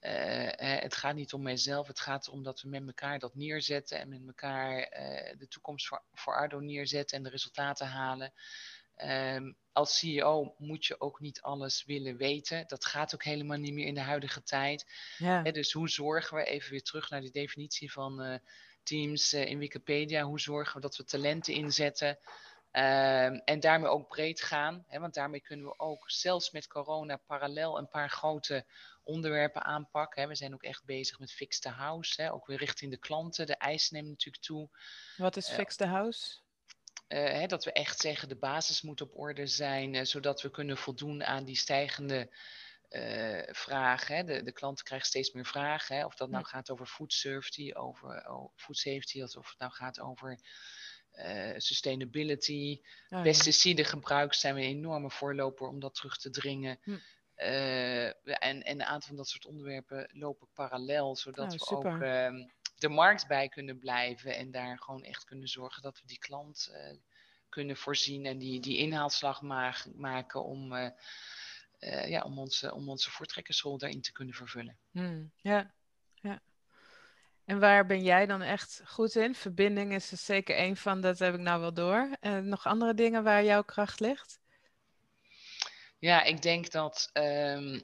het 0.00 0.94
gaat 0.94 1.14
niet 1.14 1.32
om 1.32 1.42
mijzelf, 1.42 1.86
het 1.86 2.00
gaat 2.00 2.26
erom 2.26 2.42
dat 2.42 2.60
we 2.60 2.68
met 2.68 2.86
elkaar 2.86 3.18
dat 3.18 3.34
neerzetten 3.34 3.98
en 3.98 4.08
met 4.08 4.26
elkaar 4.26 4.76
de 5.38 5.46
toekomst 5.48 5.86
voor, 5.86 6.02
voor 6.12 6.34
Ardo 6.34 6.60
neerzetten 6.60 7.16
en 7.16 7.22
de 7.22 7.30
resultaten 7.30 7.86
halen. 7.86 8.32
Um, 8.96 9.56
als 9.72 9.98
CEO 9.98 10.54
moet 10.58 10.86
je 10.86 11.00
ook 11.00 11.20
niet 11.20 11.40
alles 11.40 11.84
willen 11.84 12.16
weten. 12.16 12.64
Dat 12.66 12.84
gaat 12.84 13.14
ook 13.14 13.24
helemaal 13.24 13.58
niet 13.58 13.74
meer 13.74 13.86
in 13.86 13.94
de 13.94 14.00
huidige 14.00 14.42
tijd. 14.42 14.92
Ja. 15.18 15.42
dus 15.42 15.72
hoe 15.72 15.88
zorgen 15.88 16.36
we, 16.36 16.44
even 16.44 16.70
weer 16.70 16.82
terug 16.82 17.10
naar 17.10 17.20
die 17.20 17.30
definitie 17.30 17.92
van 17.92 18.22
uh, 18.22 18.38
teams 18.82 19.34
uh, 19.34 19.46
in 19.46 19.58
Wikipedia, 19.58 20.22
hoe 20.22 20.40
zorgen 20.40 20.74
we 20.74 20.80
dat 20.80 20.96
we 20.96 21.04
talenten 21.04 21.54
inzetten 21.54 22.18
um, 22.72 23.42
en 23.44 23.60
daarmee 23.60 23.90
ook 23.90 24.08
breed 24.08 24.42
gaan. 24.42 24.84
Hè, 24.88 24.98
want 24.98 25.14
daarmee 25.14 25.40
kunnen 25.40 25.66
we 25.66 25.78
ook 25.78 26.10
zelfs 26.10 26.50
met 26.50 26.66
corona 26.66 27.16
parallel 27.16 27.78
een 27.78 27.88
paar 27.88 28.10
grote 28.10 28.66
onderwerpen 29.02 29.62
aanpakken. 29.62 30.22
Hè. 30.22 30.28
We 30.28 30.34
zijn 30.34 30.54
ook 30.54 30.62
echt 30.62 30.84
bezig 30.84 31.18
met 31.18 31.32
Fix 31.32 31.60
the 31.60 31.68
House, 31.68 32.22
hè, 32.22 32.32
ook 32.32 32.46
weer 32.46 32.58
richting 32.58 32.90
de 32.90 32.98
klanten. 32.98 33.46
De 33.46 33.56
eisen 33.56 33.94
nemen 33.94 34.10
natuurlijk 34.10 34.44
toe. 34.44 34.68
Wat 35.16 35.36
is 35.36 35.48
uh, 35.48 35.54
Fix 35.54 35.76
the 35.76 35.86
House? 35.86 36.41
Uh, 37.12 37.18
hè, 37.18 37.46
dat 37.46 37.64
we 37.64 37.72
echt 37.72 38.00
zeggen 38.00 38.28
de 38.28 38.36
basis 38.36 38.82
moet 38.82 39.00
op 39.00 39.18
orde 39.18 39.46
zijn, 39.46 39.94
uh, 39.94 40.04
zodat 40.04 40.42
we 40.42 40.50
kunnen 40.50 40.76
voldoen 40.76 41.24
aan 41.24 41.44
die 41.44 41.56
stijgende 41.56 42.30
uh, 42.90 43.42
vragen. 43.46 44.16
Hè. 44.16 44.24
De, 44.24 44.42
de 44.42 44.52
klanten 44.52 44.84
krijgen 44.84 45.06
steeds 45.06 45.32
meer 45.32 45.46
vragen. 45.46 45.96
Hè, 45.96 46.04
of 46.04 46.14
dat 46.14 46.30
nou 46.30 46.44
gaat 46.44 46.70
over 46.70 46.86
food 46.86 47.12
safety, 47.12 47.70
over 47.74 48.28
oh, 48.28 48.52
food 48.56 48.76
safety, 48.76 49.22
of 49.22 49.48
het 49.48 49.58
nou 49.58 49.72
gaat 49.72 50.00
over 50.00 50.38
sustainability. 51.56 52.80
Oh, 53.08 53.22
Pesticidengebruik 53.22 54.34
zijn 54.34 54.54
we 54.54 54.60
een 54.60 54.66
enorme 54.66 55.10
voorloper 55.10 55.68
om 55.68 55.80
dat 55.80 55.94
terug 55.94 56.16
te 56.16 56.30
dringen. 56.30 56.78
Hm. 56.82 56.96
en, 57.34 58.62
en 58.62 58.62
een 58.64 58.82
aantal 58.82 59.08
van 59.08 59.16
dat 59.16 59.28
soort 59.28 59.46
onderwerpen 59.46 60.10
lopen 60.12 60.48
parallel, 60.54 61.16
zodat 61.16 61.52
oh, 61.52 61.68
we 61.68 61.76
ook 61.76 62.02
ehm, 62.02 62.44
de 62.82 62.88
markt 62.88 63.26
bij 63.26 63.48
kunnen 63.48 63.78
blijven 63.78 64.36
en 64.36 64.50
daar 64.50 64.78
gewoon 64.78 65.04
echt 65.04 65.24
kunnen 65.24 65.48
zorgen 65.48 65.82
dat 65.82 66.00
we 66.00 66.06
die 66.06 66.18
klant 66.18 66.70
uh, 66.72 66.96
kunnen 67.48 67.76
voorzien 67.76 68.26
en 68.26 68.38
die, 68.38 68.60
die 68.60 68.76
inhaalslag 68.76 69.42
ma 69.42 69.74
maken 69.94 70.44
om, 70.44 70.72
uh, 70.72 70.88
uh, 71.80 72.08
ja, 72.08 72.22
om, 72.22 72.38
onze, 72.38 72.74
om 72.74 72.88
onze 72.88 73.10
voortrekkersrol 73.10 73.78
daarin 73.78 74.02
te 74.02 74.12
kunnen 74.12 74.34
vervullen. 74.34 74.78
Hmm, 74.90 75.32
ja, 75.36 75.74
ja. 76.14 76.42
En 77.44 77.58
waar 77.58 77.86
ben 77.86 78.02
jij 78.02 78.26
dan 78.26 78.42
echt 78.42 78.82
goed 78.84 79.14
in? 79.14 79.34
Verbinding 79.34 79.92
is 79.92 80.10
er 80.10 80.16
zeker 80.16 80.56
één 80.56 80.76
van, 80.76 81.00
dat 81.00 81.18
heb 81.18 81.34
ik 81.34 81.40
nou 81.40 81.60
wel 81.60 81.74
door. 81.74 82.16
En 82.20 82.48
nog 82.48 82.66
andere 82.66 82.94
dingen 82.94 83.22
waar 83.22 83.44
jouw 83.44 83.62
kracht 83.62 84.00
ligt? 84.00 84.40
Ja, 85.98 86.22
ik 86.22 86.42
denk 86.42 86.70
dat 86.70 87.10
um, 87.12 87.82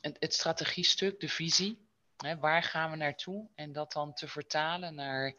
het, 0.00 0.16
het 0.18 0.34
strategiestuk, 0.34 1.20
de 1.20 1.28
visie, 1.28 1.88
Hè, 2.20 2.38
waar 2.38 2.62
gaan 2.62 2.90
we 2.90 2.96
naartoe? 2.96 3.48
En 3.54 3.72
dat 3.72 3.92
dan 3.92 4.14
te 4.14 4.28
vertalen 4.28 4.94
naar 4.94 5.34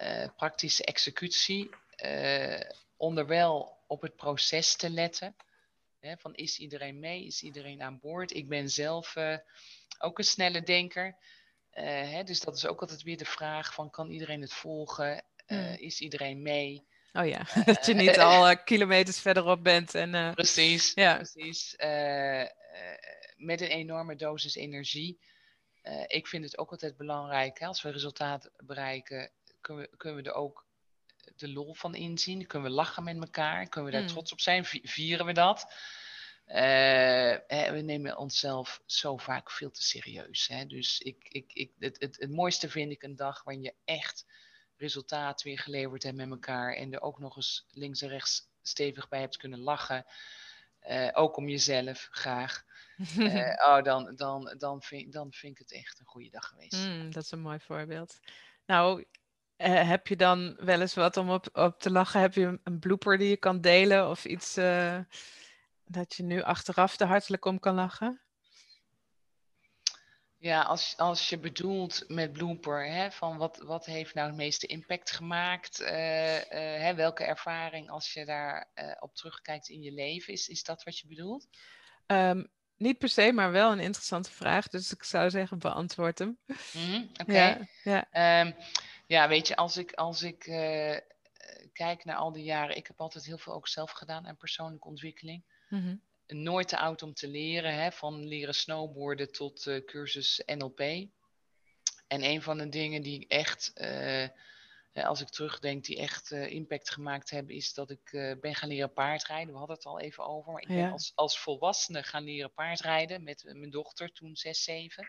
uh, 0.00 0.28
praktische 0.36 0.84
executie, 0.84 1.70
uh, 2.04 2.60
onderwijl 2.96 3.78
op 3.86 4.02
het 4.02 4.16
proces 4.16 4.76
te 4.76 4.90
letten. 4.90 5.36
Hè, 6.00 6.16
van 6.16 6.34
is 6.34 6.58
iedereen 6.58 6.98
mee? 6.98 7.26
Is 7.26 7.42
iedereen 7.42 7.82
aan 7.82 7.98
boord? 8.00 8.34
Ik 8.34 8.48
ben 8.48 8.68
zelf 8.68 9.16
uh, 9.16 9.36
ook 9.98 10.18
een 10.18 10.24
snelle 10.24 10.62
denker. 10.62 11.16
Hè, 11.70 12.22
dus 12.22 12.40
dat 12.40 12.56
is 12.56 12.66
ook 12.66 12.80
altijd 12.80 13.02
weer 13.02 13.16
de 13.16 13.24
vraag 13.24 13.74
van 13.74 13.90
kan 13.90 14.10
iedereen 14.10 14.40
het 14.40 14.52
volgen? 14.52 15.24
Hmm. 15.46 15.74
Is 15.78 16.00
iedereen 16.00 16.42
mee? 16.42 16.86
Oh 17.12 17.26
ja, 17.26 17.46
dat 17.64 17.86
je 17.86 17.94
niet 17.94 18.18
al 18.18 18.56
kilometers 18.62 19.20
verderop 19.20 19.62
bent. 19.64 19.94
En, 19.94 20.34
precies, 20.34 20.92
ja. 20.94 21.14
precies. 21.14 21.74
met 23.36 23.60
een 23.60 23.68
enorme 23.68 24.16
dosis 24.16 24.54
energie. 24.54 25.18
Uh, 25.88 26.04
ik 26.06 26.26
vind 26.26 26.44
het 26.44 26.58
ook 26.58 26.70
altijd 26.70 26.96
belangrijk, 26.96 27.58
hè, 27.58 27.66
als 27.66 27.82
we 27.82 27.90
resultaat 27.90 28.50
bereiken, 28.56 29.30
kunnen 29.60 29.82
we, 29.90 29.96
kunnen 29.96 30.22
we 30.22 30.28
er 30.28 30.34
ook 30.34 30.66
de 31.36 31.48
lol 31.48 31.74
van 31.74 31.94
inzien. 31.94 32.46
Kunnen 32.46 32.68
we 32.68 32.74
lachen 32.74 33.04
met 33.04 33.16
elkaar? 33.16 33.68
Kunnen 33.68 33.90
we 33.90 33.96
daar 33.96 34.06
hmm. 34.06 34.14
trots 34.14 34.32
op 34.32 34.40
zijn? 34.40 34.64
Vieren 34.64 35.26
we 35.26 35.32
dat? 35.32 35.74
Uh, 36.46 36.54
we 37.70 37.80
nemen 37.84 38.16
onszelf 38.16 38.82
zo 38.86 39.16
vaak 39.16 39.50
veel 39.50 39.70
te 39.70 39.82
serieus. 39.82 40.48
Hè? 40.48 40.66
Dus 40.66 41.00
ik, 41.00 41.26
ik, 41.28 41.52
ik, 41.52 41.72
het, 41.78 42.00
het, 42.00 42.16
het 42.20 42.30
mooiste 42.30 42.68
vind 42.68 42.92
ik 42.92 43.02
een 43.02 43.16
dag 43.16 43.42
waarin 43.44 43.62
je 43.62 43.74
echt 43.84 44.26
resultaat 44.76 45.42
weer 45.42 45.58
geleverd 45.58 46.02
hebt 46.02 46.16
met 46.16 46.30
elkaar. 46.30 46.74
En 46.74 46.92
er 46.92 47.00
ook 47.00 47.18
nog 47.18 47.36
eens 47.36 47.66
links 47.70 48.02
en 48.02 48.08
rechts 48.08 48.48
stevig 48.62 49.08
bij 49.08 49.20
hebt 49.20 49.36
kunnen 49.36 49.60
lachen. 49.60 50.06
Uh, 50.88 51.08
ook 51.12 51.36
om 51.36 51.48
jezelf 51.48 52.08
graag. 52.10 52.64
Uh, 52.98 53.52
oh, 53.68 53.82
dan, 53.82 54.12
dan, 54.14 54.54
dan, 54.58 54.82
vind, 54.82 55.12
dan 55.12 55.32
vind 55.32 55.52
ik 55.52 55.58
het 55.58 55.72
echt 55.72 56.00
een 56.00 56.06
goede 56.06 56.30
dag 56.30 56.48
geweest. 56.48 56.86
Mm, 56.86 57.12
dat 57.12 57.22
is 57.22 57.30
een 57.30 57.40
mooi 57.40 57.60
voorbeeld. 57.60 58.18
Nou, 58.66 59.04
uh, 59.56 59.88
heb 59.88 60.06
je 60.06 60.16
dan 60.16 60.56
wel 60.60 60.80
eens 60.80 60.94
wat 60.94 61.16
om 61.16 61.30
op, 61.30 61.48
op 61.52 61.80
te 61.80 61.90
lachen? 61.90 62.20
Heb 62.20 62.34
je 62.34 62.60
een 62.64 62.78
blooper 62.78 63.18
die 63.18 63.28
je 63.28 63.36
kan 63.36 63.60
delen 63.60 64.10
of 64.10 64.24
iets 64.24 64.58
uh, 64.58 64.98
dat 65.84 66.14
je 66.14 66.22
nu 66.22 66.42
achteraf 66.42 67.00
er 67.00 67.06
hartelijk 67.06 67.44
om 67.44 67.58
kan 67.58 67.74
lachen? 67.74 68.20
Ja, 70.38 70.62
als, 70.62 70.94
als 70.96 71.28
je 71.28 71.38
bedoelt 71.38 72.04
met 72.08 72.32
blooper, 72.32 72.86
hè, 72.86 73.10
van 73.10 73.36
wat, 73.36 73.58
wat 73.58 73.86
heeft 73.86 74.14
nou 74.14 74.26
het 74.26 74.36
meeste 74.36 74.66
impact 74.66 75.10
gemaakt? 75.10 75.78
hè, 75.78 76.94
welke 76.94 77.24
ervaring 77.24 77.90
als 77.90 78.12
je 78.12 78.24
daar 78.24 78.68
op 79.00 79.14
terugkijkt 79.14 79.68
in 79.68 79.82
je 79.82 79.92
leven, 79.92 80.32
is, 80.32 80.48
is 80.48 80.62
dat 80.62 80.82
wat 80.82 80.98
je 80.98 81.06
bedoelt? 81.06 81.48
Um, 82.06 82.48
niet 82.76 82.98
per 82.98 83.08
se, 83.08 83.32
maar 83.32 83.50
wel 83.52 83.72
een 83.72 83.80
interessante 83.80 84.30
vraag. 84.30 84.68
Dus 84.68 84.92
ik 84.92 85.02
zou 85.02 85.30
zeggen, 85.30 85.58
beantwoord 85.58 86.18
hem. 86.18 86.38
Mm, 86.72 87.10
Oké. 87.22 87.32
Ja, 87.32 87.68
ja. 87.84 88.06
Ehm, 88.10 88.52
ja, 89.06 89.28
weet 89.28 89.48
je, 89.48 89.56
als 89.56 89.76
ik, 89.76 89.92
als 89.92 90.22
ik 90.22 90.46
uh, 90.46 90.96
kijk 91.72 92.04
naar 92.04 92.16
al 92.16 92.32
die 92.32 92.44
jaren, 92.44 92.76
ik 92.76 92.86
heb 92.86 93.00
altijd 93.00 93.24
heel 93.24 93.38
veel 93.38 93.52
ook 93.52 93.68
zelf 93.68 93.90
gedaan 93.90 94.26
aan 94.26 94.36
persoonlijke 94.36 94.88
ontwikkeling. 94.88 95.42
Mm 95.68 96.00
Nooit 96.28 96.68
te 96.68 96.78
oud 96.78 97.02
om 97.02 97.14
te 97.14 97.28
leren, 97.28 97.74
hè, 97.74 97.92
van 97.92 98.24
leren 98.24 98.54
snowboarden 98.54 99.32
tot 99.32 99.66
uh, 99.66 99.84
cursus 99.84 100.42
NLP. 100.46 100.80
En 102.06 102.24
een 102.24 102.42
van 102.42 102.58
de 102.58 102.68
dingen 102.68 103.02
die 103.02 103.26
echt 103.28 103.72
uh, 103.74 104.28
als 105.04 105.20
ik 105.20 105.28
terugdenk, 105.28 105.84
die 105.84 105.98
echt 105.98 106.30
uh, 106.30 106.50
impact 106.50 106.90
gemaakt 106.90 107.30
hebben, 107.30 107.54
is 107.54 107.74
dat 107.74 107.90
ik 107.90 108.12
uh, 108.12 108.32
ben 108.40 108.54
gaan 108.54 108.68
leren 108.68 108.92
paardrijden. 108.92 109.52
We 109.52 109.58
hadden 109.58 109.76
het 109.76 109.86
al 109.86 110.00
even 110.00 110.26
over. 110.26 110.52
Maar 110.52 110.62
ik 110.62 110.68
ben 110.68 110.92
als, 110.92 111.12
als 111.14 111.38
volwassene 111.38 112.02
gaan 112.02 112.24
leren 112.24 112.52
paardrijden 112.52 113.22
met 113.22 113.44
mijn 113.46 113.70
dochter, 113.70 114.12
toen 114.12 114.36
6, 114.36 114.64
7. 114.64 115.08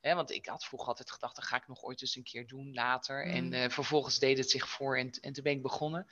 Hè, 0.00 0.14
want 0.14 0.30
ik 0.30 0.46
had 0.46 0.64
vroeger 0.64 0.88
altijd 0.88 1.10
gedacht, 1.10 1.36
dat 1.36 1.44
ga 1.44 1.56
ik 1.56 1.68
nog 1.68 1.82
ooit 1.82 2.00
eens 2.00 2.16
een 2.16 2.22
keer 2.22 2.46
doen, 2.46 2.74
later. 2.74 3.26
Mm. 3.26 3.52
En 3.52 3.70
vervolgens 3.70 4.18
deed 4.18 4.38
het 4.38 4.50
zich 4.50 4.68
voor 4.68 4.98
en, 4.98 5.10
en 5.10 5.32
toen 5.32 5.42
ben 5.44 5.52
ik 5.52 5.62
begonnen. 5.62 6.06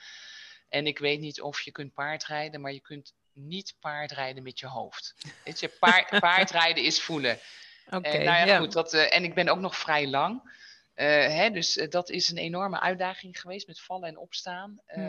En 0.69 0.87
ik 0.87 0.99
weet 0.99 1.21
niet 1.21 1.41
of 1.41 1.61
je 1.61 1.73
kunt 1.73 1.95
paardrijden, 1.95 2.61
maar 2.61 2.73
je 2.73 2.81
kunt 2.81 3.15
niet 3.33 3.77
paardrijden 3.81 4.43
met 4.43 4.59
je 4.59 4.67
hoofd. 4.67 5.15
Weet 5.45 5.61
je, 5.61 5.69
paard, 5.69 6.21
paardrijden 6.21 6.85
is 6.85 7.01
voelen. 7.03 7.39
Oké. 7.87 7.97
Okay, 7.97 8.25
nou 8.25 8.25
ja, 8.25 8.45
ja, 8.45 8.59
goed. 8.59 8.73
Dat, 8.73 8.93
en 8.93 9.25
ik 9.25 9.35
ben 9.35 9.49
ook 9.49 9.59
nog 9.59 9.77
vrij 9.77 10.07
lang. 10.07 10.63
Hè, 10.95 11.51
dus 11.51 11.87
dat 11.89 12.11
is 12.11 12.29
een 12.29 12.39
enorme 12.39 12.81
uitdaging 12.81 13.41
geweest 13.41 13.67
met 13.67 13.81
vallen 13.81 14.09
en 14.09 14.19
opstaan. 14.19 14.81
Hmm. 14.87 15.03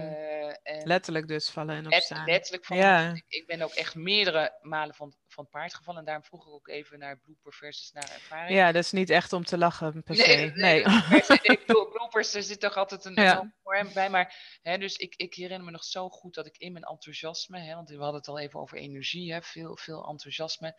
en 0.63 0.87
letterlijk 0.87 1.27
dus 1.27 1.49
vallen 1.49 1.75
en 1.75 1.85
opstaan. 1.85 2.25
letterlijk 2.25 2.65
vallen 2.65 2.83
Ja. 2.83 3.21
ik 3.27 3.43
ben 3.47 3.61
ook 3.61 3.73
echt 3.73 3.95
meerdere 3.95 4.57
malen 4.61 4.95
van, 4.95 5.15
van 5.35 5.43
het 5.43 5.53
paard 5.53 5.73
gevallen. 5.73 5.99
En 5.99 6.05
daarom 6.05 6.23
vroeg 6.23 6.45
ik 6.47 6.53
ook 6.53 6.67
even 6.67 6.99
naar 6.99 7.17
blooper 7.19 7.53
versus 7.53 7.91
naar 7.91 8.11
ervaring. 8.13 8.57
Ja, 8.57 8.71
dat 8.71 8.83
is 8.83 8.91
niet 8.91 9.09
echt 9.09 9.33
om 9.33 9.43
te 9.45 9.57
lachen 9.57 10.03
per 10.03 10.15
se. 10.15 10.27
Nee, 10.27 10.51
Nee. 10.51 10.83
se. 11.23 11.39
Ik 11.41 11.63
bedoel, 11.65 11.89
bloopers, 11.89 12.33
er 12.33 12.43
zit 12.43 12.59
toch 12.59 12.75
altijd 12.75 13.05
een 13.05 13.13
Ja. 13.13 13.31
enorm 13.31 13.53
vorm 13.63 13.93
bij. 13.93 14.09
Maar 14.09 14.59
hè, 14.61 14.77
dus 14.77 14.95
ik, 14.97 15.15
ik 15.15 15.33
herinner 15.33 15.65
me 15.65 15.71
nog 15.71 15.83
zo 15.83 16.09
goed 16.09 16.33
dat 16.33 16.45
ik 16.45 16.57
in 16.57 16.71
mijn 16.71 16.83
enthousiasme, 16.83 17.59
hè, 17.59 17.75
want 17.75 17.89
we 17.89 17.95
hadden 17.95 18.15
het 18.19 18.27
al 18.27 18.39
even 18.39 18.59
over 18.59 18.77
energie, 18.77 19.33
hè, 19.33 19.41
veel, 19.41 19.77
veel 19.77 20.07
enthousiasme. 20.07 20.75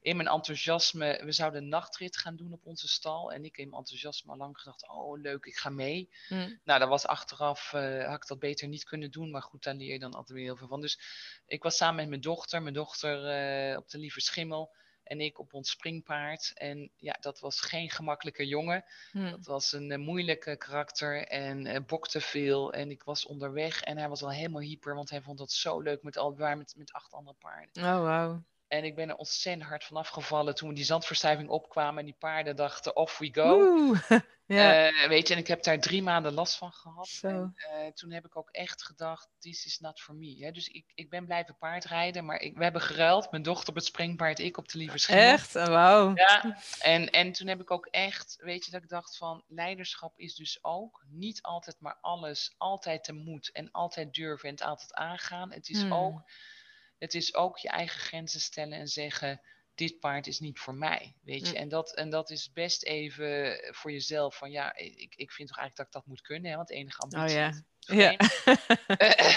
In 0.00 0.16
mijn 0.16 0.28
enthousiasme, 0.28 1.22
we 1.24 1.32
zouden 1.32 1.62
een 1.62 1.68
nachtrit 1.68 2.16
gaan 2.16 2.36
doen 2.36 2.52
op 2.52 2.66
onze 2.66 2.88
stal. 2.88 3.32
En 3.32 3.44
ik 3.44 3.56
in 3.56 3.68
mijn 3.68 3.78
enthousiasme 3.80 4.32
al 4.32 4.38
lang 4.38 4.58
gedacht, 4.58 4.88
oh 4.88 5.20
leuk, 5.20 5.44
ik 5.44 5.56
ga 5.56 5.70
mee. 5.70 6.10
Hm. 6.28 6.54
Nou, 6.64 6.78
dat 6.80 6.88
was 6.88 7.06
achteraf, 7.06 7.72
eh, 7.72 8.06
had 8.06 8.16
ik 8.22 8.26
dat 8.26 8.38
beter 8.38 8.68
niet 8.68 8.84
kunnen 8.84 9.10
doen. 9.10 9.30
Maar 9.30 9.42
goed, 9.42 9.62
daar 9.62 9.74
leer 9.74 9.92
je 9.92 9.98
dan 9.98 10.12
altijd 10.14 10.38
weer 10.38 10.46
heel 10.46 10.56
veel 10.56 10.68
van. 10.68 10.80
Dus 10.80 11.00
ik 11.46 11.62
was 11.62 11.76
samen 11.76 11.96
met 11.96 12.08
mijn 12.08 12.20
dochter, 12.20 12.62
mijn 12.62 12.74
dochter 12.74 13.26
eh, 13.28 13.76
op 13.76 13.88
de 13.90 13.98
lieve 14.00 14.20
schimmel. 14.20 14.72
En 15.02 15.20
ik 15.20 15.38
op 15.38 15.54
ons 15.54 15.70
springpaard. 15.70 16.52
En 16.54 16.90
ja, 16.96 17.16
dat 17.20 17.40
was 17.40 17.60
geen 17.60 17.90
gemakkelijke 17.90 18.46
jongen. 18.46 18.84
Hm. 19.10 19.30
Dat 19.30 19.46
was 19.46 19.72
een 19.72 19.90
eh, 19.90 19.98
moeilijke 19.98 20.56
karakter 20.56 21.26
en 21.26 21.66
eh, 21.66 21.80
bokte 21.86 22.20
veel. 22.20 22.72
En 22.72 22.90
ik 22.90 23.02
was 23.02 23.26
onderweg 23.26 23.82
en 23.82 23.98
hij 23.98 24.08
was 24.08 24.22
al 24.22 24.30
helemaal 24.30 24.60
hyper, 24.60 24.94
want 24.94 25.10
hij 25.10 25.20
vond 25.20 25.38
dat 25.38 25.52
zo 25.52 25.80
leuk 25.80 26.02
met 26.02 26.16
al 26.16 26.34
met, 26.34 26.74
met 26.76 26.92
acht 26.92 27.12
andere 27.12 27.36
paarden. 27.38 27.84
Oh, 27.84 28.02
wauw. 28.02 28.42
En 28.68 28.84
ik 28.84 28.94
ben 28.94 29.08
er 29.08 29.16
ontzettend 29.16 29.68
hard 29.68 29.84
van 29.84 29.96
afgevallen 29.96 30.54
toen 30.54 30.68
we 30.68 30.74
die 30.74 30.84
zandverstuiving 30.84 31.48
opkwamen 31.48 31.98
en 31.98 32.04
die 32.04 32.16
paarden 32.18 32.56
dachten, 32.56 32.96
off 32.96 33.18
we 33.18 33.28
go. 33.32 33.60
Oeh. 33.60 34.00
ja. 34.54 34.88
Eh, 34.88 35.08
weet 35.08 35.28
je, 35.28 35.34
en 35.34 35.40
ik 35.40 35.46
heb 35.46 35.62
daar 35.62 35.80
drie 35.80 36.02
maanden 36.02 36.32
last 36.32 36.56
van 36.56 36.72
gehad. 36.72 37.08
Zo. 37.08 37.28
En 37.28 37.54
eh, 37.56 37.92
toen 37.92 38.10
heb 38.10 38.24
ik 38.24 38.36
ook 38.36 38.48
echt 38.50 38.82
gedacht, 38.82 39.28
this 39.38 39.66
is 39.66 39.78
not 39.78 40.00
for 40.00 40.14
me. 40.14 40.44
Hè? 40.44 40.50
Dus 40.50 40.68
ik, 40.68 40.92
ik 40.94 41.10
ben 41.10 41.24
blijven 41.24 41.56
paardrijden, 41.58 42.24
maar 42.24 42.40
ik, 42.40 42.56
we 42.56 42.62
hebben 42.62 42.82
geruild. 42.82 43.30
Mijn 43.30 43.42
dochter 43.42 43.68
op 43.68 43.74
het 43.74 43.84
springpaard, 43.84 44.38
ik 44.38 44.56
op 44.56 44.68
de 44.68 44.78
lieve 44.78 44.98
schimmel. 44.98 45.24
Echt? 45.24 45.56
Oh, 45.56 45.66
wauw. 45.66 46.14
Ja, 46.14 46.58
en, 46.78 47.10
en 47.10 47.32
toen 47.32 47.46
heb 47.48 47.60
ik 47.60 47.70
ook 47.70 47.86
echt, 47.86 48.36
weet 48.40 48.64
je, 48.64 48.70
dat 48.70 48.82
ik 48.82 48.88
dacht 48.88 49.16
van 49.16 49.44
leiderschap 49.48 50.18
is 50.18 50.34
dus 50.34 50.58
ook 50.62 51.04
niet 51.08 51.42
altijd 51.42 51.76
maar 51.80 51.98
alles, 52.00 52.54
altijd 52.58 53.04
te 53.04 53.12
moed 53.12 53.50
en 53.52 53.70
altijd 53.70 54.14
durven 54.14 54.48
en 54.48 54.54
het 54.54 54.64
altijd 54.64 54.94
aangaan. 54.94 55.52
Het 55.52 55.68
is, 55.68 55.80
Hmm. 55.80 55.92
ook, 55.92 56.30
het 56.98 57.14
is 57.14 57.34
ook 57.34 57.58
je 57.58 57.68
eigen 57.68 58.00
grenzen 58.00 58.40
stellen 58.40 58.78
en 58.78 58.88
zeggen, 58.88 59.40
dit 59.80 59.98
paard 59.98 60.26
is 60.26 60.40
niet 60.40 60.58
voor 60.58 60.74
mij, 60.74 61.16
weet 61.22 61.40
je. 61.40 61.52
Hmm. 61.52 61.56
En, 61.56 61.68
dat, 61.68 61.94
en 61.94 62.10
dat 62.10 62.30
is 62.30 62.52
best 62.52 62.84
even 62.84 63.58
voor 63.74 63.92
jezelf 63.92 64.36
van, 64.36 64.50
ja, 64.50 64.76
ik, 64.76 65.14
ik 65.16 65.32
vind 65.32 65.48
toch 65.48 65.58
eigenlijk 65.58 65.76
dat 65.76 65.86
ik 65.86 65.92
dat 65.92 66.06
moet 66.06 66.20
kunnen, 66.20 66.50
hè, 66.50 66.56
want 66.56 66.70
enige 66.70 67.00
ambitie 67.00 67.26
Oh 67.26 67.34
ja. 67.34 67.62
Ja. 67.78 68.16
eh, 68.86 69.36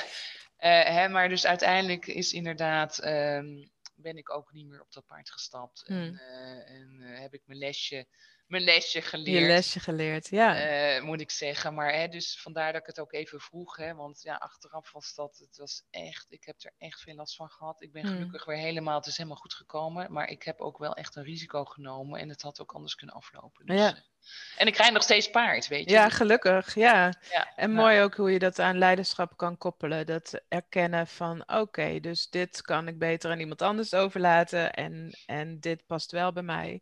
eh, 0.57 0.95
hè, 0.95 1.09
maar 1.09 1.29
dus 1.29 1.45
uiteindelijk 1.45 2.07
is 2.07 2.33
inderdaad, 2.33 2.99
ehm, 2.99 3.65
ben 3.95 4.17
ik 4.17 4.29
ook 4.29 4.51
niet 4.51 4.67
meer 4.67 4.81
op 4.81 4.93
dat 4.93 5.05
paard 5.05 5.31
gestapt. 5.31 5.83
En, 5.87 6.17
eh, 6.17 6.75
en 6.75 7.01
eh, 7.01 7.19
heb 7.19 7.33
ik 7.33 7.41
mijn 7.45 7.59
lesje, 7.59 8.07
mijn 8.47 8.63
lesje 8.63 8.97
Je 8.97 9.03
geleerd. 9.03 9.47
lesje 9.47 9.79
geleerd, 9.79 10.27
ja. 10.29 10.55
eh, 10.55 11.03
moet 11.03 11.21
ik 11.21 11.31
zeggen. 11.31 11.73
Maar 11.73 11.93
hè, 11.93 12.07
dus 12.07 12.41
vandaar 12.41 12.71
dat 12.71 12.81
ik 12.81 12.87
het 12.87 12.99
ook 12.99 13.13
even 13.13 13.39
vroeg. 13.39 13.77
Hè, 13.77 13.95
want 13.95 14.21
ja, 14.21 14.35
achteraf 14.35 14.91
was 14.91 15.13
dat, 15.15 15.37
het 15.37 15.57
was 15.57 15.83
echt, 15.89 16.25
ik 16.29 16.43
heb 16.43 16.55
er 16.63 16.73
echt 16.77 17.01
veel 17.01 17.15
last 17.15 17.35
van 17.35 17.49
gehad. 17.49 17.81
Ik 17.81 17.91
ben 17.91 18.05
Hmm. 18.05 18.15
gelukkig 18.15 18.45
weer 18.45 18.57
helemaal, 18.57 18.97
het 18.97 19.05
is 19.05 19.17
helemaal 19.17 19.37
goed 19.37 19.53
gekomen. 19.53 20.11
Maar 20.11 20.27
ik 20.29 20.43
heb 20.43 20.61
ook 20.61 20.77
wel 20.77 20.93
echt 20.95 21.15
een 21.15 21.23
risico 21.23 21.65
genomen. 21.65 22.19
En 22.19 22.29
het 22.29 22.41
had 22.41 22.61
ook 22.61 22.71
anders 22.71 22.95
kunnen 22.95 23.15
aflopen. 23.15 23.65
Dus, 23.65 23.79
Ja. 23.79 23.95
eh, 23.95 24.01
en 24.57 24.67
ik 24.67 24.75
rijd 24.75 24.93
nog 24.93 25.03
steeds 25.03 25.29
paard, 25.29 25.67
weet 25.67 25.89
je. 25.89 25.95
Ja, 25.95 26.09
gelukkig, 26.09 26.75
ja. 26.75 27.13
ja, 27.31 27.55
En 27.55 27.73
nou, 27.73 27.81
mooi 27.87 28.01
ook 28.01 28.15
hoe 28.15 28.31
je 28.31 28.39
dat 28.39 28.59
aan 28.59 28.77
leiderschap 28.77 29.37
kan 29.37 29.57
koppelen. 29.57 30.05
Dat 30.05 30.41
erkennen 30.47 31.07
van, 31.07 31.43
oké, 31.53 31.99
dus 31.99 32.29
dit 32.29 32.61
kan 32.61 32.87
ik 32.87 32.97
beter 32.99 33.31
aan 33.31 33.39
iemand 33.39 33.61
anders 33.61 33.93
overlaten 33.93 34.73
en, 34.73 35.17
en 35.25 35.59
dit 35.59 35.85
past 35.85 36.11
wel 36.11 36.31
bij 36.33 36.43
mij. 36.43 36.81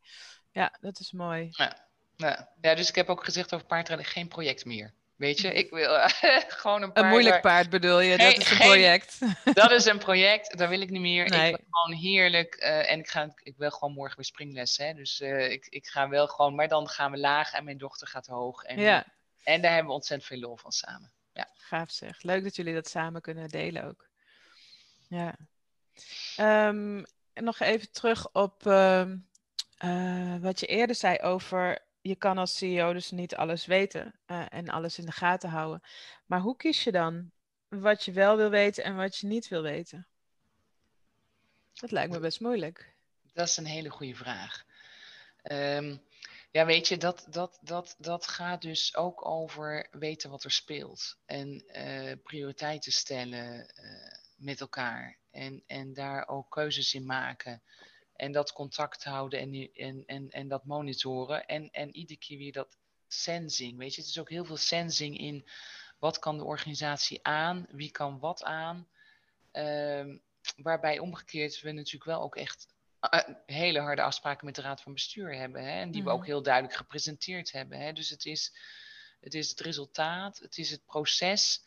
Ja, 0.51 0.77
dat 0.81 0.99
is 0.99 1.11
mooi. 1.11 1.47
Ja, 1.51 1.77
ja. 2.15 2.49
ja, 2.61 2.75
dus 2.75 2.89
ik 2.89 2.95
heb 2.95 3.09
ook 3.09 3.23
gezegd 3.23 3.53
over 3.53 3.65
paardrijden 3.65 4.05
geen 4.05 4.27
project 4.27 4.65
meer. 4.65 4.93
Weet 5.15 5.39
je, 5.39 5.53
ik 5.53 5.69
wil 5.69 5.89
gewoon 6.61 6.81
een 6.81 6.91
paard. 6.91 7.05
Een 7.05 7.11
moeilijk 7.11 7.41
paard 7.41 7.69
bedoel 7.69 7.99
je, 7.99 8.17
dat 8.17 8.27
is 8.31 8.37
een 8.37 8.45
geen- 8.45 8.67
project. 8.67 9.19
Dat 9.53 9.71
is 9.71 9.85
een 9.85 9.97
project, 9.97 10.57
dat 10.57 10.69
wil 10.69 10.81
ik 10.81 10.89
niet 10.89 11.01
meer. 11.01 11.29
Nee. 11.29 11.49
Ik 11.51 11.55
wil 11.57 11.65
gewoon 11.69 11.99
heerlijk. 12.01 12.55
eh, 12.55 12.91
en 12.91 12.99
ik, 12.99 13.07
ga, 13.07 13.33
ik 13.43 13.57
wil 13.57 13.71
gewoon 13.71 13.93
morgen 13.93 14.15
weer 14.15 14.25
springles. 14.25 14.77
Hè? 14.77 14.93
Dus 14.93 15.19
eh, 15.21 15.51
ik, 15.51 15.65
ik 15.69 15.87
ga 15.87 16.09
wel 16.09 16.27
gewoon, 16.27 16.55
maar 16.55 16.67
dan 16.67 16.87
gaan 16.89 17.11
we 17.11 17.17
laag 17.17 17.51
en 17.53 17.63
mijn 17.63 17.77
dochter 17.77 18.07
gaat 18.07 18.27
hoog. 18.27 18.63
En, 18.63 18.79
Ja, 18.79 19.05
en 19.43 19.61
daar 19.61 19.71
hebben 19.71 19.89
we 19.89 19.95
ontzettend 19.95 20.29
veel 20.29 20.39
lol 20.39 20.57
van 20.57 20.71
samen. 20.71 21.11
Ja. 21.33 21.47
gaaf 21.53 21.91
zeg. 21.91 22.23
Leuk 22.23 22.43
dat 22.43 22.55
jullie 22.55 22.73
dat 22.73 22.89
samen 22.89 23.21
kunnen 23.21 23.49
delen 23.49 23.83
ook. 23.85 24.07
Ja. 25.09 25.35
Ehm, 26.35 27.03
en 27.33 27.43
nog 27.43 27.59
even 27.59 27.91
terug 27.91 28.31
op 28.31 28.65
ehm, 28.67 29.17
eh, 29.81 30.35
wat 30.39 30.59
je 30.59 30.65
eerder 30.65 30.95
zei 30.95 31.17
over 31.17 31.85
je 32.01 32.15
kan 32.15 32.37
als 32.37 32.57
CEO 32.57 32.93
dus 32.93 33.11
niet 33.11 33.35
alles 33.35 33.65
weten 33.65 34.19
eh, 34.25 34.45
en 34.49 34.69
alles 34.69 34.97
in 34.97 35.05
de 35.05 35.11
gaten 35.11 35.49
houden. 35.49 35.81
Maar 36.25 36.39
hoe 36.39 36.55
kies 36.55 36.83
je 36.83 36.91
dan 36.91 37.31
wat 37.67 38.03
je 38.03 38.11
wel 38.11 38.37
wil 38.37 38.49
weten 38.49 38.83
en 38.83 38.95
wat 38.95 39.17
je 39.17 39.27
niet 39.27 39.47
wil 39.47 39.61
weten? 39.61 40.07
Dat 41.73 41.91
lijkt 41.91 42.11
me 42.11 42.19
best 42.19 42.39
moeilijk. 42.39 42.95
Dat 43.33 43.47
is 43.47 43.57
een 43.57 43.65
hele 43.65 43.89
goede 43.89 44.15
vraag. 44.15 44.65
Ehm, 45.41 45.97
ja, 46.51 46.65
weet 46.65 46.87
je, 46.87 46.97
dat, 46.97 47.25
dat, 47.29 47.59
dat, 47.61 47.95
dat 47.97 48.27
gaat 48.27 48.61
dus 48.61 48.95
ook 48.95 49.25
over 49.25 49.87
weten 49.91 50.29
wat 50.29 50.43
er 50.43 50.51
speelt. 50.51 51.17
En 51.25 51.63
eh, 51.67 52.17
prioriteiten 52.23 52.91
stellen 52.91 53.73
met 54.35 54.61
elkaar. 54.61 55.17
En, 55.31 55.63
en 55.67 55.93
daar 55.93 56.27
ook 56.27 56.49
keuzes 56.49 56.93
in 56.93 57.05
maken. 57.05 57.61
En 58.21 58.31
dat 58.31 58.51
contact 58.51 59.03
houden 59.03 59.39
en, 59.39 59.71
en, 59.73 60.03
en, 60.05 60.29
en 60.29 60.47
dat 60.47 60.65
monitoren. 60.65 61.45
En, 61.45 61.69
en 61.71 61.95
iedere 61.95 62.19
keer 62.19 62.37
weer 62.37 62.51
dat 62.51 62.77
sensing. 63.07 63.77
Weet 63.77 63.95
je, 63.95 64.01
het 64.01 64.09
is 64.09 64.19
ook 64.19 64.29
heel 64.29 64.45
veel 64.45 64.57
sensing 64.57 65.17
in 65.17 65.47
wat 65.99 66.19
kan 66.19 66.37
de 66.37 66.43
organisatie 66.43 67.19
aan, 67.23 67.65
wie 67.69 67.91
kan 67.91 68.19
wat 68.19 68.43
aan. 68.43 68.87
Ehm, 69.51 70.17
waarbij 70.55 70.99
omgekeerd 70.99 71.61
we 71.61 71.71
natuurlijk 71.71 72.05
wel 72.05 72.21
ook 72.21 72.35
echt 72.35 72.67
eh, 72.99 73.19
hele 73.45 73.79
harde 73.79 74.01
afspraken 74.01 74.45
met 74.45 74.55
de 74.55 74.61
Raad 74.61 74.81
van 74.81 74.93
Bestuur 74.93 75.35
hebben. 75.35 75.63
Hè, 75.63 75.79
en 75.79 75.91
die 75.91 76.03
we 76.03 76.09
Mhm. 76.09 76.17
ook 76.17 76.25
heel 76.25 76.41
duidelijk 76.41 76.75
gepresenteerd 76.75 77.51
hebben. 77.51 77.79
Hè. 77.79 77.93
Dus 77.93 78.09
het 78.09 78.25
is, 78.25 78.53
het 79.19 79.33
is 79.33 79.49
het 79.49 79.59
resultaat, 79.59 80.37
het 80.37 80.57
is 80.57 80.71
het 80.71 80.85
proces. 80.85 81.63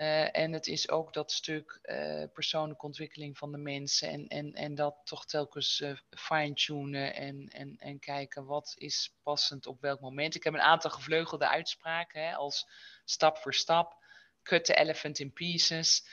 Eh, 0.00 0.36
en 0.36 0.52
het 0.52 0.66
is 0.66 0.88
ook 0.90 1.12
dat 1.12 1.32
stuk 1.32 1.78
eh, 1.82 2.22
persoonlijke 2.32 2.86
ontwikkeling 2.86 3.38
van 3.38 3.52
de 3.52 3.58
mensen. 3.58 4.08
En, 4.08 4.28
en, 4.28 4.52
en 4.52 4.74
dat 4.74 4.96
toch 5.04 5.26
telkens 5.26 5.80
eh, 5.80 5.92
fine-tunen 6.10 7.14
en, 7.14 7.48
en, 7.52 7.76
en 7.78 7.98
kijken 7.98 8.44
wat 8.44 8.74
is 8.76 9.14
passend 9.22 9.66
op 9.66 9.80
welk 9.80 10.00
moment. 10.00 10.34
Ik 10.34 10.44
heb 10.44 10.54
een 10.54 10.60
aantal 10.60 10.90
gevleugelde 10.90 11.48
uitspraken 11.48 12.22
hè, 12.22 12.34
als 12.34 12.68
stap 13.04 13.36
voor 13.36 13.54
stap. 13.54 14.04
Cut 14.42 14.64
the 14.64 14.74
elephant 14.74 15.18
in 15.18 15.32
pieces. 15.32 16.06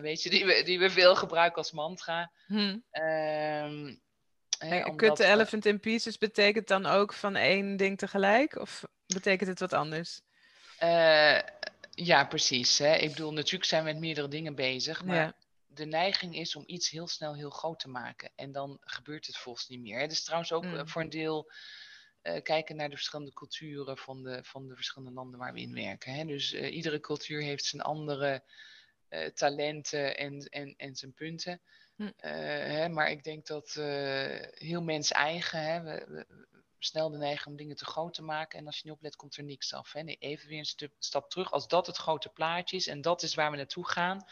Weet 0.00 0.22
je, 0.22 0.30
die 0.30 0.44
we, 0.44 0.62
die 0.62 0.78
we 0.78 0.90
veel 0.90 1.14
gebruiken 1.14 1.58
als 1.58 1.72
mantra. 1.72 2.32
Hm. 2.46 2.78
Ehm, 2.90 3.94
omdat 4.60 4.96
cut 4.96 5.16
the 5.16 5.24
elephant 5.24 5.66
in 5.66 5.80
pieces 5.80 6.18
betekent 6.18 6.68
dan 6.68 6.86
ook 6.86 7.12
van 7.12 7.36
één 7.36 7.76
ding 7.76 7.98
tegelijk? 7.98 8.56
Of 8.56 8.84
betekent 9.06 9.48
het 9.48 9.60
wat 9.60 9.72
anders? 9.72 10.20
Ja, 11.94 12.24
precies. 12.24 12.78
Hè. 12.78 12.94
Ik 12.94 13.10
bedoel, 13.10 13.32
natuurlijk 13.32 13.64
zijn 13.64 13.84
we 13.84 13.90
met 13.90 14.00
meerdere 14.00 14.28
dingen 14.28 14.54
bezig, 14.54 15.04
maar 15.04 15.16
Ja. 15.16 15.34
de 15.66 15.84
neiging 15.86 16.36
is 16.36 16.56
om 16.56 16.62
iets 16.66 16.90
heel 16.90 17.08
snel 17.08 17.34
heel 17.34 17.50
groot 17.50 17.80
te 17.80 17.88
maken. 17.88 18.30
En 18.34 18.52
dan 18.52 18.78
gebeurt 18.80 19.26
het 19.26 19.36
volgens 19.36 19.68
niet 19.68 19.80
meer. 19.80 20.00
Het 20.00 20.12
is 20.12 20.22
trouwens 20.24 20.52
ook 20.52 20.64
Mm. 20.64 20.74
eh, 20.76 20.86
voor 20.86 21.02
een 21.02 21.10
deel 21.10 21.52
eh, 22.22 22.42
kijken 22.42 22.76
naar 22.76 22.88
de 22.88 22.94
verschillende 22.96 23.32
culturen 23.32 23.98
van 23.98 24.22
de, 24.22 24.38
van 24.44 24.68
de 24.68 24.74
verschillende 24.74 25.14
landen 25.14 25.38
waar 25.38 25.52
we 25.52 25.60
in 25.60 25.74
werken. 25.74 26.12
Hè. 26.14 26.24
Dus 26.24 26.52
eh, 26.52 26.74
iedere 26.74 27.00
cultuur 27.00 27.42
heeft 27.42 27.64
zijn 27.64 27.82
andere 27.82 28.42
talenten 29.34 30.16
en, 30.16 30.38
en, 30.48 30.74
en 30.76 30.96
zijn 30.96 31.12
punten. 31.14 31.60
Eh, 31.96 32.30
hè, 32.50 32.88
maar 32.88 33.10
ik 33.10 33.24
denk 33.24 33.46
dat 33.46 33.72
heel 34.54 34.82
mens 34.82 35.10
eigen, 35.10 35.62
hè, 35.62 35.82
we- 35.82 36.26
snel 36.84 37.10
de 37.10 37.16
neiging 37.16 37.46
om 37.46 37.56
dingen 37.56 37.76
te 37.76 37.84
groot 37.84 38.14
te 38.14 38.22
maken. 38.22 38.58
En 38.58 38.66
als 38.66 38.76
je 38.76 38.82
niet 38.84 38.94
oplet, 38.94 39.16
komt 39.16 39.36
er 39.36 39.44
niks 39.44 39.74
af. 39.74 39.92
Hè. 39.92 40.02
Even 40.04 40.48
weer 40.48 40.58
een 40.58 40.90
stap 40.98 41.30
terug. 41.30 41.52
Als 41.52 41.68
dat 41.68 41.86
het 41.86 41.96
grote 41.96 42.28
plaatje 42.28 42.76
is 42.76 42.86
en 42.86 43.00
dat 43.00 43.22
is 43.22 43.34
waar 43.34 43.50
we 43.50 43.56
naartoe 43.56 43.88
gaan, 43.88 44.24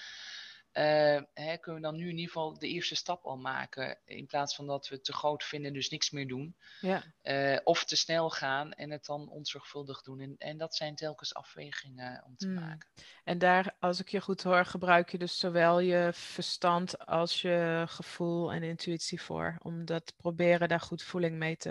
eh, 0.73 1.23
hè, 1.35 1.57
kunnen 1.57 1.81
we 1.81 1.89
dan 1.89 1.97
nu 1.97 2.05
in 2.05 2.11
ieder 2.11 2.27
geval 2.27 2.59
de 2.59 2.69
eerste 2.69 2.95
stap 2.95 3.25
al 3.25 3.37
maken. 3.37 3.99
In 4.05 4.27
plaats 4.27 4.55
van 4.55 4.67
dat 4.67 4.89
we 4.89 4.95
het 4.95 5.05
te 5.05 5.13
groot 5.13 5.45
vinden 5.45 5.69
en 5.69 5.75
dus 5.75 5.91
niks 5.91 6.11
meer 6.11 6.29
doen. 6.29 6.57
Ja. 6.81 7.03
Eh, 7.23 7.59
of 7.65 7.85
te 7.85 7.97
snel 7.97 8.31
gaan 8.31 8.73
en 8.73 8.91
het 8.91 9.05
dan 9.05 9.29
onzorgvuldig 9.29 10.03
doen. 10.03 10.21
En, 10.21 10.35
en 10.39 10.59
dat 10.59 10.75
zijn 10.75 10.95
telkens 10.95 11.35
afwegingen 11.35 12.25
om 12.27 12.37
te 12.37 12.47
Hmm. 12.47 12.55
maken. 12.55 12.89
En 13.25 13.39
daar, 13.39 13.77
als 13.79 14.01
ik 14.01 14.09
je 14.09 14.21
goed 14.21 14.43
hoor, 14.43 14.65
gebruik 14.65 15.11
je 15.11 15.19
dus 15.19 15.39
zowel 15.39 15.81
je 15.81 16.11
verstand 16.13 16.99
als 17.07 17.43
je 17.43 17.85
gevoel 17.89 18.53
en 18.53 18.63
intuïtie 18.63 19.23
voor. 19.23 19.57
Om 19.63 19.85
dat 19.85 20.15
proberen 20.17 20.69
daar 20.69 20.81
goed 20.81 21.03
voeling 21.03 21.37
mee 21.37 21.57
te 21.57 21.71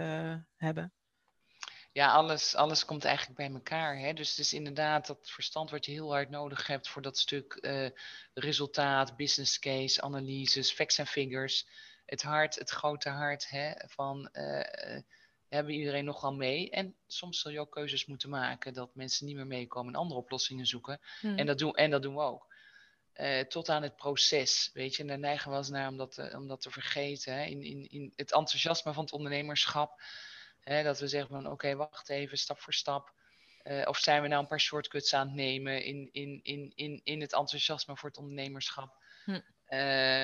hebben. 0.55 0.93
Ja, 1.91 2.11
alles, 2.11 2.55
alles 2.55 2.85
komt 2.85 3.05
eigenlijk 3.05 3.37
bij 3.37 3.51
elkaar. 3.51 3.97
Hè? 3.97 4.13
Dus 4.13 4.29
het 4.29 4.39
is 4.39 4.53
inderdaad 4.53 5.07
dat 5.07 5.29
verstand 5.29 5.69
wat 5.69 5.85
je 5.85 5.91
heel 5.91 6.11
hard 6.11 6.29
nodig 6.29 6.67
hebt 6.67 6.89
voor 6.89 7.01
dat 7.01 7.17
stuk 7.17 7.57
uh, 7.61 7.89
resultaat, 8.33 9.15
business 9.15 9.59
case, 9.59 10.01
analyses, 10.01 10.71
facts 10.71 10.97
en 10.97 11.07
figures. 11.07 11.67
Het 12.05 12.21
hart, 12.21 12.55
het 12.55 12.69
grote 12.69 13.09
hart 13.09 13.49
hè, 13.49 13.71
van 13.85 14.29
uh, 14.33 14.99
hebben 15.47 15.73
iedereen 15.73 16.05
nogal 16.05 16.33
mee. 16.33 16.69
En 16.69 16.95
soms 17.07 17.39
zul 17.39 17.51
je 17.51 17.59
ook 17.59 17.71
keuzes 17.71 18.05
moeten 18.05 18.29
maken 18.29 18.73
dat 18.73 18.95
mensen 18.95 19.25
niet 19.25 19.35
meer 19.35 19.47
meekomen 19.47 19.93
en 19.93 19.99
andere 19.99 20.19
oplossingen 20.19 20.65
zoeken. 20.65 20.99
Hmm. 21.19 21.37
En, 21.37 21.45
dat 21.45 21.57
doen, 21.57 21.75
en 21.75 21.89
dat 21.89 22.01
doen 22.01 22.15
we 22.15 22.21
ook. 22.21 22.47
Uh, 23.15 23.39
tot 23.39 23.69
aan 23.69 23.83
het 23.83 23.95
proces, 23.95 24.69
weet 24.73 24.95
je. 24.95 25.01
En 25.01 25.07
daar 25.07 25.19
neigen 25.19 25.43
we 25.43 25.49
wel 25.49 25.59
eens 25.59 25.69
naar 25.69 25.87
om 25.87 25.97
dat, 25.97 26.33
om 26.33 26.47
dat 26.47 26.61
te 26.61 26.71
vergeten. 26.71 27.33
Hè? 27.33 27.43
In, 27.43 27.61
in, 27.61 27.89
in 27.89 28.13
het 28.15 28.33
enthousiasme 28.33 28.93
van 28.93 29.03
het 29.03 29.13
ondernemerschap 29.13 30.01
Hè, 30.69 30.83
dat 30.83 30.99
we 30.99 31.07
zeggen 31.07 31.29
van 31.29 31.51
oké, 31.51 31.75
wacht 31.75 32.09
even, 32.09 32.37
stap 32.37 32.59
voor 32.59 32.73
stap. 32.73 33.13
Uh, 33.63 33.87
of 33.87 33.97
zijn 33.97 34.21
we 34.21 34.27
nou 34.27 34.41
een 34.41 34.47
paar 34.47 34.59
shortcuts 34.59 35.13
aan 35.13 35.27
het 35.27 35.35
nemen 35.35 35.83
in, 35.83 36.09
in, 36.11 36.39
in, 36.43 36.71
in, 36.75 37.01
in 37.03 37.21
het 37.21 37.33
enthousiasme 37.33 37.97
voor 37.97 38.09
het 38.09 38.17
ondernemerschap? 38.17 39.03
Hm. 39.25 39.39
Uh, 39.69 40.23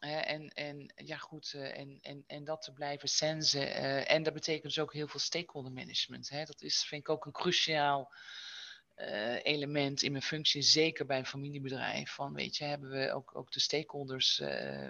en, 0.00 0.48
en 0.48 0.92
ja, 0.96 1.16
goed, 1.16 1.52
uh, 1.56 1.78
en, 1.78 1.98
en, 2.02 2.24
en 2.26 2.44
dat 2.44 2.62
te 2.62 2.72
blijven 2.72 3.08
sensen. 3.08 3.62
Uh, 3.62 4.10
en 4.10 4.22
dat 4.22 4.32
betekent 4.34 4.62
dus 4.62 4.78
ook 4.78 4.92
heel 4.92 5.08
veel 5.08 5.20
stakeholder 5.20 5.72
management. 5.72 6.28
Hè? 6.28 6.44
Dat 6.44 6.62
is, 6.62 6.84
vind 6.84 7.00
ik 7.00 7.08
ook 7.08 7.26
een 7.26 7.32
cruciaal 7.32 8.12
element 9.42 10.02
in 10.02 10.12
mijn 10.12 10.22
functie, 10.22 10.62
zeker 10.62 11.06
bij 11.06 11.18
een 11.18 11.26
familiebedrijf. 11.26 12.10
Van 12.10 12.34
weet 12.34 12.56
je, 12.56 12.64
hebben 12.64 12.90
we 12.90 13.12
ook, 13.12 13.36
ook 13.36 13.52
de 13.52 13.60
stakeholders 13.60 14.42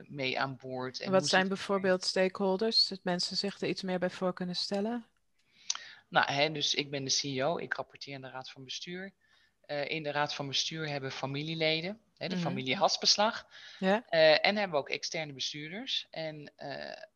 mee 0.04 0.40
aan 0.40 0.56
boord. 0.56 1.00
En 1.00 1.10
Wat 1.10 1.28
zijn 1.28 1.48
bijvoorbeeld 1.48 2.04
stakeholders? 2.04 2.88
Dat 2.88 3.00
mensen 3.02 3.36
zich 3.36 3.60
er 3.60 3.68
iets 3.68 3.82
meer 3.82 3.98
bij 3.98 4.10
voor 4.10 4.34
kunnen 4.34 4.56
stellen? 4.56 5.06
Nou, 6.08 6.32
hè, 6.32 6.52
dus 6.52 6.74
ik 6.74 6.90
ben 6.90 7.04
de 7.04 7.10
CEO, 7.10 7.58
ik 7.58 7.74
rapporteer 7.74 8.14
aan 8.14 8.20
de 8.20 8.30
Raad 8.30 8.50
van 8.50 8.64
Bestuur. 8.64 9.12
in 9.86 10.02
de 10.02 10.10
Raad 10.10 10.34
van 10.34 10.46
Bestuur 10.46 10.88
hebben 10.88 11.12
familieleden 11.12 12.00
hè, 12.16 12.28
de 12.28 12.34
mhm. 12.34 12.44
familie 12.44 12.76
Hasbeslag. 12.76 13.46
Ja. 13.78 14.08
En 14.38 14.56
hebben 14.56 14.70
we 14.70 14.76
ook 14.76 14.88
externe 14.88 15.32
bestuurders. 15.32 16.06
En 16.10 16.52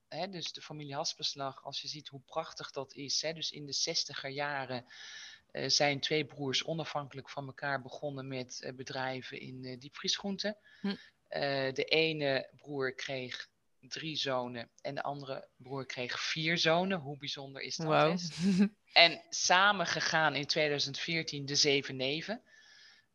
hè, 0.09 0.29
dus 0.29 0.53
de 0.53 0.63
familie 0.63 0.95
Hasbeslag, 0.95 1.65
als 1.65 1.81
je 1.81 1.89
ziet 1.89 2.09
hoe 2.09 2.21
prachtig 2.21 2.71
dat 2.71 2.93
is. 2.95 3.23
Hè, 3.23 3.33
dus 3.33 3.51
in 3.51 3.67
de 3.67 3.73
zestiger 3.73 4.31
jaren 4.31 4.85
zijn 5.67 6.01
twee 6.01 6.25
broers 6.25 6.65
onafhankelijk 6.65 7.31
van 7.31 7.47
elkaar 7.47 7.83
begonnen 7.83 8.29
met 8.29 8.73
bedrijven 8.77 9.41
in 9.41 9.79
diepvriesgroenten. 9.79 10.57
Hm. 10.81 10.95
de 11.73 11.85
ene 11.85 12.49
broer 12.57 12.95
kreeg 12.95 13.49
drie 13.89 14.17
zonen 14.17 14.71
en 14.81 14.95
de 14.95 15.03
andere 15.03 15.49
broer 15.57 15.87
kreeg 15.87 16.21
vier 16.21 16.59
zonen. 16.59 16.99
Hoe 16.99 17.19
bijzonder 17.19 17.63
is 17.63 17.77
dat? 17.77 17.87
Wow. 17.87 18.19
en 18.93 19.23
samen 19.31 19.87
gegaan 19.87 20.35
in 20.35 20.47
2014 20.47 21.47
de 21.47 21.55
zeven 21.55 21.97
neven. 21.97 22.43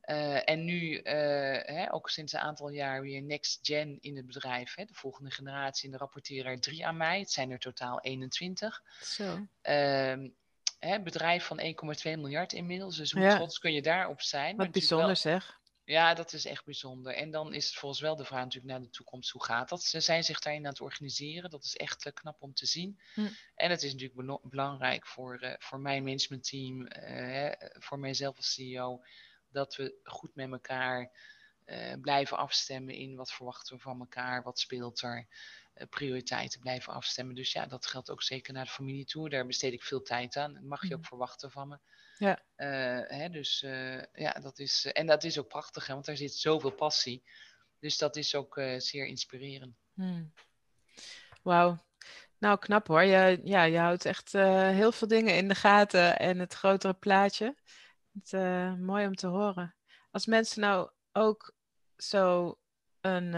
Uh, 0.06 0.49
en 0.49 0.65
nu, 0.65 0.97
uh, 0.97 1.04
hè, 1.04 1.93
ook 1.93 2.10
sinds 2.10 2.34
een 2.34 2.39
aantal 2.39 2.69
jaar, 2.69 3.01
weer 3.01 3.21
Next 3.21 3.60
Gen 3.62 3.97
in 3.99 4.15
het 4.15 4.25
bedrijf. 4.25 4.75
Hè, 4.75 4.86
de 4.86 4.93
volgende 4.93 5.32
generatie. 5.32 5.86
En 5.86 5.91
de 5.91 5.97
rapporteren 5.97 6.51
er 6.51 6.60
drie 6.60 6.86
aan 6.86 6.97
mij. 6.97 7.19
Het 7.19 7.32
zijn 7.32 7.51
er 7.51 7.60
totaal 7.60 8.01
21. 8.01 8.84
Zo. 9.01 9.47
Uh, 9.63 10.30
hè, 10.81 11.01
bedrijf 11.01 11.45
van 11.45 11.59
1,2 11.59 11.65
miljard 12.03 12.53
inmiddels. 12.53 12.97
Dus 12.97 13.11
hoe 13.11 13.21
ja. 13.21 13.35
trots 13.35 13.59
kun 13.59 13.73
je 13.73 13.81
daarop 13.81 14.21
zijn? 14.21 14.57
Wat 14.57 14.71
bijzonder 14.71 15.05
wel... 15.05 15.15
zeg. 15.15 15.59
Ja, 15.83 16.13
dat 16.13 16.33
is 16.33 16.45
echt 16.45 16.65
bijzonder. 16.65 17.13
En 17.13 17.31
dan 17.31 17.53
is 17.53 17.65
het 17.65 17.75
volgens 17.75 18.01
wel 18.01 18.15
de 18.15 18.25
vraag 18.25 18.43
natuurlijk 18.43 18.73
naar 18.73 18.81
de 18.81 18.89
toekomst. 18.89 19.29
Hoe 19.29 19.43
gaat 19.43 19.69
dat? 19.69 19.83
Ze 19.83 19.99
zijn 19.99 20.23
zich 20.23 20.39
daarin 20.39 20.65
aan 20.65 20.71
het 20.71 20.81
organiseren. 20.81 21.49
Dat 21.49 21.63
is 21.63 21.77
echt 21.77 22.05
uh, 22.05 22.13
knap 22.13 22.41
om 22.41 22.53
te 22.53 22.65
zien. 22.65 22.99
Hm. 23.13 23.27
En 23.55 23.69
het 23.69 23.83
is 23.83 23.93
natuurlijk 23.93 24.41
belangrijk 24.43 25.07
voor, 25.07 25.43
uh, 25.43 25.53
voor 25.57 25.79
mijn 25.79 26.03
managementteam, 26.03 26.87
uh, 27.03 27.51
voor 27.59 27.99
mijzelf 27.99 28.37
als 28.37 28.53
CEO 28.53 29.03
dat 29.49 29.75
we 29.75 29.99
goed 30.03 30.35
met 30.35 30.51
elkaar 30.51 31.11
blijven 32.01 32.37
afstemmen 32.37 32.95
in 32.95 33.15
wat 33.15 33.31
verwachten 33.31 33.75
we 33.75 33.81
van 33.81 33.99
elkaar, 33.99 34.43
wat 34.43 34.59
speelt 34.59 35.01
er, 35.01 35.27
prioriteiten 35.89 36.60
blijven 36.60 36.93
afstemmen. 36.93 37.36
Dus 37.36 37.51
ja, 37.51 37.65
dat 37.65 37.86
geldt 37.86 38.10
ook 38.10 38.23
zeker 38.23 38.53
naar 38.53 38.65
de 38.65 38.71
familie 38.71 39.05
toe. 39.05 39.29
Daar 39.29 39.45
besteed 39.45 39.73
ik 39.73 39.84
veel 39.84 40.01
tijd 40.01 40.38
aan. 40.38 40.53
Dat 40.53 40.63
mag 40.63 40.88
je 40.88 40.93
ook 40.93 40.99
mhm. 40.99 41.07
verwachten 41.07 41.51
van 41.51 41.67
me. 41.67 41.79
Ja. 42.17 42.39
Uh, 42.57 43.17
hè, 43.17 43.29
dus 43.29 43.60
ja, 44.13 44.31
dat 44.31 44.60
is, 44.60 44.86
en 44.86 45.05
dat 45.05 45.23
is 45.23 45.39
ook 45.39 45.47
prachtig, 45.47 45.88
hè, 45.88 45.93
want 45.93 46.05
daar 46.05 46.17
zit 46.17 46.34
zoveel 46.34 46.71
passie. 46.71 47.23
Dus 47.79 47.97
dat 47.97 48.15
is 48.15 48.36
ook 48.36 48.62
zeer 48.77 49.05
inspirerend. 49.05 49.75
Hmm. 49.93 50.34
Wauw. 51.41 51.86
Nou, 52.38 52.60
knap 52.60 52.88
hoor. 52.88 53.03
Je, 53.03 53.41
ja, 53.43 53.63
je 53.63 53.77
houdt 53.77 54.05
echt 54.05 54.31
heel 54.31 54.91
veel 54.91 55.07
dingen 55.07 55.36
in 55.36 55.47
de 55.47 55.55
gaten 55.55 56.19
en 56.19 56.39
het 56.39 56.53
grotere 56.53 56.93
plaatje. 56.93 57.55
Het, 58.13 58.31
mooi 58.79 59.05
om 59.07 59.15
te 59.15 59.27
horen. 59.27 59.75
Als 60.12 60.25
mensen 60.25 60.62
nou 60.62 60.89
ook 61.12 61.53
zo 61.97 62.57
een, 63.01 63.34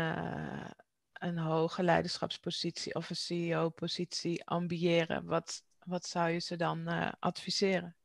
een 1.24 1.38
hoge 1.38 1.84
leiderschapspositie 1.84 2.96
of 2.96 3.10
een 3.10 3.16
CEO-positie 3.16 4.46
ambiëren, 4.46 5.26
wat, 5.26 5.64
wat 5.86 6.08
zou 6.08 6.30
je 6.30 6.40
ze 6.40 6.56
dan 6.56 6.90
uh, 6.90 7.12
adviseren? 7.20 7.96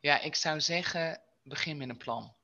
Ja, 0.00 0.20
ik 0.20 0.34
zou 0.34 0.60
zeggen, 0.60 1.20
begin 1.42 1.76
met 1.76 1.88
een 1.88 1.96
plan. 1.96 2.34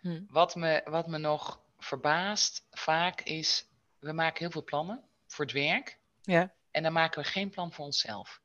Hm. 0.00 0.22
Wat, 0.28 0.54
me, 0.54 0.82
wat 0.84 1.06
me 1.06 1.18
nog 1.18 1.60
verbaast 1.78 2.66
vaak 2.70 3.20
is, 3.20 3.66
we 3.98 4.12
maken 4.12 4.38
heel 4.38 4.50
veel 4.50 4.64
plannen 4.64 5.04
voor 5.26 5.44
het 5.44 5.54
werk. 5.54 5.98
Ja. 6.22 6.54
En 6.70 6.82
dan 6.82 6.92
maken 6.92 7.22
we 7.22 7.28
geen 7.28 7.50
plan 7.50 7.72
voor 7.72 7.84
onszelf. 7.84 8.40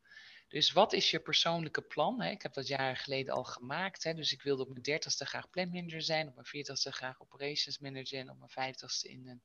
Dus 0.47 0.71
wat 0.71 0.93
is 0.93 1.11
je 1.11 1.19
persoonlijke 1.19 1.81
plan? 1.81 2.21
Hè? 2.21 2.29
Ik 2.29 2.41
heb 2.41 2.53
dat 2.53 2.67
jaren 2.67 2.95
geleden 2.95 3.33
al 3.33 3.43
gemaakt. 3.43 4.03
Hè? 4.03 4.13
Dus 4.13 4.31
ik 4.31 4.41
wilde 4.41 4.61
op 4.61 4.69
mijn 4.69 4.81
dertigste 4.81 5.25
graag 5.25 5.49
planmanager 5.49 6.01
zijn, 6.01 6.27
op 6.27 6.33
mijn 6.33 6.45
veertigste 6.45 6.91
graag 6.91 7.21
operations 7.21 7.79
manager 7.79 8.19
en 8.19 8.29
op 8.29 8.37
mijn 8.37 8.49
vijftigste 8.49 9.09
in 9.09 9.27
een 9.27 9.43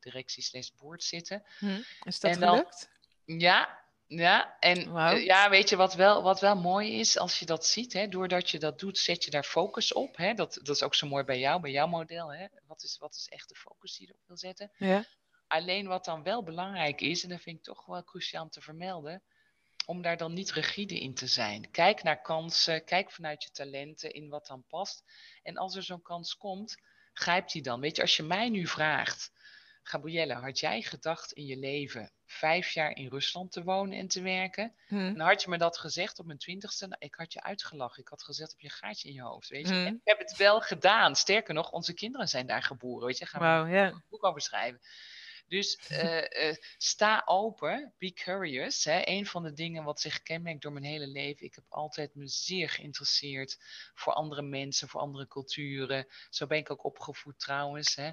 directie 0.00 0.42
slash 0.42 0.68
board 0.76 1.02
zitten. 1.02 1.42
Hm, 1.58 1.80
is 2.02 2.20
dat 2.20 2.36
gelukt? 2.36 2.88
Ja, 3.24 3.86
ja, 4.08 4.58
en 4.58 4.96
eh, 4.96 5.24
ja, 5.24 5.50
weet 5.50 5.68
je 5.68 5.76
wat 5.76 5.94
wel, 5.94 6.22
wat 6.22 6.40
wel 6.40 6.56
mooi 6.56 6.98
is 6.98 7.18
als 7.18 7.38
je 7.38 7.46
dat 7.46 7.66
ziet, 7.66 7.92
hè, 7.92 8.08
doordat 8.08 8.50
je 8.50 8.58
dat 8.58 8.78
doet, 8.78 8.98
zet 8.98 9.24
je 9.24 9.30
daar 9.30 9.44
focus 9.44 9.92
op. 9.92 10.16
Hè? 10.16 10.34
Dat, 10.34 10.54
dat 10.62 10.76
is 10.76 10.82
ook 10.82 10.94
zo 10.94 11.06
mooi 11.06 11.24
bij 11.24 11.38
jou, 11.38 11.60
bij 11.60 11.70
jouw 11.70 11.86
model. 11.86 12.32
Hè? 12.32 12.46
Wat, 12.66 12.82
is, 12.82 12.98
wat 12.98 13.14
is 13.14 13.28
echt 13.28 13.48
de 13.48 13.54
focus 13.54 13.96
die 13.96 14.06
je 14.06 14.12
erop 14.12 14.26
wil 14.26 14.36
zetten? 14.36 14.70
Ja. 14.76 15.04
Alleen 15.46 15.86
wat 15.86 16.04
dan 16.04 16.22
wel 16.22 16.42
belangrijk 16.42 17.00
is, 17.00 17.22
en 17.22 17.28
dat 17.28 17.40
vind 17.40 17.56
ik 17.58 17.62
toch 17.62 17.86
wel 17.86 18.04
cruciaal 18.04 18.42
om 18.42 18.50
te 18.50 18.60
vermelden, 18.60 19.22
om 19.86 20.02
daar 20.02 20.16
dan 20.16 20.32
niet 20.32 20.52
rigide 20.52 21.00
in 21.00 21.14
te 21.14 21.26
zijn. 21.26 21.70
Kijk 21.70 22.02
naar 22.02 22.22
kansen, 22.22 22.84
kijk 22.84 23.10
vanuit 23.10 23.42
je 23.42 23.50
talenten 23.50 24.12
in 24.12 24.28
wat 24.28 24.46
dan 24.46 24.64
past. 24.68 25.04
En 25.42 25.56
als 25.56 25.74
er 25.74 25.82
zo'n 25.82 26.02
kans 26.02 26.36
komt, 26.36 26.76
grijp 27.12 27.50
die 27.50 27.62
dan. 27.62 27.80
Weet 27.80 27.96
je, 27.96 28.02
als 28.02 28.16
je 28.16 28.22
mij 28.22 28.48
nu 28.48 28.66
vraagt, 28.66 29.32
Gabrielle, 29.88 30.34
had 30.34 30.58
jij 30.58 30.82
gedacht 30.82 31.32
in 31.32 31.44
je 31.44 31.56
leven 31.56 32.12
vijf 32.24 32.70
jaar 32.70 32.96
in 32.96 33.08
Rusland 33.08 33.52
te 33.52 33.62
wonen 33.62 33.98
en 33.98 34.08
te 34.08 34.22
werken? 34.22 34.74
Hmm. 34.86 35.16
Dan 35.16 35.26
had 35.26 35.42
je 35.42 35.48
me 35.48 35.58
dat 35.58 35.78
gezegd 35.78 36.18
op 36.18 36.26
mijn 36.26 36.38
twintigste. 36.38 36.86
Nou, 36.86 36.96
ik 36.98 37.14
had 37.14 37.32
je 37.32 37.42
uitgelachen. 37.42 38.02
Ik 38.02 38.08
had 38.08 38.22
gezegd 38.22 38.52
op 38.52 38.60
je 38.60 38.70
gaatje 38.70 39.08
in 39.08 39.14
je 39.14 39.22
hoofd. 39.22 39.48
Weet 39.48 39.68
je? 39.68 39.74
Hmm. 39.74 39.86
En 39.86 39.94
ik 39.94 40.00
heb 40.04 40.18
het 40.18 40.36
wel 40.36 40.60
gedaan. 40.60 41.16
Sterker 41.16 41.54
nog, 41.54 41.70
onze 41.70 41.94
kinderen 41.94 42.28
zijn 42.28 42.46
daar 42.46 42.62
geboren. 42.62 43.06
Weet 43.06 43.18
je, 43.18 43.26
gaan 43.26 43.40
we 43.40 43.62
wow, 43.64 43.74
yeah. 43.74 43.92
een 43.92 44.04
boek 44.08 44.24
over 44.24 44.40
schrijven. 44.40 44.80
Dus 45.48 45.78
uh, 45.90 46.16
uh, 46.16 46.54
sta 46.78 47.22
open, 47.24 47.94
be 47.98 48.12
curious. 48.12 48.84
Hè. 48.84 49.00
Een 49.04 49.26
van 49.26 49.42
de 49.42 49.52
dingen 49.52 49.84
wat 49.84 50.00
zich 50.00 50.22
kenmerkt 50.22 50.62
door 50.62 50.72
mijn 50.72 50.84
hele 50.84 51.06
leven. 51.06 51.44
Ik 51.44 51.54
heb 51.54 51.64
altijd 51.68 52.14
me 52.14 52.26
zeer 52.26 52.68
geïnteresseerd 52.68 53.58
voor 53.94 54.12
andere 54.12 54.42
mensen, 54.42 54.88
voor 54.88 55.00
andere 55.00 55.26
culturen. 55.26 56.06
Zo 56.30 56.46
ben 56.46 56.58
ik 56.58 56.70
ook 56.70 56.84
opgevoed 56.84 57.38
trouwens. 57.38 57.94
Hè. 57.94 58.10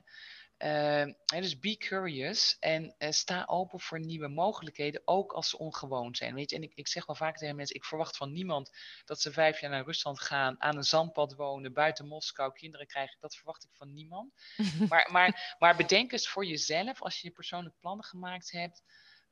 Uh, 0.57 1.05
dus 1.25 1.59
be 1.59 1.77
curious 1.77 2.57
en 2.59 2.95
uh, 2.99 3.11
sta 3.11 3.43
open 3.45 3.79
voor 3.79 3.99
nieuwe 3.99 4.27
mogelijkheden, 4.27 5.01
ook 5.05 5.31
als 5.31 5.49
ze 5.49 5.57
ongewoon 5.57 6.15
zijn. 6.15 6.33
Weet 6.33 6.49
je, 6.49 6.55
en 6.55 6.63
ik, 6.63 6.71
ik 6.75 6.87
zeg 6.87 7.05
wel 7.05 7.15
vaak 7.15 7.37
tegen 7.37 7.55
mensen: 7.55 7.75
ik 7.75 7.85
verwacht 7.85 8.17
van 8.17 8.31
niemand 8.31 8.71
dat 9.05 9.21
ze 9.21 9.31
vijf 9.31 9.59
jaar 9.59 9.69
naar 9.69 9.85
Rusland 9.85 10.21
gaan, 10.21 10.61
aan 10.61 10.77
een 10.77 10.83
zandpad 10.83 11.35
wonen, 11.35 11.73
buiten 11.73 12.07
Moskou, 12.07 12.53
kinderen 12.53 12.87
krijgen. 12.87 13.17
Dat 13.19 13.35
verwacht 13.35 13.63
ik 13.63 13.69
van 13.73 13.93
niemand. 13.93 14.33
maar, 14.89 15.09
maar, 15.11 15.55
maar 15.59 15.75
bedenk 15.75 16.11
eens 16.11 16.29
voor 16.29 16.45
jezelf, 16.45 17.01
als 17.01 17.21
je 17.21 17.27
je 17.27 17.33
persoonlijk 17.33 17.75
plannen 17.79 18.05
gemaakt 18.05 18.51
hebt, 18.51 18.83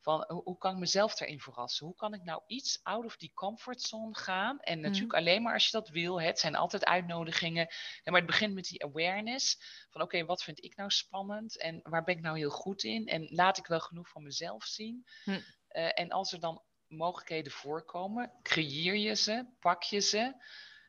van 0.04 0.26
hoe, 0.44 0.58
kan 0.58 0.74
ik 0.74 0.80
mezelf 0.80 1.16
daarin 1.16 1.40
verrassen? 1.40 1.86
Hoe 1.86 1.96
kan 1.96 2.14
ik 2.14 2.24
nou 2.24 2.42
iets 2.48 2.80
out 2.84 3.06
of 3.06 3.18
die 3.18 3.32
comfortzone 3.34 4.16
gaan? 4.16 4.60
En 4.60 4.80
mhm. 4.80 4.88
natuurlijk 4.88 5.14
alleen 5.14 5.42
maar 5.42 5.54
als 5.54 5.66
je 5.66 5.72
dat 5.72 5.90
wil. 5.90 6.22
Het 6.22 6.40
zijn 6.40 6.56
altijd 6.56 6.86
uitnodigingen. 6.86 7.68
maar 8.04 8.16
het 8.16 8.26
begint 8.26 8.54
met 8.54 8.68
die 8.68 8.84
awareness. 8.84 9.58
Van 9.90 10.02
oké, 10.02 10.26
wat 10.26 10.44
vind 10.44 10.64
ik 10.64 10.76
nou 10.76 10.90
spannend? 10.90 11.58
En 11.58 11.80
waar 11.84 12.04
ben 12.04 12.16
ik 12.16 12.22
nou 12.22 12.38
heel 12.38 12.50
goed 12.50 12.84
in? 12.84 13.08
En 13.08 13.28
laat 13.30 13.58
ik 13.58 13.66
wel 13.66 13.80
genoeg 13.80 14.10
van 14.10 14.24
mezelf 14.24 14.64
zien? 14.64 15.06
Hm. 15.24 15.40
en 15.70 16.10
als 16.10 16.34
er 16.34 16.40
dan 16.40 16.64
mogelijkheden 16.88 17.52
voorkomen, 17.52 18.32
creëer 18.42 18.96
je 18.96 19.16
ze, 19.16 19.46
pak 19.60 19.84
je 19.84 20.00
ze. 20.00 20.34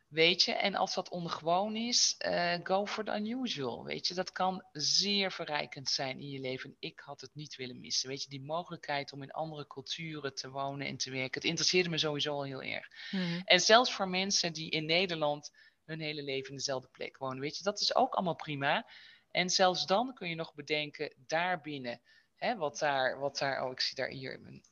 Weet 0.07 0.43
je, 0.43 0.53
en 0.53 0.75
als 0.75 0.93
dat 0.93 1.09
ongewoon 1.09 1.75
is, 1.75 2.15
uh, 2.25 2.55
go 2.63 2.85
for 2.85 3.03
the 3.03 3.15
unusual. 3.15 3.83
Weet 3.83 4.07
je, 4.07 4.13
dat 4.13 4.31
kan 4.31 4.65
zeer 4.71 5.31
verrijkend 5.31 5.89
zijn 5.89 6.19
in 6.19 6.29
je 6.29 6.39
leven. 6.39 6.75
Ik 6.79 6.99
had 6.99 7.21
het 7.21 7.35
niet 7.35 7.55
willen 7.55 7.79
missen. 7.79 8.09
Weet 8.09 8.23
je, 8.23 8.29
die 8.29 8.43
mogelijkheid 8.43 9.13
om 9.13 9.23
in 9.23 9.31
andere 9.31 9.67
culturen 9.67 10.35
te 10.35 10.49
wonen 10.49 10.87
en 10.87 10.97
te 10.97 11.11
werken. 11.11 11.33
Het 11.33 11.49
interesseerde 11.49 11.89
me 11.89 11.97
sowieso 11.97 12.33
al 12.33 12.43
heel 12.43 12.63
erg. 12.63 12.87
Mhm. 13.11 13.41
En 13.43 13.59
zelfs 13.59 13.93
voor 13.93 14.07
mensen 14.09 14.53
die 14.53 14.69
in 14.69 14.85
Nederland 14.85 15.51
hun 15.85 15.99
hele 15.99 16.23
leven 16.23 16.49
in 16.49 16.55
dezelfde 16.55 16.89
plek 16.91 17.17
wonen. 17.17 17.39
Weet 17.39 17.57
je, 17.57 17.63
dat 17.63 17.79
is 17.79 17.95
ook 17.95 18.13
allemaal 18.13 18.35
prima. 18.35 18.89
En 19.31 19.49
zelfs 19.49 19.85
dan 19.85 20.13
kun 20.13 20.29
je 20.29 20.35
nog 20.35 20.53
bedenken, 20.53 21.15
daarbinnen, 21.17 22.01
hè, 22.35 22.55
wat, 22.55 22.79
daar, 22.79 23.19
wat 23.19 23.37
daar, 23.37 23.65
oh, 23.65 23.71
ik 23.71 23.79
zie 23.79 23.95
daar 23.95 24.09
hier 24.09 24.39
mijn 24.39 24.63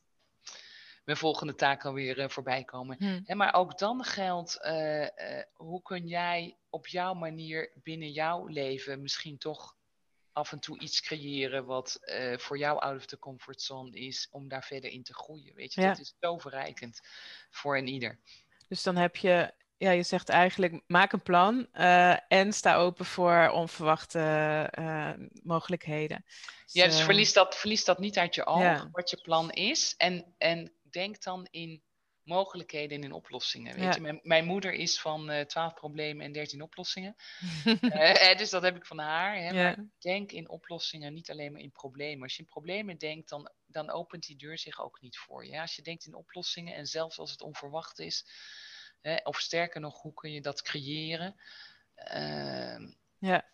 mijn 1.04 1.18
volgende 1.18 1.56
taak 1.56 1.86
alweer 1.86 2.20
uh, 2.20 2.30
voorbij 2.30 2.64
komen. 2.64 2.98
Hmm. 3.00 3.38
maar 3.38 3.54
ook 3.54 3.78
dan 3.78 4.04
geldt, 4.04 4.60
uh, 4.66 5.08
hoe 5.54 5.82
kun 5.82 6.08
jij 6.08 6.58
op 6.70 6.88
jouw 6.88 7.14
manier 7.14 7.72
binnen 7.84 8.12
jouw 8.12 8.48
leven 8.48 9.02
misschien 9.02 9.38
toch 9.38 9.76
af 10.32 10.52
en 10.52 10.60
toe 10.60 10.80
iets 10.80 11.02
creëren 11.02 11.66
wat 11.66 12.00
voor 12.38 12.58
jou 12.58 12.80
out 12.80 12.96
of 12.96 13.06
the 13.06 13.20
comfort 13.20 13.62
zone 13.62 13.92
is, 13.92 14.28
om 14.32 14.48
daar 14.48 14.64
verder 14.64 14.90
in 14.90 15.04
te 15.04 15.14
groeien. 15.14 15.56
Weet 15.56 15.74
je, 15.74 15.82
dat 15.82 16.00
is 16.00 16.16
zo 16.20 16.38
verrijkend 16.38 17.02
voor 17.50 17.78
een 17.78 17.88
ieder. 17.88 18.20
Dus 18.68 18.84
dan 18.84 18.96
heb 18.96 19.16
je 19.16 19.54
ja, 19.78 19.92
je 19.92 20.04
zegt 20.04 20.30
eigenlijk 20.30 20.82
maak 20.88 21.12
een 21.12 21.22
plan 21.22 21.68
en 22.28 22.54
sta 22.54 22.76
open 22.76 23.06
voor 23.06 23.50
onverwachte 23.50 24.20
mogelijkheden. 25.44 26.26
ja, 26.66 26.86
dus 26.86 27.02
verlies 27.02 27.34
dat, 27.34 27.56
verlies 27.56 27.86
dat 27.86 28.00
niet 28.00 28.18
uit 28.18 28.36
je 28.36 28.46
oog, 28.46 28.88
wat 28.92 29.10
je 29.10 29.22
plan 29.22 29.52
is. 29.52 29.94
En, 29.98 30.34
en 30.38 30.72
denk 30.94 31.24
dan 31.24 31.48
in 31.52 31.84
mogelijkheden 32.24 32.98
en 32.98 33.04
in 33.04 33.12
oplossingen. 33.12 33.80
Weet 33.80 33.96
je? 33.96 34.02
Mijn, 34.02 34.20
mijn, 34.24 34.46
moeder 34.46 34.74
is 34.74 35.00
van 35.00 35.30
uh, 35.30 35.40
eh, 35.40 35.48
12 35.48 35.74
problemen 35.74 36.26
en 36.26 36.32
13 36.32 36.62
oplossingen. 36.62 37.16
uh, 37.66 38.36
dus 38.38 38.50
dat 38.50 38.62
heb 38.62 38.76
ik 38.76 38.86
van 38.86 39.00
haar. 39.00 39.38
Hè? 39.38 39.54
Maar 39.54 39.86
denk 40.00 40.32
in 40.32 40.50
oplossingen, 40.50 41.14
niet 41.14 41.32
alleen 41.32 41.52
maar 41.52 41.62
in 41.62 41.72
problemen. 41.72 42.24
Als 42.24 42.36
je 42.36 42.42
in 42.42 42.48
problemen 42.48 42.98
denkt, 42.98 43.30
dan, 43.30 43.52
dan 43.66 43.90
opent 43.90 44.26
die 44.26 44.38
deur 44.38 44.58
zich 44.58 44.82
ook 44.82 45.02
niet 45.02 45.18
voor 45.18 45.46
je. 45.46 45.62
Als 45.62 45.76
je 45.76 45.82
denkt 45.82 46.06
in 46.06 46.16
oplossingen 46.16 46.76
en 46.76 46.86
zelfs 46.86 47.20
als 47.20 47.32
het 47.32 47.42
onverwacht 47.42 48.00
is, 48.00 48.26
of 49.24 49.40
sterker 49.40 49.82
nog, 49.82 50.02
hoe 50.02 50.14
kun 50.14 50.32
je 50.32 50.42
dat 50.42 50.62
creëren? 50.62 51.36
Uh, 52.14 52.90
ja, 53.24 53.46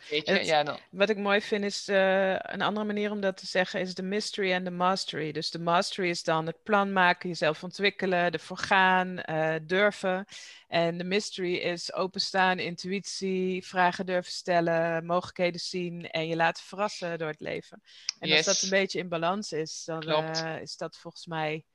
ja 0.41 0.63
dan... 0.63 0.79
wat 0.91 1.09
ik 1.09 1.17
mooi 1.17 1.41
vind 1.41 1.63
is 1.63 1.89
uh, 1.89 2.31
een 2.31 2.61
andere 2.61 2.85
manier 2.85 3.11
om 3.11 3.21
dat 3.21 3.37
te 3.37 3.45
zeggen 3.45 3.79
is 3.79 3.93
de 3.93 4.03
mystery 4.03 4.51
en 4.51 4.63
de 4.63 4.71
mastery. 4.71 5.31
Dus 5.31 5.51
de 5.51 5.59
mastery 5.59 6.09
is 6.09 6.23
dan 6.23 6.45
het 6.45 6.63
plan 6.63 6.93
maken, 6.93 7.29
jezelf 7.29 7.63
ontwikkelen, 7.63 8.31
ervoor 8.31 8.57
gaan, 8.57 9.19
uh, 9.29 9.55
durven. 9.61 10.25
En 10.67 10.97
de 10.97 11.03
mystery 11.03 11.55
is 11.55 11.93
openstaan, 11.93 12.59
intuïtie, 12.59 13.65
vragen 13.65 14.05
durven 14.05 14.31
stellen, 14.31 15.05
mogelijkheden 15.05 15.61
zien 15.61 16.09
en 16.09 16.27
je 16.27 16.35
laten 16.35 16.63
verrassen 16.63 17.17
door 17.17 17.27
het 17.27 17.39
leven. 17.39 17.81
En 18.19 18.31
als 18.31 18.45
dat 18.45 18.61
een 18.61 18.69
beetje 18.69 18.99
in 18.99 19.09
balans 19.09 19.51
is, 19.51 19.83
dan 19.85 20.09
uh, 20.09 20.61
is 20.61 20.77
dat 20.77 20.97
volgens 20.97 21.25
mij 21.25 21.65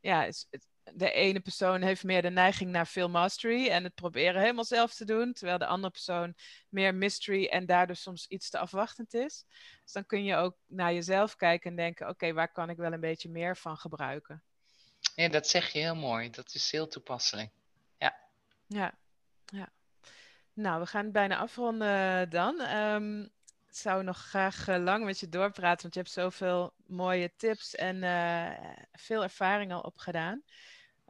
ja, 0.00 0.24
is, 0.24 0.46
het, 0.50 0.66
de 0.94 1.10
ene 1.10 1.40
persoon 1.40 1.82
heeft 1.82 2.04
meer 2.04 2.22
de 2.22 2.30
neiging 2.30 2.70
naar 2.70 2.86
veel 2.86 3.08
mastery 3.08 3.68
en 3.68 3.84
het 3.84 3.94
proberen 3.94 4.40
helemaal 4.40 4.64
zelf 4.64 4.94
te 4.94 5.04
doen, 5.04 5.32
terwijl 5.32 5.58
de 5.58 5.66
andere 5.66 5.92
persoon 5.92 6.34
meer 6.68 6.94
mystery 6.94 7.46
en 7.46 7.66
daardoor 7.66 7.96
soms 7.96 8.26
iets 8.26 8.50
te 8.50 8.58
afwachtend 8.58 9.14
is. 9.14 9.44
Dus 9.82 9.92
dan 9.92 10.06
kun 10.06 10.24
je 10.24 10.36
ook 10.36 10.56
naar 10.66 10.94
jezelf 10.94 11.36
kijken 11.36 11.70
en 11.70 11.76
denken: 11.76 12.08
oké, 12.08 12.32
waar 12.32 12.52
kan 12.52 12.70
ik 12.70 12.76
wel 12.76 12.92
een 12.92 13.00
beetje 13.00 13.30
meer 13.30 13.56
van 13.56 13.76
gebruiken? 13.76 14.42
Ja, 15.14 15.28
dat 15.28 15.48
zeg 15.48 15.68
je 15.68 15.78
heel 15.78 15.96
mooi. 15.96 16.30
Dat 16.30 16.54
is 16.54 16.70
heel 16.70 16.88
toepasselijk. 16.88 17.50
Ja. 17.98 18.16
Ja, 18.66 18.94
ja. 19.46 19.68
Nou, 20.52 20.80
we 20.80 20.86
gaan 20.86 21.12
bijna 21.12 21.36
afronden 21.36 22.30
dan. 22.30 22.60
Um, 22.60 23.30
zou 23.78 24.02
nog 24.02 24.18
graag 24.18 24.68
eh, 24.68 24.82
lang 24.82 25.04
met 25.04 25.20
je 25.20 25.28
doorpraten, 25.28 25.82
want 25.82 25.94
je 25.94 26.00
hebt 26.00 26.12
zoveel 26.12 26.74
mooie 26.86 27.32
tips 27.36 27.74
en 27.74 27.96
uh, 27.96 28.50
veel 28.92 29.22
ervaring 29.22 29.72
al 29.72 29.80
opgedaan. 29.80 30.42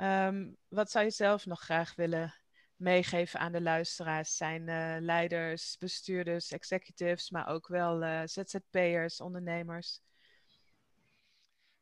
Um, 0.01 0.57
wat 0.69 0.91
zou 0.91 1.05
je 1.05 1.11
zelf 1.11 1.47
nog 1.47 1.61
graag 1.61 1.95
willen 1.95 2.35
meegeven 2.77 3.41
aan 3.41 3.53
de 3.53 3.61
luisteraars? 3.61 4.37
Zijn 4.37 4.69
uh, 4.69 4.97
leiders, 5.01 5.77
bestuurders, 5.79 6.51
executives, 6.51 7.31
maar 7.31 7.47
ook 7.47 7.69
wel 7.69 8.03
uh, 8.03 8.23
ZZP'ers, 8.25 9.21
ondernemers? 9.21 10.01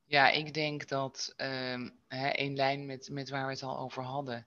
Ja, 0.05 0.31
ik 0.31 0.55
denk 0.55 0.89
dat 0.89 1.35
um, 1.37 1.99
hè, 2.09 2.31
in 2.31 2.57
lijn 2.57 2.87
met, 2.87 3.09
met 3.11 3.29
waar 3.29 3.47
we 3.47 3.53
het 3.53 3.63
al 3.63 3.79
over 3.79 4.03
hadden, 4.03 4.47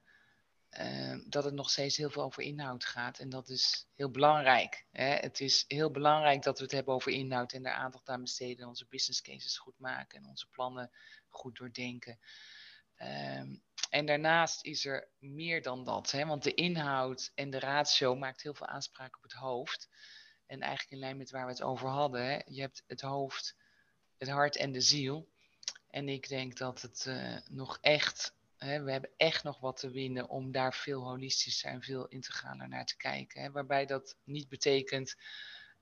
uh, 0.80 1.18
dat 1.26 1.44
het 1.44 1.54
nog 1.54 1.70
steeds 1.70 1.98
heel 1.98 2.10
veel 2.10 2.24
over 2.24 2.44
inhoud 2.44 2.86
gaat. 2.86 3.20
En 3.20 3.30
dat 3.30 3.50
is 3.50 3.88
heel 3.96 4.12
belangrijk. 4.12 4.86
Hè? 4.92 5.16
Het 5.16 5.40
is 5.40 5.66
heel 5.68 5.92
belangrijk 5.92 6.44
dat 6.44 6.58
we 6.58 6.64
het 6.64 6.74
hebben 6.74 6.94
over 6.94 7.12
inhoud 7.12 7.54
en 7.54 7.64
daar 7.64 7.74
aandacht 7.74 8.10
aan 8.10 8.22
besteden, 8.22 8.68
onze 8.68 8.86
business 8.90 9.22
cases 9.22 9.58
goed 9.58 9.80
maken 9.80 10.18
en 10.18 10.28
onze 10.28 10.48
plannen 10.50 10.92
goed 11.30 11.58
doordenken. 11.58 12.20
Ehm, 13.00 13.56
en 13.90 14.06
daarnaast 14.06 14.66
is 14.66 14.86
er 14.86 15.08
meer 15.20 15.62
dan 15.62 15.84
dat, 15.84 16.12
hè? 16.12 16.26
want 16.26 16.44
de 16.44 16.54
inhoud 16.54 17.32
en 17.36 17.50
de 17.50 17.60
ratio 17.60 18.16
maakt 18.16 18.42
heel 18.42 18.54
veel 18.54 18.68
aanspraak 18.68 19.16
op 19.16 19.24
het 19.24 19.32
hoofd. 19.32 19.90
En 20.46 20.62
eigenlijk 20.62 20.92
in 20.92 21.00
lijn 21.00 21.18
met 21.18 21.32
waar 21.32 21.46
we 21.46 21.52
het 21.52 21.62
over 21.62 21.90
hadden, 21.90 22.26
hè? 22.26 22.40
je 22.46 22.62
hebt 22.62 22.84
het 22.88 23.02
hoofd, 23.02 23.56
het 24.18 24.30
hart 24.30 24.56
en 24.56 24.72
de 24.72 24.82
ziel. 24.82 25.30
En 25.90 26.10
ik 26.10 26.28
denk 26.28 26.58
dat 26.58 26.82
het 26.82 27.06
uh, 27.08 27.38
nog 27.50 27.78
echt, 27.82 28.36
hè, 28.58 28.84
we 28.84 28.92
hebben 28.92 29.10
echt 29.18 29.44
nog 29.44 29.60
wat 29.60 29.78
te 29.78 29.90
winnen 29.90 30.30
om 30.30 30.52
daar 30.52 30.74
veel 30.74 31.04
holistischer 31.04 31.72
en 31.72 31.82
veel 31.82 32.08
integraler 32.08 32.68
naar 32.70 32.86
te 32.86 32.98
kijken. 32.98 33.42
Hè? 33.42 33.52
Waarbij 33.52 33.86
dat 33.86 34.18
niet 34.24 34.50
betekent 34.50 35.16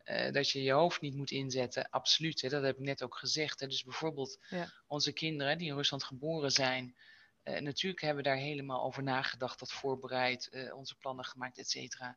uh, 0.08 0.32
dat 0.32 0.50
je 0.50 0.64
je 0.64 0.72
hoofd 0.72 1.02
niet 1.02 1.16
moet 1.16 1.32
inzetten. 1.32 1.90
Absoluut, 1.90 2.42
hè? 2.42 2.50
dat 2.50 2.64
heb 2.64 2.78
ik 2.78 2.84
net 2.86 3.04
ook 3.04 3.18
gezegd. 3.18 3.60
Hè? 3.60 3.68
Dus 3.68 3.84
bijvoorbeeld 3.84 4.40
ja. 4.50 4.72
onze 4.88 5.12
kinderen 5.12 5.58
die 5.58 5.68
in 5.68 5.76
Rusland 5.76 6.04
geboren 6.04 6.52
zijn. 6.52 6.96
Uh, 7.44 7.60
natuurlijk 7.60 8.02
hebben 8.02 8.24
we 8.24 8.30
daar 8.30 8.38
helemaal 8.38 8.84
over 8.84 9.04
nagedacht, 9.04 9.60
dat 9.60 9.72
voorbereid, 9.72 10.50
uh, 10.52 10.76
onze 10.76 10.96
plannen 10.96 11.26
gemaakt, 11.26 11.58
et 11.58 11.70
cetera. 11.70 12.16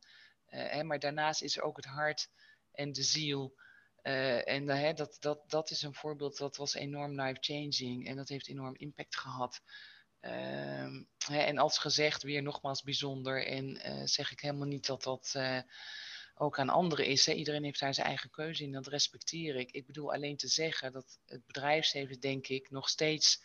maar 0.83 0.99
daarnaast 0.99 1.43
is 1.43 1.57
er 1.57 1.63
ook 1.63 1.77
het 1.77 1.85
hart 1.85 2.29
en 2.73 2.93
de 2.93 3.03
ziel. 3.03 3.55
en 4.03 4.69
hè, 4.69 4.93
dat, 4.93 5.17
dat, 5.21 5.51
dat 5.51 5.71
is 5.71 5.83
een 5.83 5.95
voorbeeld 5.95 6.39
dat 6.39 6.57
was 6.57 6.75
enorm 6.75 7.21
life-changing 7.21 8.07
en 8.09 8.17
dat 8.17 8.29
heeft 8.29 8.49
enorm 8.49 8.77
impact 8.77 9.17
gehad. 9.17 9.61
Ehm, 10.21 11.03
hè, 11.27 11.39
en 11.39 11.59
als 11.59 11.79
gezegd, 11.79 12.23
weer 12.23 12.43
nogmaals 12.43 12.83
bijzonder. 12.83 13.47
En 13.47 13.81
zeg 14.09 14.31
ik 14.31 14.41
helemaal 14.41 14.67
niet 14.67 14.87
dat 14.87 15.03
dat 15.03 15.35
ook 16.41 16.59
aan 16.59 16.69
anderen 16.69 17.07
is. 17.07 17.27
Hè. 17.27 17.33
Iedereen 17.33 17.65
heeft 17.65 17.81
daar 17.81 17.95
zijn 17.95 18.07
eigen 18.07 18.31
keuze 18.31 18.63
in, 18.63 18.73
dat 18.73 18.87
respecteer 18.87 19.57
ik. 19.57 19.71
Ik 19.71 19.87
bedoel 19.87 20.13
alleen 20.13 20.37
te 20.37 20.49
zeggen 20.49 20.93
dat 20.93 21.19
het 21.27 21.47
bedrijfsleven, 21.47 22.21
denk 22.21 22.47
ik, 22.47 22.71
nog 22.71 22.89
steeds 22.89 23.43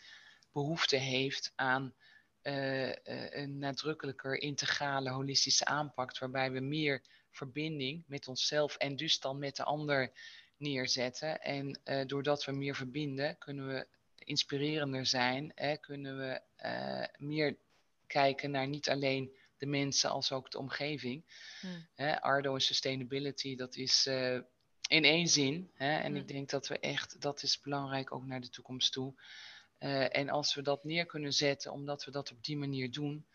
behoefte 0.52 0.96
heeft 0.96 1.52
aan 1.54 1.94
uh, 2.42 2.92
een 3.30 3.58
nadrukkelijker 3.58 4.40
integrale, 4.40 5.10
holistische 5.10 5.64
aanpak, 5.64 6.18
waarbij 6.18 6.50
we 6.52 6.60
meer 6.60 7.02
verbinding 7.30 8.04
met 8.06 8.28
onszelf 8.28 8.76
en 8.76 8.96
dus 8.96 9.20
dan 9.20 9.38
met 9.38 9.56
de 9.56 9.64
ander 9.64 10.12
neerzetten. 10.56 11.40
En 11.40 11.80
uh, 11.84 12.06
doordat 12.06 12.44
we 12.44 12.52
meer 12.52 12.74
verbinden, 12.74 13.38
kunnen 13.38 13.68
we 13.68 13.86
inspirerender 14.14 15.06
zijn, 15.06 15.52
hè, 15.54 15.76
kunnen 15.76 16.18
we 16.18 16.40
meer 17.16 17.56
kijken 18.06 18.50
naar 18.50 18.68
niet 18.68 18.88
alleen 18.88 19.36
de 19.58 19.66
mensen 19.66 20.10
als 20.10 20.32
ook 20.32 20.50
de 20.50 20.58
omgeving. 20.58 21.24
Hmm. 21.60 21.86
Ardo 22.20 22.54
en 22.54 22.60
sustainability, 22.60 23.56
dat 23.56 23.76
is 23.76 24.06
uh, 24.06 24.40
in 24.88 25.04
één 25.04 25.28
zin. 25.28 25.70
Hè? 25.74 25.96
En 25.98 26.12
hmm. 26.12 26.16
ik 26.16 26.28
denk 26.28 26.50
dat 26.50 26.68
we 26.68 26.78
echt, 26.78 27.20
dat 27.20 27.42
is 27.42 27.60
belangrijk 27.60 28.12
ook 28.12 28.26
naar 28.26 28.40
de 28.40 28.48
toekomst 28.48 28.92
toe. 28.92 29.14
Uh, 29.78 30.16
en 30.16 30.28
als 30.28 30.54
we 30.54 30.62
dat 30.62 30.84
neer 30.84 31.06
kunnen 31.06 31.32
zetten, 31.32 31.72
omdat 31.72 32.04
we 32.04 32.10
dat 32.10 32.30
op 32.30 32.44
die 32.44 32.56
manier 32.56 32.90
doen, 32.90 33.26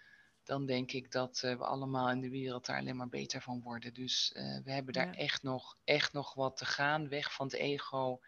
dan 0.43 0.65
denk 0.65 0.91
ik 0.91 1.11
dat 1.11 1.41
uh, 1.45 1.57
we 1.57 1.63
allemaal 1.63 2.09
in 2.09 2.21
de 2.21 2.29
wereld 2.29 2.65
daar 2.65 2.79
alleen 2.79 2.95
maar 2.95 3.09
beter 3.09 3.41
van 3.41 3.61
worden. 3.61 3.93
Dus 3.93 4.31
we 4.63 4.71
hebben 4.71 4.93
daar 4.93 5.13
ja. 5.13 5.13
echt, 5.13 5.43
nog, 5.43 5.77
echt 5.83 6.13
nog 6.13 6.33
wat 6.33 6.57
te 6.57 6.65
gaan. 6.65 7.09
Weg 7.09 7.33
van 7.33 7.45
het 7.45 7.55
ego, 7.55 8.19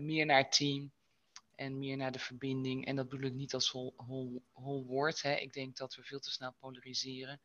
meer 0.00 0.26
naar 0.26 0.42
het 0.42 0.52
team 0.52 0.92
en 1.56 1.78
meer 1.78 1.96
naar 1.96 2.12
de 2.12 2.18
verbinding. 2.18 2.86
En 2.86 2.96
dat 2.96 3.08
bedoel 3.08 3.26
ik 3.26 3.34
niet 3.34 3.54
als 3.54 3.68
hol, 3.68 3.94
hol, 3.96 4.42
hol 4.52 4.86
woord. 4.86 5.22
Hè. 5.22 5.34
Ik 5.34 5.52
denk 5.52 5.76
dat 5.76 5.94
we 5.94 6.02
veel 6.02 6.20
te 6.20 6.30
snel 6.30 6.54
polariseren. 6.58 7.40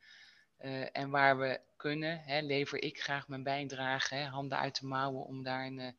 Uh, 0.60 0.97
en 0.97 1.10
waar 1.10 1.38
we 1.38 1.62
kunnen, 1.76 2.19
hè, 2.19 2.41
lever 2.41 2.84
ik 2.84 3.02
graag 3.02 3.28
mijn 3.28 3.43
bijdrage, 3.43 4.15
hè, 4.15 4.24
handen 4.24 4.58
uit 4.58 4.80
de 4.80 4.86
mouwen 4.86 5.26
om 5.26 5.43
daar 5.43 5.65
een, 5.65 5.80
eh, 5.80 5.91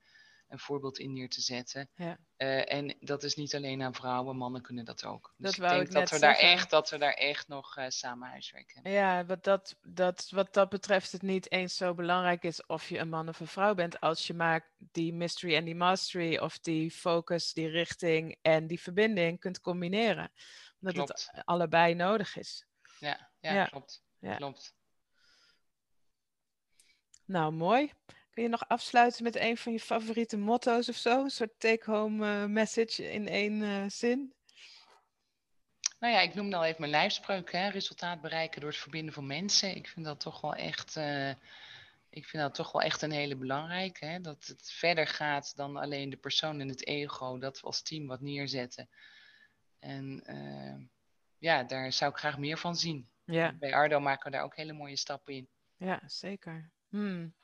een 0.49 0.59
voorbeeld 0.59 0.99
in 0.99 1.13
neer 1.13 1.29
te 1.29 1.41
zetten. 1.41 1.89
Ja. 1.95 2.19
Uh, 2.43 2.73
en 2.73 2.97
dat 3.01 3.23
is 3.23 3.35
niet 3.35 3.55
alleen 3.55 3.83
aan 3.83 3.95
vrouwen, 3.95 4.37
mannen 4.37 4.63
kunnen 4.63 4.85
dat 4.85 5.05
ook. 5.05 5.35
Dus 5.37 5.57
dat 5.57 5.65
ik 5.65 5.71
denk 5.71 5.87
ik 5.87 5.93
dat, 5.93 6.11
we 6.11 6.19
daar 6.19 6.37
echt, 6.37 6.71
dat 6.71 6.91
we 6.91 6.99
daar 6.99 7.13
echt 7.13 7.49
nog 7.49 7.77
uh, 7.79 7.85
samen 7.89 8.29
huiswerk 8.29 8.73
hebben. 8.75 8.93
Ja, 8.93 9.25
wat 9.25 9.45
dat, 9.45 9.77
dat, 9.83 10.29
wat 10.31 10.55
dat 10.55 10.69
betreft 10.69 11.13
het 11.13 11.23
niet 11.23 11.51
eens 11.51 11.77
zo 11.77 11.95
belangrijk 11.95 12.43
is 12.43 12.67
of 12.67 12.89
je 12.89 12.99
een 12.99 13.09
man 13.09 13.29
of 13.29 13.41
een 13.41 13.47
vrouw 13.47 13.75
bent. 13.75 14.01
Als 14.01 14.27
je 14.27 14.35
maar 14.35 14.71
die 14.79 15.13
mystery 15.13 15.57
en 15.57 15.65
die 15.65 15.75
mastery 15.75 16.37
of 16.37 16.59
die 16.59 16.91
focus, 16.91 17.53
die 17.53 17.69
richting 17.69 18.39
en 18.43 18.67
die 18.67 18.81
verbinding 18.81 19.41
kunt 19.41 19.61
combineren. 19.61 20.33
Omdat 20.81 20.95
klopt. 20.95 21.29
het 21.33 21.45
allebei 21.45 21.95
nodig 21.95 22.37
is. 22.37 22.67
Ja, 22.99 23.31
ja, 23.41 23.53
ja. 23.53 23.65
klopt. 23.65 24.05
ja. 24.19 24.37
klopt. 24.37 24.75
Nou, 27.25 27.53
mooi. 27.53 27.93
Kun 28.33 28.43
je 28.43 28.49
nog 28.49 28.69
afsluiten 28.69 29.23
met 29.23 29.37
een 29.37 29.57
van 29.57 29.73
je 29.73 29.81
favoriete 29.81 30.37
motto's 30.37 30.89
of 30.89 30.97
zo? 30.97 31.23
Een 31.23 31.31
soort 31.31 31.61
take-home 31.61 32.27
uh, 32.27 32.45
message 32.45 33.13
in 33.13 33.29
één 33.29 33.61
uh, 33.61 33.85
zin? 33.89 34.35
Nou 35.99 36.13
ja, 36.13 36.21
ik 36.21 36.35
noemde 36.35 36.57
al 36.57 36.65
even 36.65 36.81
mijn 36.81 36.93
lijfspreuk, 36.93 37.53
hè? 37.53 37.69
resultaat 37.69 38.21
bereiken 38.21 38.61
door 38.61 38.71
het 38.71 38.79
verbinden 38.79 39.15
van 39.15 39.27
mensen. 39.27 39.77
Ik 39.77 39.89
vind 39.89 40.07
dat 40.07 40.21
toch 40.21 40.41
wel 40.41 40.55
echt, 40.55 40.97
uh, 40.97 41.29
ik 42.11 42.27
vind 42.27 42.43
dat 42.43 42.55
toch 42.55 42.73
wel 42.73 42.83
echt 42.83 43.03
een 43.03 43.11
hele 43.11 43.37
belangrijke. 43.37 44.05
Hè? 44.05 44.21
Dat 44.21 44.45
het 44.47 44.73
verder 44.73 45.07
gaat 45.07 45.57
dan 45.57 45.77
alleen 45.77 46.11
de 46.11 46.17
persoon 46.17 46.61
en 46.61 46.69
het 46.69 46.87
ego, 46.87 47.39
dat 47.39 47.61
we 47.61 47.67
als 47.67 47.83
team 47.83 48.07
wat 48.07 48.21
neerzetten. 48.21 48.89
En 49.79 50.25
ja, 51.39 51.63
daar 51.63 51.93
zou 51.93 52.11
ik 52.11 52.19
graag 52.19 52.39
meer 52.39 52.59
van 52.59 52.77
zien. 52.77 53.11
Ja. 53.25 53.53
Bij 53.53 53.75
Ardo 53.75 54.01
maken 54.01 54.31
we 54.31 54.37
daar 54.37 54.45
ook 54.45 54.57
hele 54.57 54.73
mooie 54.73 54.97
stappen 54.97 55.35
in. 55.35 55.49
Ja, 55.77 56.03
zeker. 56.07 56.71
Hmm. 56.89 57.35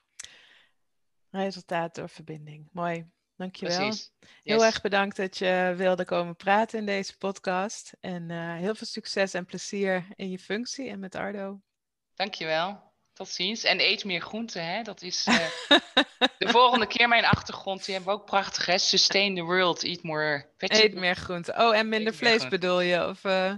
Resultaat 1.30 1.94
door 1.94 2.08
verbinding. 2.08 2.68
Mooi. 2.72 3.10
Dankjewel. 3.36 3.76
Precies. 3.78 4.12
Heel 4.42 4.64
erg 4.64 4.80
bedankt 4.80 5.16
dat 5.16 5.38
je 5.38 5.74
wilde 5.76 6.04
komen 6.04 6.36
praten 6.36 6.78
in 6.78 6.86
deze 6.86 7.16
podcast. 7.16 7.92
En 8.00 8.30
uh, 8.30 8.54
heel 8.54 8.74
veel 8.74 8.86
succes 8.86 9.34
en 9.34 9.44
plezier 9.44 10.06
in 10.14 10.30
je 10.30 10.38
functie 10.38 10.88
en 10.88 10.98
met 10.98 11.14
Ardo. 11.14 11.60
Dankjewel. 12.14 12.92
Tot 13.12 13.28
ziens. 13.28 13.64
En 13.64 13.80
eet 13.80 14.04
meer 14.04 14.20
groenten, 14.20 14.64
hè? 14.64 14.82
Dat 14.82 15.02
is 15.02 15.26
uh, 15.26 15.34
de 16.38 16.48
volgende 16.48 16.86
keer 16.86 17.08
mijn 17.08 17.24
achtergrond. 17.24 17.84
Die 17.84 17.94
hebben 17.94 18.14
we 18.14 18.20
ook 18.20 18.26
prachtig, 18.26 18.66
hè? 18.66 18.78
Sustain 18.78 19.34
the 19.34 19.42
world, 19.42 19.84
eat 19.84 20.02
more 20.02 20.50
vegetables. 20.56 20.92
Eet 20.92 21.00
meer 21.00 21.16
groenten. 21.16 21.60
Oh, 21.60 21.76
en 21.76 21.88
minder 21.88 22.14
vlees 22.14 22.48
bedoel 22.48 22.80
je? 22.80 23.06
Of, 23.06 23.24
uh... 23.24 23.54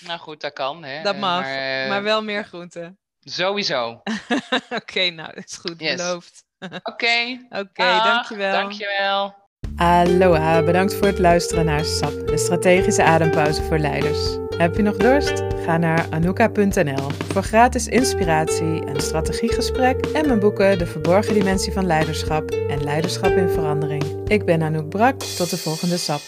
Nou 0.00 0.18
goed, 0.18 0.40
dat 0.40 0.52
kan, 0.52 0.84
hè? 0.84 1.02
Dat 1.02 1.16
mag, 1.16 1.42
maar, 1.42 1.88
maar 1.88 2.02
wel 2.02 2.22
meer 2.22 2.44
groenten. 2.44 2.98
Sowieso. 3.20 4.02
Oké, 4.80 5.10
nou, 5.10 5.34
dat 5.34 5.44
is 5.44 5.56
goed. 5.56 5.80
Yes. 5.80 5.96
Beloofd. 5.96 6.44
Oké. 6.82 7.38
Oké, 7.62 7.84
dankjewel. 8.04 8.52
Dankjewel. 8.52 9.34
Aloha, 9.76 10.62
bedankt 10.62 10.94
voor 10.94 11.06
het 11.06 11.18
luisteren 11.18 11.64
naar 11.64 11.84
SAP, 11.84 12.26
de 12.26 12.38
strategische 12.38 13.02
adempauze 13.02 13.62
voor 13.62 13.78
leiders. 13.78 14.38
Heb 14.56 14.76
je 14.76 14.82
nog 14.82 14.96
dorst? 14.96 15.42
Ga 15.64 15.76
naar 15.76 16.06
anuka.nl 16.10 17.10
voor 17.10 17.42
gratis 17.42 17.86
inspiratie 17.86 18.84
en 18.84 19.00
strategiegesprek 19.00 20.06
en 20.06 20.26
mijn 20.26 20.40
boeken 20.40 20.78
De 20.78 20.86
Verborgen 20.86 21.34
Dimensie 21.34 21.72
van 21.72 21.86
Leiderschap 21.86 22.50
en 22.50 22.84
Leiderschap 22.84 23.30
in 23.30 23.48
Verandering. 23.48 24.04
Ik 24.26 24.44
ben 24.44 24.62
Anouk 24.62 24.88
Brak, 24.88 25.18
tot 25.18 25.50
de 25.50 25.56
volgende 25.56 25.96
SAP. 25.96 26.20